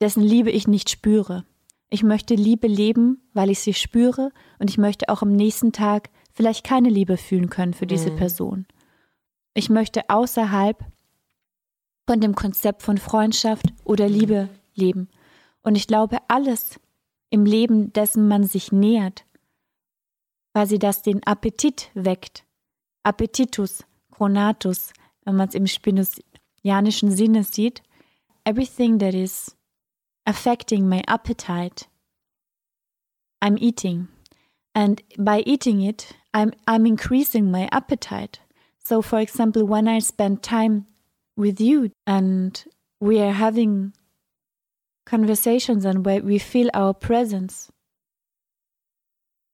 dessen 0.00 0.22
Liebe 0.22 0.52
ich 0.52 0.68
nicht 0.68 0.88
spüre. 0.88 1.44
Ich 1.90 2.04
möchte 2.04 2.36
Liebe 2.36 2.68
leben, 2.68 3.28
weil 3.32 3.50
ich 3.50 3.58
sie 3.58 3.74
spüre 3.74 4.30
und 4.60 4.70
ich 4.70 4.78
möchte 4.78 5.08
auch 5.08 5.22
am 5.22 5.32
nächsten 5.32 5.72
Tag 5.72 6.10
vielleicht 6.32 6.64
keine 6.64 6.88
Liebe 6.88 7.16
fühlen 7.16 7.50
können 7.50 7.74
für 7.74 7.88
diese 7.88 8.12
mhm. 8.12 8.16
Person. 8.16 8.66
Ich 9.54 9.70
möchte 9.70 10.08
außerhalb 10.08 10.84
von 12.06 12.20
dem 12.20 12.36
Konzept 12.36 12.84
von 12.84 12.98
Freundschaft 12.98 13.66
oder 13.82 14.08
Liebe 14.08 14.48
leben. 14.76 15.08
Und 15.62 15.74
ich 15.74 15.88
glaube, 15.88 16.18
alles 16.28 16.78
im 17.30 17.44
Leben, 17.44 17.92
dessen 17.92 18.28
man 18.28 18.44
sich 18.44 18.70
nähert, 18.70 19.24
quasi 20.52 20.78
das 20.78 21.02
den 21.02 21.26
Appetit 21.26 21.90
weckt. 21.94 22.44
Appetitus, 23.02 23.82
Chronatus, 24.12 24.92
wenn 25.24 25.36
man 25.36 25.48
es 25.48 25.54
im 25.54 25.66
spinozianischen 25.66 27.10
Sinne 27.10 27.44
sieht. 27.44 27.82
Everything 28.44 28.98
that 28.98 29.14
is 29.14 29.56
affecting 30.26 30.88
my 30.88 31.02
appetite, 31.06 31.86
I'm 33.40 33.56
eating. 33.58 34.08
And 34.74 35.02
by 35.18 35.42
eating 35.46 35.80
it, 35.80 36.14
I'm, 36.32 36.52
I'm 36.66 36.84
increasing 36.84 37.50
my 37.50 37.68
appetite. 37.70 38.40
So, 38.84 39.00
for 39.00 39.20
example, 39.20 39.64
when 39.64 39.88
I 39.88 40.00
spend 40.00 40.42
time 40.42 40.86
with 41.36 41.60
you 41.60 41.90
and 42.06 42.62
we 43.00 43.20
are 43.20 43.32
having 43.32 43.92
conversations 45.06 45.84
and 45.84 46.04
where 46.04 46.20
we 46.20 46.38
feel 46.38 46.70
our 46.74 46.92
presence, 46.92 47.70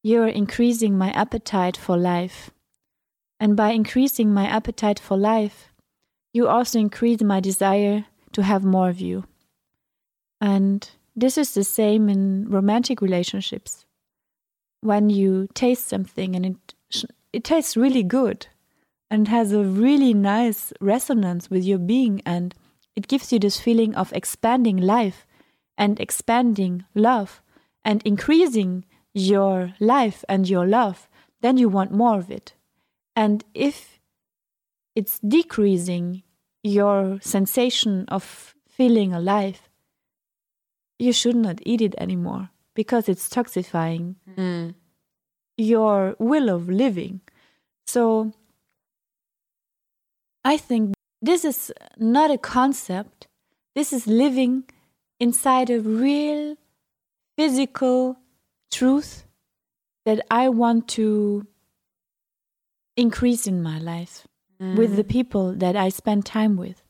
you're 0.02 0.28
increasing 0.28 0.96
my 0.96 1.10
appetite 1.10 1.76
for 1.76 1.96
life. 1.96 2.50
And 3.40 3.56
by 3.56 3.70
increasing 3.70 4.32
my 4.32 4.46
appetite 4.46 5.00
for 5.00 5.16
life, 5.16 5.72
you 6.32 6.46
also 6.46 6.78
increase 6.78 7.22
my 7.22 7.40
desire 7.40 8.04
to 8.32 8.42
have 8.42 8.62
more 8.62 8.90
of 8.90 9.00
you. 9.00 9.24
And 10.40 10.88
this 11.16 11.36
is 11.36 11.54
the 11.54 11.64
same 11.64 12.08
in 12.08 12.48
romantic 12.48 13.00
relationships. 13.00 13.86
When 14.82 15.10
you 15.10 15.48
taste 15.54 15.88
something 15.88 16.36
and 16.36 16.46
it 16.46 16.74
it 17.32 17.44
tastes 17.44 17.76
really 17.76 18.02
good 18.02 18.48
and 19.10 19.28
has 19.28 19.52
a 19.52 19.62
really 19.62 20.12
nice 20.14 20.72
resonance 20.80 21.48
with 21.48 21.64
your 21.64 21.78
being 21.78 22.22
and 22.26 22.54
it 22.96 23.08
gives 23.08 23.32
you 23.32 23.38
this 23.38 23.60
feeling 23.60 23.94
of 23.94 24.12
expanding 24.12 24.76
life 24.76 25.26
and 25.78 26.00
expanding 26.00 26.84
love 26.94 27.40
and 27.84 28.02
increasing 28.02 28.84
your 29.14 29.74
life 29.80 30.24
and 30.28 30.48
your 30.48 30.66
love, 30.66 31.08
then 31.40 31.56
you 31.56 31.68
want 31.68 31.92
more 31.92 32.18
of 32.18 32.30
it. 32.30 32.54
And 33.16 33.44
if 33.54 34.00
it's 34.94 35.18
decreasing 35.20 36.22
your 36.62 37.18
sensation 37.20 38.04
of 38.08 38.54
feeling 38.68 39.12
alive, 39.12 39.68
you 40.98 41.12
should 41.12 41.36
not 41.36 41.58
eat 41.64 41.80
it 41.80 41.94
anymore 41.98 42.50
because 42.74 43.08
it's 43.08 43.28
toxifying 43.28 44.16
mm. 44.36 44.74
your 45.56 46.14
will 46.18 46.48
of 46.48 46.68
living. 46.68 47.20
So 47.86 48.32
I 50.44 50.56
think 50.56 50.94
this 51.20 51.44
is 51.44 51.72
not 51.98 52.30
a 52.30 52.38
concept, 52.38 53.26
this 53.74 53.92
is 53.92 54.06
living 54.06 54.64
inside 55.18 55.70
a 55.70 55.80
real 55.80 56.56
physical 57.36 58.18
truth 58.70 59.24
that 60.06 60.24
I 60.30 60.48
want 60.48 60.88
to 60.88 61.46
increase 63.00 63.46
in 63.46 63.62
my 63.62 63.78
life 63.78 64.26
mm. 64.60 64.76
with 64.76 64.96
the 64.96 65.04
people 65.04 65.52
that 65.54 65.76
I 65.76 65.88
spend 65.88 66.26
time 66.26 66.56
with. 66.56 66.82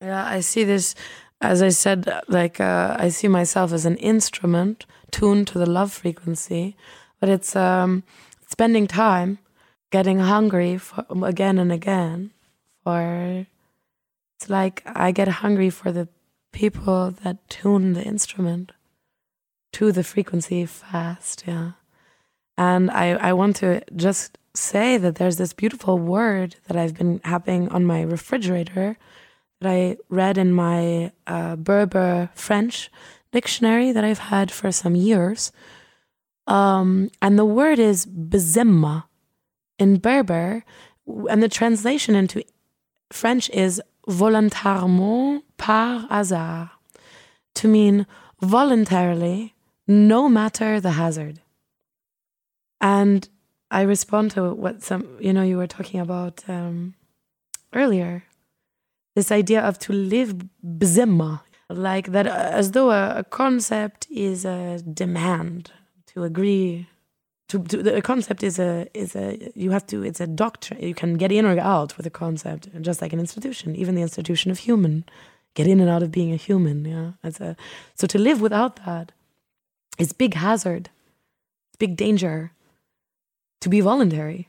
Yeah, 0.00 0.24
I 0.24 0.40
see 0.40 0.64
this, 0.64 0.94
as 1.40 1.62
I 1.62 1.68
said, 1.68 2.08
like 2.28 2.60
uh, 2.60 2.96
I 2.98 3.10
see 3.10 3.28
myself 3.28 3.72
as 3.72 3.84
an 3.84 3.96
instrument 3.96 4.86
tuned 5.10 5.46
to 5.48 5.58
the 5.58 5.68
love 5.68 5.92
frequency, 5.92 6.76
but 7.18 7.28
it's 7.28 7.54
um, 7.54 8.02
spending 8.48 8.86
time 8.86 9.38
getting 9.90 10.20
hungry 10.20 10.78
for, 10.78 11.04
again 11.22 11.58
and 11.58 11.72
again 11.72 12.30
for 12.84 13.46
it's 14.36 14.48
like 14.48 14.82
I 14.86 15.12
get 15.12 15.28
hungry 15.28 15.68
for 15.70 15.92
the 15.92 16.08
people 16.52 17.10
that 17.22 17.48
tune 17.48 17.92
the 17.92 18.02
instrument 18.02 18.72
to 19.72 19.92
the 19.92 20.02
frequency 20.02 20.64
fast, 20.66 21.44
yeah. 21.46 21.72
And 22.56 22.90
I, 22.90 23.12
I 23.12 23.32
want 23.32 23.56
to 23.56 23.82
just 23.94 24.38
say 24.54 24.96
that 24.96 25.16
there's 25.16 25.36
this 25.36 25.52
beautiful 25.52 25.98
word 25.98 26.56
that 26.66 26.76
I've 26.76 26.94
been 26.94 27.20
having 27.24 27.68
on 27.68 27.84
my 27.84 28.02
refrigerator 28.02 28.96
that 29.60 29.70
I 29.70 29.96
read 30.08 30.38
in 30.38 30.52
my 30.52 31.12
uh, 31.26 31.56
Berber 31.56 32.30
French 32.34 32.90
dictionary 33.32 33.92
that 33.92 34.04
I've 34.04 34.18
had 34.18 34.50
for 34.50 34.72
some 34.72 34.96
years. 34.96 35.52
Um, 36.46 37.10
and 37.22 37.38
the 37.38 37.44
word 37.44 37.78
is 37.78 38.06
bezemma 38.06 39.04
in 39.78 39.98
Berber, 39.98 40.64
and 41.06 41.42
the 41.42 41.48
translation 41.48 42.14
into 42.14 42.42
French 43.12 43.48
is 43.50 43.80
volontairement 44.08 45.42
par 45.58 46.06
hasard, 46.10 46.70
to 47.54 47.68
mean 47.68 48.06
voluntarily 48.40 49.54
no 49.86 50.28
matter 50.28 50.80
the 50.80 50.92
hazard. 50.92 51.40
And 52.80 53.28
I 53.70 53.82
respond 53.82 54.32
to 54.32 54.52
what 54.54 54.82
some, 54.82 55.16
you 55.20 55.32
know, 55.32 55.42
you 55.42 55.56
were 55.56 55.66
talking 55.66 56.00
about 56.00 56.42
um, 56.48 56.94
earlier. 57.74 58.24
This 59.14 59.30
idea 59.30 59.60
of 59.60 59.78
to 59.80 59.92
live 59.92 60.34
bzimma, 60.64 61.40
like 61.68 62.12
that, 62.12 62.26
uh, 62.26 62.50
as 62.52 62.72
though 62.72 62.90
a, 62.90 63.18
a, 63.18 63.24
concept 63.24 64.06
is 64.10 64.44
a 64.44 64.80
demand 64.82 65.72
to 66.06 66.24
agree. 66.24 66.88
To, 67.48 67.58
to 67.58 67.82
the 67.82 68.00
concept 68.00 68.44
is 68.44 68.60
a 68.60 68.86
is 68.94 69.16
a 69.16 69.50
you 69.56 69.72
have 69.72 69.84
to 69.88 70.04
it's 70.04 70.20
a 70.20 70.26
doctrine 70.28 70.80
you 70.80 70.94
can 70.94 71.14
get 71.14 71.32
in 71.32 71.44
or 71.44 71.58
out 71.58 71.96
with 71.96 72.06
a 72.06 72.10
concept 72.24 72.68
just 72.80 73.02
like 73.02 73.12
an 73.12 73.18
institution 73.18 73.74
even 73.74 73.96
the 73.96 74.02
institution 74.02 74.52
of 74.52 74.58
human 74.58 75.04
get 75.54 75.66
in 75.66 75.80
and 75.80 75.90
out 75.90 76.04
of 76.04 76.12
being 76.12 76.32
a 76.32 76.36
human 76.36 76.84
yeah 76.84 77.10
as 77.24 77.40
a 77.40 77.56
so 77.96 78.06
to 78.06 78.20
live 78.20 78.40
without 78.40 78.76
that 78.86 79.10
is 80.00 80.12
big 80.12 80.34
hazard, 80.34 80.88
big 81.78 81.96
danger 81.96 82.52
to 83.60 83.68
be 83.68 83.80
voluntary. 83.80 84.48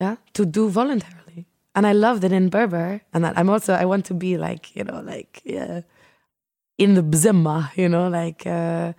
Yeah, 0.00 0.16
to 0.34 0.44
do 0.44 0.68
voluntarily. 0.68 1.46
And 1.74 1.86
I 1.86 1.92
love 1.92 2.20
that 2.20 2.32
in 2.32 2.48
Berber, 2.48 3.02
and 3.12 3.24
that 3.24 3.36
I'm 3.38 3.50
also 3.50 3.74
I 3.74 3.84
want 3.84 4.04
to 4.06 4.14
be 4.14 4.36
like 4.36 4.74
you 4.76 4.84
know 4.84 5.00
like 5.00 5.42
yeah, 5.44 5.82
in 6.78 6.94
the 6.94 7.02
bzimma, 7.02 7.70
you 7.76 7.88
know 7.88 8.08
like 8.08 8.46
uh, 8.46 8.92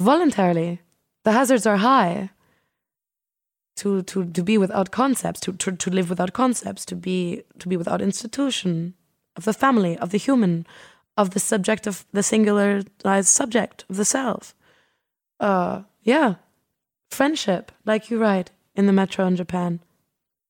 voluntarily. 0.00 0.80
The 1.24 1.32
hazards 1.32 1.66
are 1.66 1.78
high. 1.78 2.30
To, 3.76 4.02
to, 4.02 4.26
to 4.26 4.42
be 4.42 4.58
without 4.58 4.90
concepts, 4.90 5.40
to, 5.40 5.54
to, 5.54 5.72
to 5.72 5.90
live 5.90 6.10
without 6.10 6.34
concepts, 6.34 6.84
to 6.84 6.94
be 6.94 7.44
to 7.58 7.66
be 7.66 7.78
without 7.78 8.02
institution 8.02 8.92
of 9.36 9.46
the 9.46 9.54
family, 9.54 9.96
of 9.96 10.10
the 10.10 10.18
human, 10.18 10.66
of 11.16 11.30
the 11.30 11.40
subject 11.40 11.86
of 11.86 12.04
the 12.12 12.20
singularized 12.20 13.26
subject 13.26 13.84
of 13.88 13.96
the 13.96 14.04
self. 14.04 14.54
Uh, 15.38 15.82
yeah, 16.02 16.34
friendship, 17.10 17.72
like 17.84 18.10
you 18.10 18.18
write 18.18 18.50
in 18.74 18.86
the 18.86 18.92
metro 18.92 19.26
in 19.26 19.36
Japan. 19.36 19.80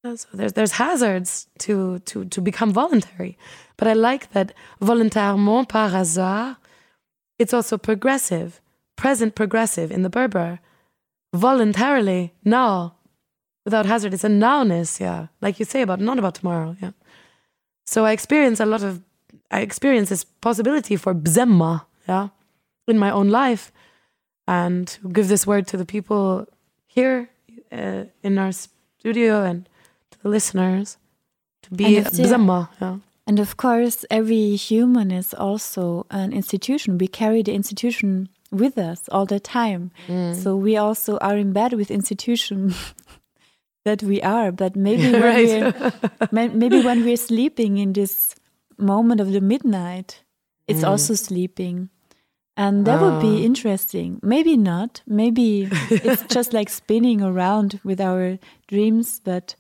Uh, 0.02 0.16
so 0.16 0.28
there's 0.32 0.54
there's 0.54 0.72
hazards 0.72 1.46
to 1.58 1.98
to 2.00 2.24
to 2.24 2.40
become 2.40 2.72
voluntary, 2.72 3.36
but 3.76 3.86
I 3.86 3.92
like 3.92 4.32
that 4.32 4.52
volontairement 4.80 5.68
par 5.68 5.90
hasard. 5.90 6.56
It's 7.38 7.52
also 7.52 7.76
progressive, 7.76 8.60
present 8.96 9.34
progressive 9.34 9.90
in 9.90 10.02
the 10.02 10.10
Berber. 10.10 10.60
Voluntarily 11.34 12.32
now, 12.44 12.94
without 13.64 13.86
hazard, 13.86 14.14
it's 14.14 14.24
a 14.24 14.28
nowness. 14.28 15.00
Yeah, 15.00 15.26
like 15.42 15.58
you 15.58 15.66
say 15.66 15.82
about 15.82 16.00
not 16.00 16.18
about 16.18 16.34
tomorrow. 16.34 16.76
Yeah. 16.80 16.92
So 17.86 18.06
I 18.06 18.12
experience 18.12 18.58
a 18.58 18.66
lot 18.66 18.82
of 18.82 19.02
I 19.50 19.60
experience 19.60 20.08
this 20.08 20.24
possibility 20.24 20.96
for 20.96 21.14
bzemma, 21.14 21.84
yeah, 22.08 22.28
in 22.88 22.98
my 22.98 23.10
own 23.10 23.28
life. 23.28 23.70
And 24.50 24.98
give 25.12 25.28
this 25.28 25.46
word 25.46 25.64
to 25.68 25.76
the 25.76 25.84
people 25.94 26.46
here 26.96 27.18
uh, 27.72 28.02
in 28.22 28.38
our 28.38 28.52
studio 28.52 29.44
and 29.50 29.68
to 30.10 30.18
the 30.22 30.28
listeners 30.28 30.98
to 31.62 31.68
be 31.78 31.84
And 31.84 31.94
it's- 32.06 32.18
yeah. 32.80 32.96
And 33.26 33.38
of 33.38 33.54
course, 33.56 34.04
every 34.10 34.56
human 34.56 35.10
is 35.12 35.34
also 35.34 36.04
an 36.10 36.32
institution. 36.32 36.98
We 36.98 37.06
carry 37.06 37.42
the 37.44 37.52
institution 37.54 38.28
with 38.50 38.76
us 38.76 39.00
all 39.14 39.26
the 39.26 39.38
time. 39.38 39.82
Mm. 40.08 40.34
So 40.34 40.56
we 40.56 40.76
also 40.76 41.16
are 41.18 41.36
in 41.38 41.52
bed 41.52 41.72
with 41.74 41.90
institution 41.90 42.74
that 43.84 44.02
we 44.02 44.20
are. 44.22 44.50
But 44.52 44.74
maybe 44.74 45.12
when 45.12 45.22
Right. 45.22 45.74
we're 46.32 46.48
maybe 46.62 46.82
when 46.82 47.04
we're 47.04 47.16
sleeping 47.30 47.78
in 47.78 47.92
this 47.92 48.34
moment 48.78 49.20
of 49.20 49.30
the 49.30 49.40
midnight, 49.40 50.24
it's 50.66 50.82
also 50.82 51.14
sleeping. 51.14 51.88
And 52.60 52.84
that 52.86 53.00
would 53.00 53.20
be 53.20 53.40
Ah. 53.42 53.46
interesting. 53.46 54.18
Maybe 54.22 54.56
not. 54.56 55.02
Maybe 55.06 55.68
it's 55.90 56.34
just 56.34 56.52
like 56.52 56.68
spinning 56.70 57.22
around 57.22 57.80
with 57.84 58.00
our 58.00 58.38
dreams. 58.68 59.20
But 59.24 59.56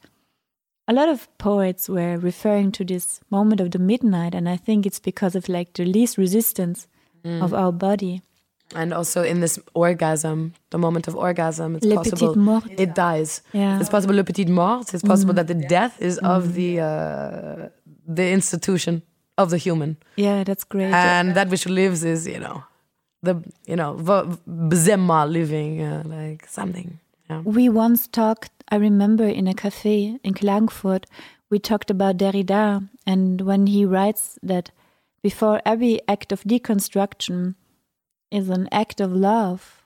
a 0.86 0.92
lot 0.92 1.08
of 1.08 1.28
poets 1.38 1.88
were 1.88 2.18
referring 2.18 2.72
to 2.72 2.84
this 2.84 3.20
moment 3.30 3.60
of 3.60 3.70
the 3.70 3.78
midnight. 3.78 4.34
And 4.34 4.48
I 4.48 4.56
think 4.58 4.84
it's 4.86 5.00
because 5.00 5.38
of 5.38 5.48
like 5.48 5.72
the 5.72 5.84
least 5.84 6.18
resistance 6.18 6.86
of 7.24 7.52
our 7.54 7.72
body. 7.72 8.20
And 8.74 8.92
also 8.92 9.22
in 9.22 9.40
this 9.40 9.58
orgasm, 9.74 10.52
the 10.70 10.78
moment 10.78 11.08
of 11.08 11.14
orgasm, 11.16 11.74
it's 11.76 11.84
Le 11.86 11.94
possible 11.96 12.36
mort. 12.38 12.64
it 12.78 12.94
dies. 12.94 13.42
Yeah. 13.52 13.80
It's 13.80 13.90
possible 13.90 14.14
le 14.14 14.22
petit 14.24 14.44
mort. 14.46 14.94
It's 14.94 15.02
possible 15.02 15.32
Mm. 15.34 15.36
that 15.36 15.46
the 15.48 15.54
death 15.68 16.00
is 16.00 16.18
of 16.18 16.54
the 16.54 16.80
uh, 16.80 17.68
the 18.16 18.30
institution 18.32 19.02
of 19.36 19.48
the 19.50 19.56
human, 19.58 19.96
Yeah, 20.16 20.44
that's 20.44 20.64
great. 20.64 20.92
and 20.94 21.34
that 21.34 21.48
which 21.50 21.66
lives 21.66 22.04
is 22.04 22.26
you 22.26 22.38
know 22.38 22.62
the 23.22 23.42
you 23.66 23.76
know 23.76 23.94
bzema 24.48 25.30
living 25.30 25.82
uh, 25.82 26.02
like 26.06 26.46
something. 26.48 26.98
Yeah. 27.28 27.42
We 27.44 27.68
once 27.68 28.08
talked, 28.08 28.50
I 28.70 28.76
remember 28.76 29.24
in 29.24 29.46
a 29.46 29.54
cafe 29.54 30.18
in 30.24 30.34
Klagenfurt, 30.34 31.04
we 31.48 31.58
talked 31.60 31.90
about 31.90 32.16
Derrida, 32.16 32.88
and 33.06 33.40
when 33.42 33.66
he 33.68 33.84
writes 33.84 34.38
that 34.42 34.72
before 35.22 35.60
every 35.64 36.00
act 36.08 36.32
of 36.32 36.42
deconstruction 36.42 37.54
is 38.30 38.48
an 38.48 38.68
act 38.72 39.00
of 39.00 39.12
love, 39.12 39.84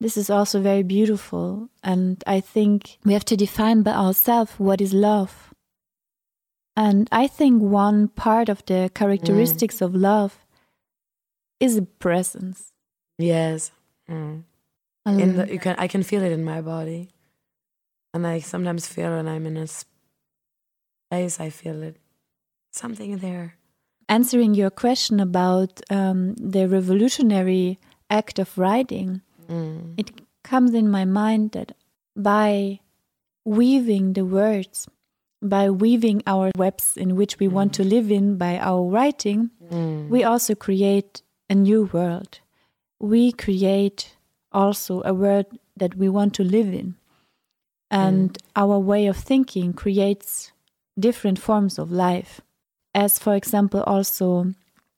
this 0.00 0.16
is 0.16 0.28
also 0.28 0.60
very 0.60 0.82
beautiful. 0.82 1.70
And 1.82 2.22
I 2.26 2.40
think 2.40 2.98
we 3.04 3.12
have 3.12 3.24
to 3.26 3.36
define 3.36 3.82
by 3.82 3.92
ourselves 3.92 4.52
what 4.58 4.80
is 4.80 4.92
love. 4.92 5.54
And 6.76 7.08
I 7.10 7.26
think 7.26 7.62
one 7.62 8.08
part 8.08 8.50
of 8.50 8.64
the 8.66 8.90
characteristics 8.94 9.80
of 9.80 9.94
love 9.94 10.45
is 11.60 11.76
a 11.76 11.82
presence. 11.82 12.72
Yes. 13.18 13.70
Mm. 14.10 14.44
In 15.06 15.36
the, 15.36 15.46
you 15.52 15.58
can 15.58 15.76
I 15.78 15.86
can 15.88 16.02
feel 16.02 16.22
it 16.22 16.32
in 16.32 16.44
my 16.44 16.60
body, 16.60 17.10
and 18.12 18.26
I 18.26 18.40
sometimes 18.40 18.86
feel 18.88 19.10
when 19.10 19.28
I'm 19.28 19.46
in 19.46 19.56
a 19.56 19.66
space, 19.66 21.38
I 21.40 21.50
feel 21.50 21.82
it 21.82 21.96
something 22.72 23.18
there. 23.18 23.54
answering 24.08 24.54
your 24.54 24.70
question 24.70 25.18
about 25.20 25.80
um, 25.90 26.34
the 26.34 26.66
revolutionary 26.68 27.78
act 28.10 28.38
of 28.38 28.56
writing, 28.58 29.20
Mm. 29.48 29.94
it 29.96 30.10
comes 30.42 30.74
in 30.74 30.90
my 30.90 31.04
mind 31.04 31.52
that 31.52 31.72
by 32.16 32.80
weaving 33.44 34.12
the 34.14 34.24
words, 34.24 34.88
by 35.40 35.70
weaving 35.70 36.22
our 36.26 36.50
webs 36.56 36.96
in 36.96 37.14
which 37.16 37.38
we 37.38 37.46
want 37.48 37.72
to 37.74 37.84
live 37.84 38.10
in 38.10 38.36
by 38.36 38.58
our 38.58 38.82
writing, 38.94 39.50
Mm. 39.70 40.08
we 40.08 40.24
also 40.24 40.54
create 40.56 41.22
a 41.48 41.54
new 41.54 41.84
world. 41.92 42.40
We 43.00 43.32
create 43.32 44.16
also 44.52 45.02
a 45.04 45.14
world 45.14 45.46
that 45.76 45.96
we 45.96 46.08
want 46.08 46.34
to 46.34 46.44
live 46.44 46.72
in. 46.72 46.96
And 47.90 48.32
mm. 48.32 48.42
our 48.56 48.78
way 48.78 49.06
of 49.06 49.16
thinking 49.16 49.72
creates 49.72 50.52
different 50.98 51.38
forms 51.38 51.78
of 51.78 51.92
life. 51.92 52.40
As, 52.94 53.18
for 53.18 53.34
example, 53.34 53.82
also 53.82 54.54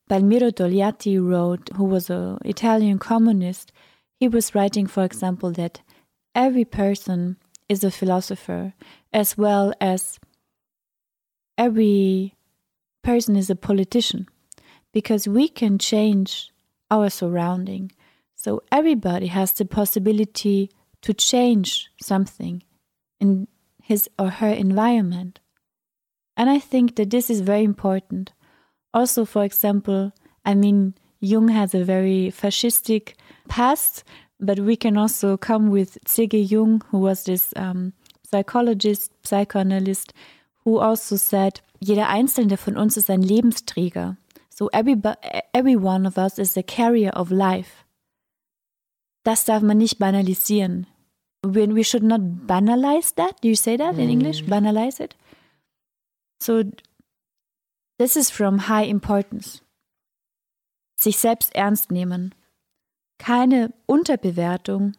Palmiro 0.08 0.50
Togliatti 0.52 1.18
wrote, 1.20 1.68
who 1.74 1.84
was 1.84 2.08
an 2.08 2.38
Italian 2.44 2.98
communist, 2.98 3.72
he 4.18 4.28
was 4.28 4.54
writing, 4.54 4.86
for 4.86 5.04
example, 5.04 5.50
that 5.52 5.80
every 6.34 6.64
person 6.64 7.36
is 7.68 7.84
a 7.84 7.90
philosopher, 7.90 8.72
as 9.12 9.36
well 9.36 9.72
as 9.80 10.18
every 11.58 12.34
person 13.02 13.36
is 13.36 13.50
a 13.50 13.56
politician, 13.56 14.26
because 14.98 15.28
we 15.28 15.46
can 15.46 15.78
change 15.78 16.50
our 16.90 17.08
surrounding. 17.08 17.92
So 18.34 18.64
everybody 18.72 19.28
has 19.28 19.52
the 19.52 19.64
possibility 19.64 20.72
to 21.02 21.14
change 21.14 21.88
something 22.02 22.64
in 23.20 23.46
his 23.80 24.10
or 24.18 24.28
her 24.28 24.48
environment. 24.48 25.38
And 26.36 26.50
I 26.50 26.58
think 26.58 26.96
that 26.96 27.10
this 27.10 27.30
is 27.30 27.42
very 27.42 27.62
important. 27.62 28.32
Also, 28.92 29.24
for 29.24 29.44
example, 29.44 30.12
I 30.44 30.56
mean, 30.56 30.96
Jung 31.20 31.46
has 31.46 31.76
a 31.76 31.84
very 31.84 32.32
fascistic 32.36 33.14
past, 33.46 34.02
but 34.40 34.58
we 34.58 34.74
can 34.74 34.96
also 34.96 35.36
come 35.36 35.70
with 35.70 35.96
C.G. 36.08 36.36
Jung, 36.40 36.82
who 36.90 36.98
was 36.98 37.22
this 37.22 37.52
um, 37.54 37.92
psychologist, 38.24 39.12
psychoanalyst, 39.22 40.12
who 40.64 40.80
also 40.80 41.14
said, 41.14 41.60
jeder 41.78 42.08
einzelne 42.08 42.56
von 42.56 42.76
uns 42.76 42.96
ist 42.96 43.10
ein 43.10 43.22
Lebensträger. 43.22 44.16
So 44.58 44.68
every, 44.72 45.00
every 45.54 45.76
one 45.76 46.04
of 46.04 46.18
us 46.18 46.36
is 46.36 46.56
a 46.56 46.64
carrier 46.64 47.10
of 47.10 47.30
life. 47.30 47.84
Das 49.24 49.44
darf 49.44 49.62
man 49.62 49.78
nicht 49.78 50.00
banalisieren. 50.00 50.86
When 51.44 51.74
we 51.74 51.84
should 51.84 52.02
not 52.02 52.20
banalize 52.48 53.14
that. 53.14 53.40
Do 53.40 53.46
you 53.46 53.54
say 53.54 53.76
that 53.76 53.96
in 53.98 54.10
English? 54.10 54.42
Mm. 54.42 54.48
Banalize 54.48 54.98
it? 54.98 55.14
So 56.40 56.64
this 58.00 58.16
is 58.16 58.30
from 58.30 58.66
high 58.66 58.82
importance. 58.82 59.62
Sich 60.96 61.18
selbst 61.18 61.54
ernst 61.54 61.92
nehmen. 61.92 62.34
Keine 63.20 63.72
Unterbewertung 63.86 64.94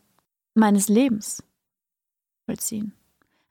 meines 0.55 0.88
Lebens 0.88 1.43
vollziehen. 2.45 2.93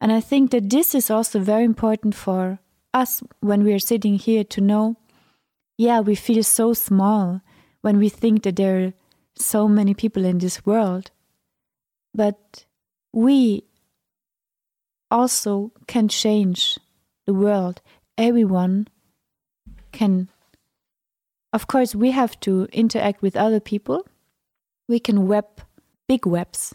And 0.01 0.11
I 0.11 0.23
think 0.23 0.53
that 0.53 0.71
this 0.71 0.95
is 0.95 1.11
also 1.11 1.39
very 1.39 1.65
important 1.65 2.15
for 2.15 2.61
us 2.95 3.23
when 3.41 3.63
we 3.63 3.75
are 3.75 3.79
sitting 3.79 4.15
here 4.15 4.45
to 4.45 4.63
know 4.63 4.97
yeah, 5.79 6.01
we 6.01 6.17
feel 6.17 6.43
so 6.43 6.75
small 6.75 7.41
when 7.81 7.99
we 7.99 8.09
think 8.09 8.43
that 8.43 8.57
there 8.57 8.85
are 8.85 8.93
so 9.37 9.69
many 9.69 9.95
people 9.95 10.25
in 10.25 10.39
this 10.39 10.67
world. 10.67 11.13
But 12.13 12.67
we 13.13 13.63
also 15.09 15.73
can 15.87 16.09
change 16.09 16.79
the 17.27 17.33
world. 17.33 17.81
Everyone 18.19 18.89
can. 19.93 20.29
Of 21.53 21.69
course, 21.69 21.95
we 21.95 22.11
have 22.11 22.39
to 22.41 22.67
interact 22.73 23.23
with 23.23 23.37
other 23.37 23.61
people. 23.61 24.05
We 24.89 24.99
can 24.99 25.29
web 25.29 25.47
big 26.09 26.27
webs. 26.27 26.75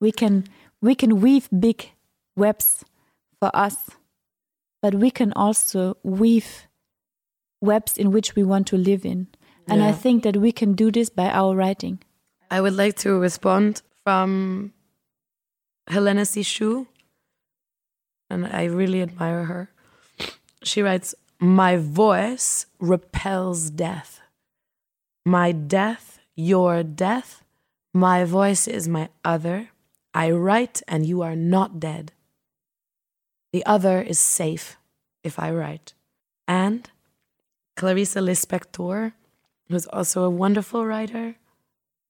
We 0.00 0.12
can 0.12 0.44
we 0.80 0.94
can 0.94 1.20
weave 1.20 1.48
big 1.50 1.90
webs 2.36 2.84
for 3.40 3.50
us, 3.54 3.90
but 4.80 4.94
we 4.94 5.10
can 5.10 5.32
also 5.32 5.96
weave 6.04 6.68
webs 7.60 7.96
in 7.96 8.10
which 8.10 8.34
we 8.36 8.42
want 8.42 8.66
to 8.68 8.76
live 8.76 9.04
in. 9.04 9.28
And 9.68 9.82
I 9.82 9.92
think 9.92 10.22
that 10.22 10.36
we 10.36 10.52
can 10.52 10.74
do 10.74 10.92
this 10.92 11.10
by 11.10 11.28
our 11.28 11.54
writing. 11.56 11.98
I 12.50 12.60
would 12.60 12.74
like 12.74 12.96
to 12.98 13.18
respond 13.18 13.82
from 14.04 14.72
Hélène 15.90 16.24
Cixous, 16.24 16.86
and 18.30 18.46
I 18.46 18.64
really 18.64 19.02
admire 19.02 19.44
her. 19.44 19.70
She 20.62 20.82
writes, 20.82 21.14
My 21.40 21.76
voice 21.76 22.66
repels 22.78 23.70
death. 23.70 24.20
My 25.24 25.50
death, 25.50 26.20
your 26.36 26.82
death. 26.84 27.42
My 27.92 28.24
voice 28.24 28.68
is 28.68 28.86
my 28.88 29.08
other. 29.24 29.70
I 30.14 30.30
write, 30.30 30.82
and 30.86 31.04
you 31.04 31.22
are 31.22 31.36
not 31.36 31.80
dead. 31.80 32.12
The 33.52 33.66
other 33.66 34.00
is 34.00 34.18
safe 34.18 34.76
if 35.24 35.38
I 35.38 35.50
write. 35.50 35.94
And 36.46 36.88
Clarice 37.76 38.14
Lispector, 38.14 39.12
who's 39.68 39.86
also 39.88 40.24
a 40.24 40.30
wonderful 40.30 40.86
writer, 40.86 41.36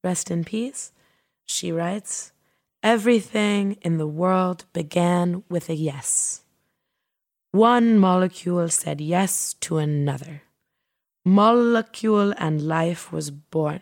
rest 0.04 0.30
in 0.30 0.44
peace, 0.44 0.92
she 1.44 1.72
writes, 1.72 2.32
Everything 2.84 3.72
in 3.82 3.98
the 3.98 4.06
world 4.06 4.64
began 4.72 5.42
with 5.48 5.68
a 5.68 5.74
yes. 5.74 6.44
One 7.50 7.98
molecule 7.98 8.68
said 8.68 9.00
yes 9.00 9.54
to 9.62 9.78
another. 9.78 10.42
Molecule 11.24 12.32
and 12.38 12.62
life 12.62 13.10
was 13.10 13.32
born. 13.32 13.80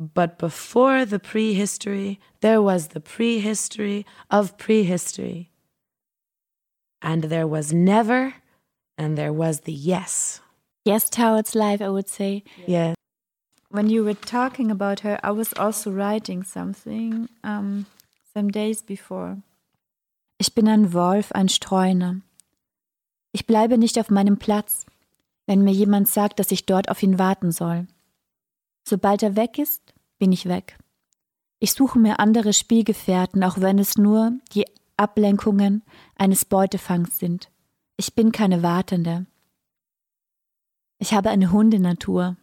But 0.00 0.36
before 0.36 1.04
the 1.04 1.20
prehistory, 1.20 2.18
there 2.40 2.60
was 2.60 2.88
the 2.88 3.00
prehistory 3.00 4.04
of 4.30 4.58
prehistory. 4.58 5.52
And 7.00 7.24
there 7.24 7.46
was 7.46 7.72
never, 7.72 8.34
and 8.98 9.16
there 9.16 9.32
was 9.32 9.60
the 9.60 9.72
yes. 9.72 10.40
Yes, 10.86 11.10
towards 11.10 11.54
life, 11.54 11.82
I 11.82 11.88
would 11.88 12.08
say. 12.08 12.44
Yeah. 12.66 12.94
when 13.76 13.90
you 13.90 14.04
were 14.04 14.14
talking 14.14 14.70
about 14.70 15.00
her, 15.00 15.18
I 15.22 15.32
was 15.32 15.52
also 15.52 15.90
writing 15.90 16.44
something 16.44 17.28
um, 17.44 17.86
some 18.32 18.50
days 18.50 18.82
before. 18.82 19.42
Ich 20.38 20.54
bin 20.54 20.68
ein 20.68 20.92
Wolf, 20.92 21.32
ein 21.32 21.48
Streuner. 21.48 22.20
Ich 23.32 23.46
bleibe 23.46 23.78
nicht 23.78 23.98
auf 23.98 24.10
meinem 24.10 24.38
Platz, 24.38 24.86
wenn 25.46 25.62
mir 25.62 25.72
jemand 25.72 26.08
sagt, 26.08 26.38
dass 26.38 26.52
ich 26.52 26.66
dort 26.66 26.88
auf 26.90 27.02
ihn 27.02 27.18
warten 27.18 27.52
soll. 27.52 27.86
Sobald 28.84 29.22
er 29.22 29.36
weg 29.36 29.58
ist, 29.58 29.82
bin 30.18 30.32
ich 30.32 30.48
weg. 30.48 30.78
Ich 31.58 31.72
suche 31.72 31.98
mir 31.98 32.20
andere 32.20 32.52
Spielgefährten, 32.52 33.42
auch 33.42 33.60
wenn 33.60 33.78
es 33.78 33.98
nur 33.98 34.32
die 34.54 34.66
Ablenkungen 34.96 35.82
eines 36.16 36.44
Beutefangs 36.44 37.18
sind. 37.18 37.50
Ich 37.96 38.14
bin 38.14 38.32
keine 38.32 38.62
Wartende. 38.62 39.26
Ich 40.98 41.12
habe 41.12 41.30
eine 41.30 41.52
Hundenatur. 41.52 42.36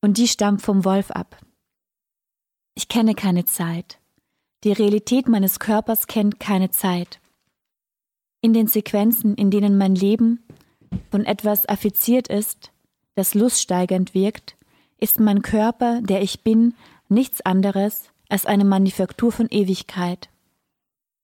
Und 0.00 0.18
die 0.18 0.28
stammt 0.28 0.60
vom 0.60 0.84
Wolf 0.84 1.10
ab. 1.10 1.38
Ich 2.74 2.88
kenne 2.88 3.14
keine 3.14 3.44
Zeit. 3.44 3.98
Die 4.64 4.72
Realität 4.72 5.28
meines 5.28 5.58
Körpers 5.58 6.06
kennt 6.06 6.40
keine 6.40 6.70
Zeit. 6.70 7.20
In 8.42 8.52
den 8.52 8.66
Sequenzen, 8.66 9.34
in 9.34 9.50
denen 9.50 9.78
mein 9.78 9.94
Leben 9.94 10.42
von 11.10 11.24
etwas 11.24 11.66
affiziert 11.66 12.28
ist, 12.28 12.72
das 13.14 13.34
luststeigernd 13.34 14.12
wirkt, 14.12 14.56
ist 14.98 15.20
mein 15.20 15.42
Körper, 15.42 16.00
der 16.02 16.22
ich 16.22 16.42
bin, 16.42 16.74
nichts 17.08 17.40
anderes 17.40 18.10
als 18.28 18.44
eine 18.46 18.64
Manufaktur 18.64 19.32
von 19.32 19.48
Ewigkeit. 19.50 20.28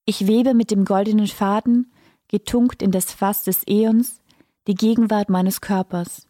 Ich 0.06 0.26
webe 0.26 0.54
mit 0.54 0.70
dem 0.70 0.84
goldenen 0.84 1.26
Faden, 1.26 1.92
getunkt 2.28 2.82
in 2.82 2.90
das 2.90 3.12
Fass 3.12 3.42
des 3.42 3.66
Äons, 3.66 4.20
die 4.66 4.74
Gegenwart 4.74 5.28
meines 5.28 5.60
Körpers. 5.60 6.29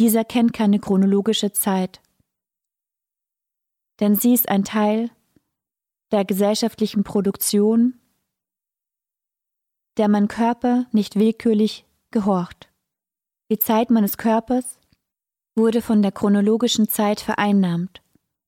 Dieser 0.00 0.24
kennt 0.24 0.52
keine 0.52 0.78
chronologische 0.78 1.52
Zeit, 1.52 2.00
denn 4.00 4.14
sie 4.14 4.32
ist 4.32 4.48
ein 4.48 4.64
Teil 4.64 5.10
der 6.12 6.24
gesellschaftlichen 6.24 7.04
Produktion, 7.04 7.98
der 9.96 10.08
mein 10.08 10.28
Körper 10.28 10.86
nicht 10.92 11.16
willkürlich 11.16 11.84
gehorcht. 12.10 12.70
Die 13.50 13.58
Zeit 13.58 13.90
meines 13.90 14.16
Körpers 14.16 14.78
wurde 15.56 15.82
von 15.82 16.02
der 16.02 16.12
chronologischen 16.12 16.88
Zeit 16.88 17.20
vereinnahmt 17.20 18.00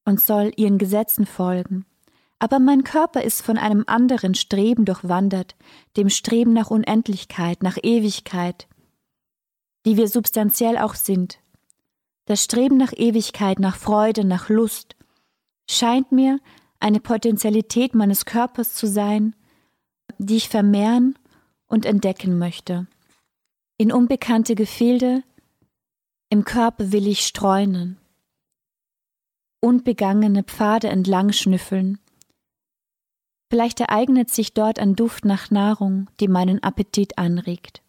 und 0.05 0.21
soll 0.21 0.53
ihren 0.57 0.79
Gesetzen 0.79 1.27
folgen. 1.27 1.85
Aber 2.39 2.59
mein 2.59 2.85
Körper 2.85 3.23
ist 3.23 3.43
von 3.43 3.59
einem 3.59 3.85
anderen 3.87 4.35
Streben 4.35 4.85
durchwandert, 4.85 5.57
dem 5.97 6.09
Streben 6.09 6.53
nach 6.53 6.71
Unendlichkeit, 6.71 7.63
nach 7.63 7.77
Ewigkeit, 7.83 8.67
die 9.85 9.97
wir 9.97 10.09
substanziell 10.09 10.79
auch 10.79 10.95
sind. 10.95 11.40
Das 12.27 12.45
Streben 12.45 12.77
nach 12.77 12.93
Ewigkeit, 12.97 13.59
nach 13.59 13.77
Freude, 13.77 14.25
nach 14.25 14.49
Lust 14.49 14.97
scheint 15.69 16.13
mir 16.13 16.41
eine 16.79 17.01
Potentialität 17.01 17.95
meines 17.95 18.25
Körpers 18.25 18.75
zu 18.75 18.87
sein, 18.87 19.37
die 20.19 20.37
ich 20.37 20.49
vermehren 20.49 21.19
und 21.67 21.87
entdecken 21.87 22.39
möchte. 22.39 22.87
In 23.79 23.93
unbekannte 23.93 24.55
Gefilde 24.55 25.23
im 26.29 26.45
Körper 26.45 26.93
will 26.93 27.07
ich 27.07 27.27
streunen, 27.27 27.99
unbegangene 29.61 30.43
Pfade 30.43 30.89
entlang 30.89 31.33
schnüffeln. 31.33 31.99
Vielleicht 33.51 33.81
ereignet 33.81 34.31
sich 34.31 34.55
dort 34.55 34.79
ein 34.79 34.95
Duft 34.95 35.25
nach 35.25 35.51
Nahrung, 35.51 36.09
die 36.21 36.29
meinen 36.29 36.63
Appetit 36.63 37.19
anregt. 37.19 37.83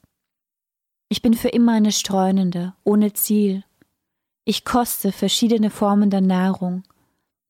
Ich 1.09 1.21
bin 1.21 1.33
für 1.33 1.49
immer 1.49 1.73
eine 1.73 1.91
Streunende, 1.91 2.73
ohne 2.83 3.13
Ziel. 3.13 3.63
Ich 4.43 4.65
koste 4.65 5.11
verschiedene 5.11 5.69
Formen 5.69 6.09
der 6.09 6.21
Nahrung. 6.21 6.83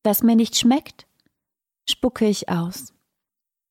Was 0.04 0.24
mir 0.24 0.36
nicht 0.36 0.58
schmeckt, 0.58 1.08
spucke 1.90 2.28
ich 2.28 2.50
aus. 2.50 2.94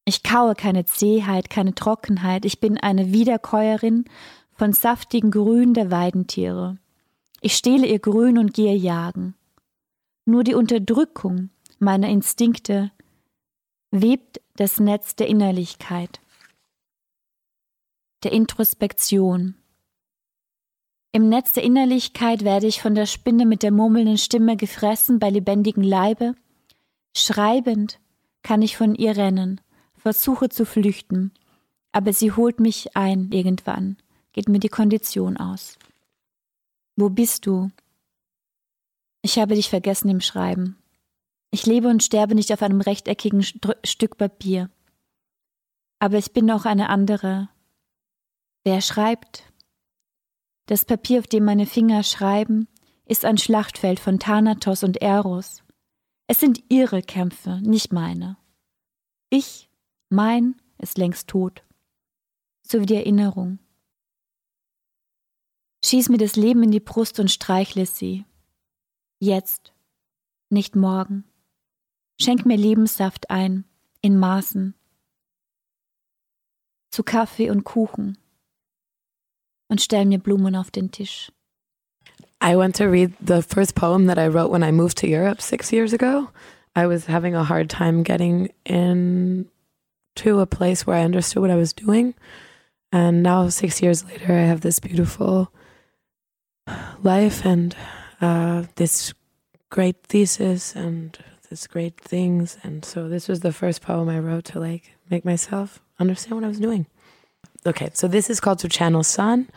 Ich 0.04 0.22
kaue 0.22 0.54
keine 0.54 0.86
Zähheit, 0.86 1.50
keine 1.50 1.74
Trockenheit, 1.74 2.44
ich 2.44 2.60
bin 2.60 2.78
eine 2.78 3.12
Wiederkäuerin 3.12 4.06
von 4.52 4.72
saftigen 4.72 5.30
Grün 5.30 5.74
der 5.74 5.90
Weidentiere. 5.90 6.78
Ich 7.40 7.54
stehle 7.54 7.86
ihr 7.86 7.98
Grün 7.98 8.38
und 8.38 8.54
gehe 8.54 8.74
jagen. 8.74 9.34
Nur 10.24 10.44
die 10.44 10.54
Unterdrückung 10.54 11.50
meiner 11.78 12.08
Instinkte 12.08 12.90
webt 13.90 14.40
das 14.56 14.78
Netz 14.78 15.16
der 15.16 15.28
Innerlichkeit, 15.28 16.20
der 18.22 18.32
Introspektion. 18.32 19.59
Im 21.12 21.28
Netz 21.28 21.52
der 21.52 21.64
Innerlichkeit 21.64 22.44
werde 22.44 22.68
ich 22.68 22.80
von 22.80 22.94
der 22.94 23.06
Spinne 23.06 23.44
mit 23.44 23.64
der 23.64 23.72
murmelnden 23.72 24.18
Stimme 24.18 24.56
gefressen 24.56 25.18
bei 25.18 25.28
lebendigem 25.28 25.82
Leibe. 25.82 26.34
Schreibend 27.16 27.98
kann 28.42 28.62
ich 28.62 28.76
von 28.76 28.94
ihr 28.94 29.16
rennen, 29.16 29.60
versuche 29.96 30.48
zu 30.48 30.64
flüchten, 30.64 31.32
aber 31.90 32.12
sie 32.12 32.32
holt 32.32 32.60
mich 32.60 32.96
ein 32.96 33.32
irgendwann, 33.32 33.96
geht 34.32 34.48
mir 34.48 34.60
die 34.60 34.68
Kondition 34.68 35.36
aus. 35.36 35.78
Wo 36.94 37.08
bist 37.08 37.44
du? 37.46 37.70
Ich 39.22 39.38
habe 39.38 39.56
dich 39.56 39.68
vergessen 39.68 40.08
im 40.08 40.20
Schreiben. 40.20 40.76
Ich 41.50 41.66
lebe 41.66 41.88
und 41.88 42.04
sterbe 42.04 42.36
nicht 42.36 42.52
auf 42.52 42.62
einem 42.62 42.80
rechteckigen 42.80 43.42
St 43.42 43.58
Stück 43.84 44.16
Papier. 44.16 44.70
Aber 45.98 46.18
ich 46.18 46.32
bin 46.32 46.50
auch 46.50 46.64
eine 46.64 46.88
andere. 46.88 47.48
Wer 48.62 48.80
schreibt? 48.80 49.49
Das 50.70 50.84
Papier, 50.84 51.18
auf 51.18 51.26
dem 51.26 51.44
meine 51.44 51.66
Finger 51.66 52.04
schreiben, 52.04 52.68
ist 53.04 53.24
ein 53.24 53.38
Schlachtfeld 53.38 53.98
von 53.98 54.20
Thanatos 54.20 54.84
und 54.84 55.02
Eros. 55.02 55.64
Es 56.28 56.38
sind 56.38 56.62
ihre 56.68 57.02
Kämpfe, 57.02 57.60
nicht 57.60 57.92
meine. 57.92 58.36
Ich, 59.30 59.68
mein, 60.10 60.54
ist 60.78 60.96
längst 60.96 61.26
tot. 61.26 61.64
So 62.62 62.80
wie 62.80 62.86
die 62.86 62.94
Erinnerung. 62.94 63.58
Schieß 65.84 66.08
mir 66.08 66.18
das 66.18 66.36
Leben 66.36 66.62
in 66.62 66.70
die 66.70 66.78
Brust 66.78 67.18
und 67.18 67.32
streichle 67.32 67.84
sie. 67.84 68.24
Jetzt, 69.18 69.72
nicht 70.50 70.76
morgen. 70.76 71.24
Schenk 72.20 72.46
mir 72.46 72.56
Lebenssaft 72.56 73.28
ein, 73.28 73.64
in 74.02 74.16
Maßen. 74.16 74.76
Zu 76.92 77.02
Kaffee 77.02 77.50
und 77.50 77.64
Kuchen. 77.64 78.18
Und 79.70 79.80
stell 79.80 80.04
mir 80.04 80.18
Blumen 80.18 80.56
auf 80.56 80.70
den 80.70 80.90
Tisch. 80.90 81.30
I 82.42 82.56
went 82.56 82.74
to 82.76 82.88
read 82.88 83.12
the 83.20 83.40
first 83.40 83.74
poem 83.74 84.06
that 84.06 84.18
I 84.18 84.26
wrote 84.26 84.50
when 84.50 84.64
I 84.64 84.72
moved 84.72 84.98
to 84.98 85.06
Europe 85.06 85.40
six 85.40 85.72
years 85.72 85.92
ago. 85.92 86.30
I 86.74 86.86
was 86.86 87.06
having 87.06 87.36
a 87.36 87.44
hard 87.44 87.70
time 87.70 88.02
getting 88.02 88.50
in 88.64 89.46
to 90.16 90.40
a 90.40 90.46
place 90.46 90.86
where 90.86 90.96
I 90.96 91.04
understood 91.04 91.42
what 91.42 91.50
I 91.50 91.56
was 91.56 91.72
doing. 91.72 92.14
And 92.90 93.22
now, 93.22 93.48
six 93.48 93.80
years 93.80 94.04
later, 94.04 94.32
I 94.32 94.46
have 94.46 94.62
this 94.62 94.80
beautiful 94.80 95.52
life 97.02 97.44
and 97.44 97.76
uh, 98.20 98.64
this 98.74 99.14
great 99.70 100.02
thesis 100.02 100.74
and 100.74 101.16
this 101.48 101.68
great 101.68 102.00
things. 102.00 102.58
And 102.64 102.84
so 102.84 103.08
this 103.08 103.28
was 103.28 103.40
the 103.40 103.52
first 103.52 103.82
poem 103.82 104.08
I 104.08 104.18
wrote 104.18 104.46
to 104.46 104.58
like 104.58 104.96
make 105.10 105.24
myself 105.24 105.80
understand 106.00 106.36
what 106.36 106.44
I 106.44 106.48
was 106.48 106.58
doing. 106.58 106.86
Okay, 107.66 107.90
so 107.92 108.08
this 108.08 108.30
is 108.30 108.40
called 108.40 108.58
To 108.60 108.68
Channel 108.68 109.02
Sun. 109.02 109.50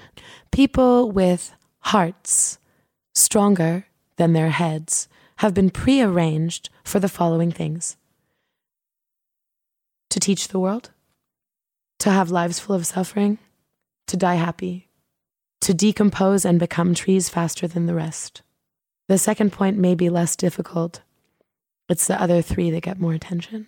People 0.51 1.11
with 1.11 1.55
hearts 1.79 2.57
stronger 3.15 3.85
than 4.17 4.33
their 4.33 4.49
heads 4.49 5.07
have 5.37 5.53
been 5.53 5.69
prearranged 5.69 6.69
for 6.83 6.99
the 6.99 7.09
following 7.09 7.51
things 7.51 7.97
to 10.09 10.19
teach 10.19 10.49
the 10.49 10.59
world, 10.59 10.91
to 11.97 12.11
have 12.11 12.29
lives 12.29 12.59
full 12.59 12.75
of 12.75 12.85
suffering, 12.85 13.39
to 14.05 14.15
die 14.15 14.35
happy, 14.35 14.89
to 15.61 15.73
decompose 15.73 16.45
and 16.45 16.59
become 16.59 16.93
trees 16.93 17.29
faster 17.29 17.67
than 17.67 17.87
the 17.87 17.95
rest. 17.95 18.43
The 19.07 19.17
second 19.17 19.51
point 19.51 19.77
may 19.77 19.95
be 19.95 20.09
less 20.09 20.35
difficult. 20.35 21.01
It's 21.89 22.05
the 22.05 22.21
other 22.21 22.41
three 22.41 22.69
that 22.71 22.83
get 22.83 22.99
more 22.99 23.13
attention. 23.13 23.67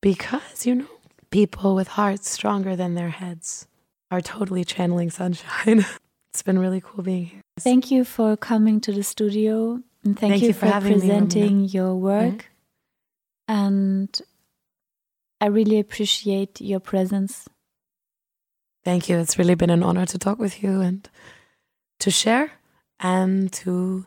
Because, 0.00 0.64
you 0.64 0.74
know, 0.74 0.93
people 1.34 1.74
with 1.74 1.88
hearts 1.88 2.30
stronger 2.30 2.76
than 2.76 2.94
their 2.94 3.10
heads 3.10 3.66
are 4.12 4.20
totally 4.20 4.64
channeling 4.64 5.10
sunshine. 5.10 5.84
it's 6.32 6.42
been 6.42 6.60
really 6.60 6.80
cool 6.80 7.02
being 7.02 7.26
here. 7.26 7.40
Thank 7.58 7.90
you 7.90 8.04
for 8.04 8.36
coming 8.36 8.80
to 8.82 8.92
the 8.92 9.02
studio 9.02 9.80
and 10.04 10.16
thank, 10.16 10.32
Thank 10.32 10.42
you, 10.42 10.48
you 10.48 10.54
for 10.54 10.66
for, 10.66 10.72
having 10.72 10.92
me, 10.92 11.00
presenting 11.00 11.48
Ramona. 11.48 11.66
your 11.66 11.96
work. 11.96 12.38
Mm-hmm. 13.48 13.54
And 13.56 14.22
I 15.40 15.46
really 15.46 15.80
appreciate 15.80 16.60
your 16.60 16.78
presence. 16.78 17.48
Thank 18.84 19.08
you. 19.08 19.18
It's 19.18 19.36
really 19.36 19.56
been 19.56 19.70
an 19.70 19.82
honor 19.82 20.06
to 20.06 20.18
talk 20.18 20.38
with 20.38 20.62
you 20.62 20.80
and 20.82 21.08
to 21.98 22.12
share 22.12 22.52
and 23.00 23.52
to 23.54 24.06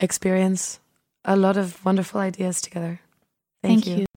experience 0.00 0.80
a 1.24 1.34
lot 1.34 1.56
of 1.56 1.82
wonderful 1.84 2.20
ideas 2.20 2.60
together. 2.60 3.00
Thank, 3.62 3.84
Thank 3.84 4.00
you. 4.00 4.07